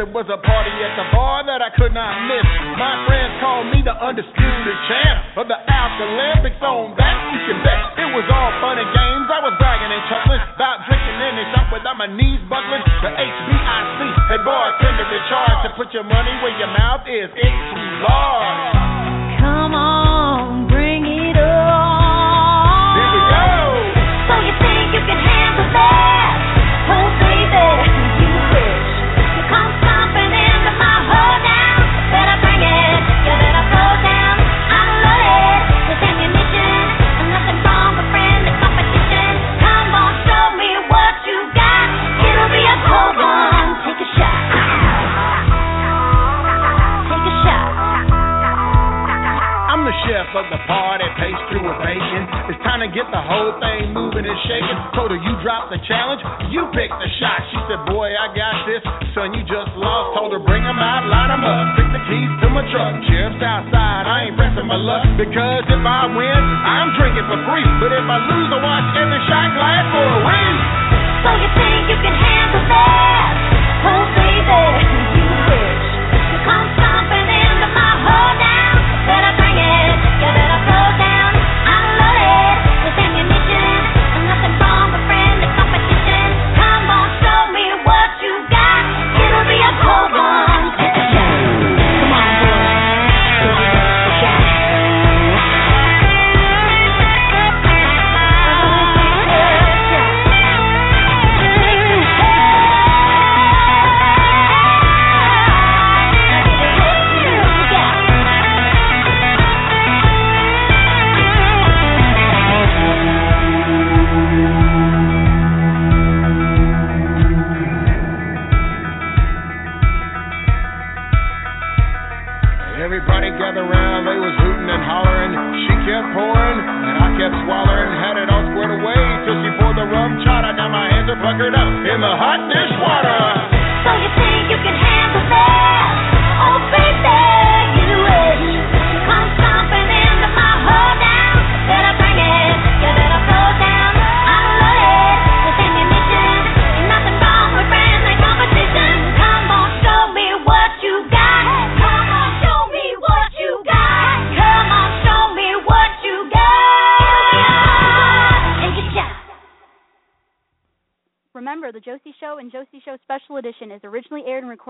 There 0.00 0.08
was 0.16 0.32
a 0.32 0.40
party 0.40 0.72
at 0.80 0.96
the 0.96 1.12
bar 1.12 1.44
that 1.44 1.60
I 1.60 1.68
could 1.76 1.92
not 1.92 2.24
miss. 2.24 2.40
My 2.80 3.04
friends 3.04 3.36
called 3.36 3.68
me 3.68 3.84
the 3.84 3.92
undisputed 3.92 4.76
champ 4.88 5.36
of 5.36 5.44
the 5.44 5.60
Olympics. 5.60 6.56
On 6.64 6.96
that 6.96 7.16
you 7.36 7.40
can 7.44 7.60
bet. 7.60 8.00
It 8.00 8.08
was 8.16 8.24
all 8.32 8.48
fun 8.64 8.80
and 8.80 8.88
games. 8.96 9.28
I 9.28 9.44
was 9.44 9.52
bragging 9.60 9.92
and 9.92 10.00
chuckling 10.08 10.40
about 10.56 10.88
drinking 10.88 11.20
in 11.20 11.32
the 11.36 11.44
shop 11.52 11.68
without 11.68 12.00
my 12.00 12.08
knees 12.08 12.40
buckling. 12.48 12.80
The 13.04 13.12
HBIC 13.12 14.08
had 14.32 14.40
bartender 14.40 15.04
in 15.04 15.22
charge 15.28 15.68
to 15.68 15.70
put 15.76 15.92
your 15.92 16.08
money 16.08 16.32
where 16.40 16.56
your 16.56 16.72
mouth 16.72 17.04
is. 17.04 17.28
It's 17.36 17.60
too 17.76 17.88
large. 18.00 18.72
Come 19.36 19.76
on, 19.76 19.99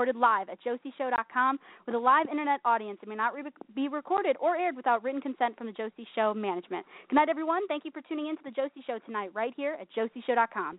recorded 0.01 0.19
live 0.19 0.49
at 0.49 0.59
josieshow.com 0.65 1.59
with 1.85 1.95
a 1.95 1.99
live 1.99 2.27
internet 2.31 2.59
audience. 2.65 2.99
It 3.03 3.09
may 3.09 3.17
not 3.17 3.35
re- 3.35 3.43
be 3.75 3.87
recorded 3.87 4.35
or 4.41 4.57
aired 4.57 4.75
without 4.75 5.05
written 5.05 5.21
consent 5.21 5.59
from 5.59 5.67
the 5.67 5.75
Josie 5.75 6.09
Show 6.15 6.33
management. 6.33 6.87
Good 7.11 7.17
night, 7.17 7.29
everyone. 7.29 7.67
Thank 7.69 7.85
you 7.85 7.91
for 7.91 8.01
tuning 8.01 8.29
in 8.29 8.37
to 8.39 8.43
the 8.43 8.51
Josie 8.51 8.83
Show 8.87 8.99
tonight, 9.05 9.29
right 9.35 9.53
here 9.55 9.77
at 9.79 9.89
josieshow.com. 9.95 10.79